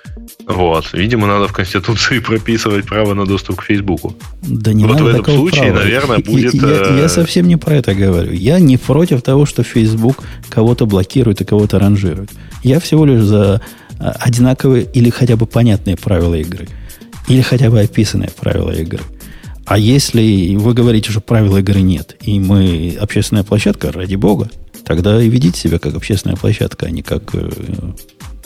[0.48, 0.92] Вот.
[0.92, 4.16] Видимо, надо в Конституции прописывать право на доступ к Фейсбуку.
[4.42, 5.84] Да не вот надо в этом случае, права.
[5.84, 6.54] наверное, будет...
[6.54, 8.32] Я, я, я э, совсем не про это говорю.
[8.32, 12.30] Я не против того, что Facebook кого-то блокирует и кого-то ранжирует.
[12.64, 13.62] Я всего лишь за
[14.00, 16.66] а, одинаковые или хотя бы понятные правила игры.
[17.28, 19.00] Или хотя бы описанные правила игры.
[19.66, 24.48] А если вы говорите, что правил игры нет, и мы общественная площадка, ради бога,
[24.84, 27.34] тогда и ведите себя как общественная площадка, а не как...
[27.34, 27.50] Э,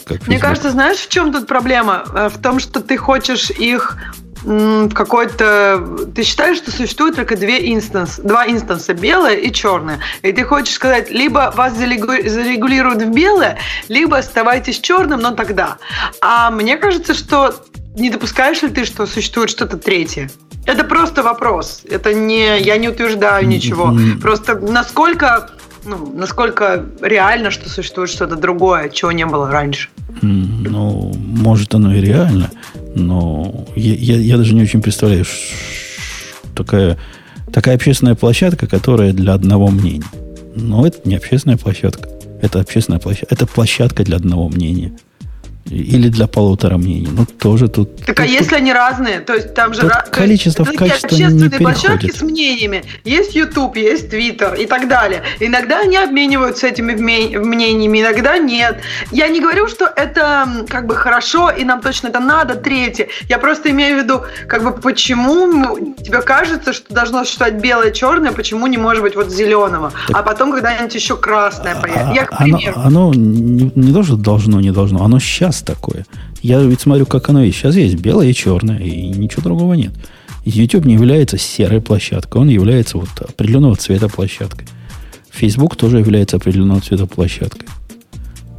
[0.05, 2.05] как Мне кажется, знаешь, в чем тут проблема?
[2.15, 3.99] Э, в том, что ты хочешь их
[4.43, 6.09] какой-то...
[6.15, 10.01] Ты считаешь, что существует только две инстанс, два инстанса, белое и черное.
[10.23, 13.59] И ты хочешь сказать, либо вас зарегулируют в белое,
[13.89, 15.77] либо оставайтесь черным, но тогда.
[16.23, 17.55] А мне кажется, что
[17.97, 20.31] не допускаешь ли ты, что существует что-то третье?
[20.67, 21.83] Это просто вопрос.
[21.89, 23.95] Это не, я не утверждаю ничего.
[24.21, 25.51] Просто насколько,
[25.85, 29.89] ну, насколько реально, что существует что-то другое, чего не было раньше.
[30.23, 32.51] Ну, может, оно и реально,
[32.95, 35.25] но я, я, я даже не очень представляю,
[36.55, 36.99] такая,
[37.53, 40.05] такая общественная площадка, которая для одного мнения.
[40.55, 42.09] Но это не общественная площадка.
[42.43, 43.35] Это общественная площадка.
[43.35, 44.93] Это площадка для одного мнения.
[45.67, 47.09] Или для полутора мнений.
[47.13, 48.05] Ну, тоже тут...
[48.05, 49.21] Так а если они разные?
[49.21, 49.83] То есть там же...
[49.83, 50.11] Ra...
[50.11, 52.83] Количество в качестве не площадки с мнениями.
[53.05, 55.23] Есть YouTube, есть Twitter и так далее.
[55.39, 58.81] Иногда они обмениваются этими мнениями, иногда нет.
[59.13, 63.09] Я не говорю, что это как бы хорошо, и нам точно это надо, третье.
[63.29, 68.33] Я просто имею в виду, как бы, почему тебе кажется, что должно существовать белое, черное,
[68.33, 70.17] почему не может быть вот зеленого, так...
[70.17, 72.13] а потом когда-нибудь еще красное появится.
[72.15, 72.75] Я, к примеру.
[72.77, 76.07] Оно, оно не, не то, что должно, не должно, оно сейчас такое.
[76.43, 77.59] Я ведь смотрю, как оно есть.
[77.59, 79.93] Сейчас есть белое и черное, и ничего другого нет.
[80.45, 84.67] YouTube не является серой площадкой, он является вот определенного цвета площадкой.
[85.31, 87.67] Facebook тоже является определенного цвета площадкой.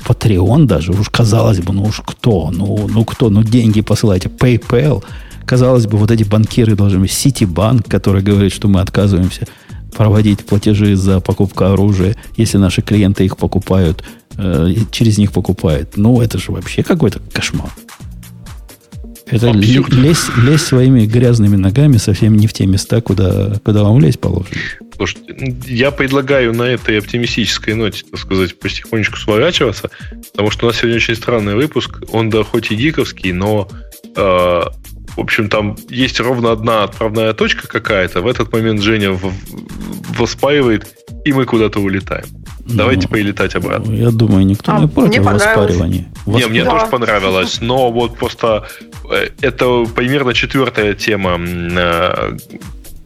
[0.05, 5.03] Patreon даже, уж казалось бы, ну уж кто, ну, ну кто, ну деньги посылайте, PayPal.
[5.45, 9.47] Казалось бы, вот эти банкиры должны быть, Citibank, который говорит, что мы отказываемся
[9.95, 14.03] проводить платежи за покупку оружия, если наши клиенты их покупают
[14.41, 15.97] э, через них покупает.
[15.97, 17.69] Ну, это же вообще какой-то кошмар.
[19.31, 24.19] Это лезть, лезть своими грязными ногами совсем не в те места, куда, куда вам лезть
[24.19, 24.57] положено.
[24.97, 29.89] Слушайте, я предлагаю на этой оптимистической ноте, так сказать, потихонечку сворачиваться,
[30.33, 32.03] потому что у нас сегодня очень странный выпуск.
[32.11, 33.69] Он, да, хоть и гиковский, но
[34.15, 34.61] э,
[35.15, 38.21] в общем, там есть ровно одна отправная точка какая-то.
[38.21, 39.17] В этот момент Женя
[40.17, 40.87] воспаивает,
[41.25, 42.25] и мы куда-то улетаем.
[42.65, 43.91] Давайте ну, полетать обратно.
[43.93, 46.07] Я думаю, никто а, не против воспаривания.
[46.25, 46.72] Не, мне да.
[46.72, 48.67] тоже понравилось, но вот просто
[49.09, 52.38] э, это примерно четвертая тема, э,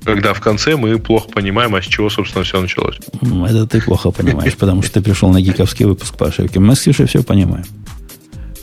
[0.04, 2.98] когда в конце мы плохо понимаем, а с чего, собственно, все началось.
[3.22, 6.60] Это ты плохо понимаешь, потому что ты пришел на гиковский выпуск по ошибке.
[6.60, 7.66] Мы с Ксюшей все понимаем.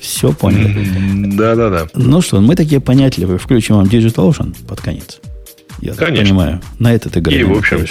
[0.01, 1.37] Все поняли.
[1.37, 1.87] Да-да-да.
[1.95, 3.39] Ну что, мы такие понятливые.
[3.39, 5.21] Включим вам Digital Ocean под конец.
[5.81, 6.25] Я Конечно.
[6.25, 6.61] понимаю.
[6.79, 7.41] На этот игре.
[7.41, 7.87] И, в общем,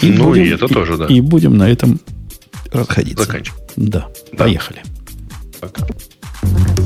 [0.00, 1.06] и ну, будем, и это и, тоже, да.
[1.06, 2.00] И будем на этом
[2.72, 3.24] расходиться.
[3.24, 3.62] Заканчивать.
[3.76, 4.08] Да.
[4.32, 4.38] да.
[4.38, 4.82] Поехали.
[5.60, 5.86] Пока.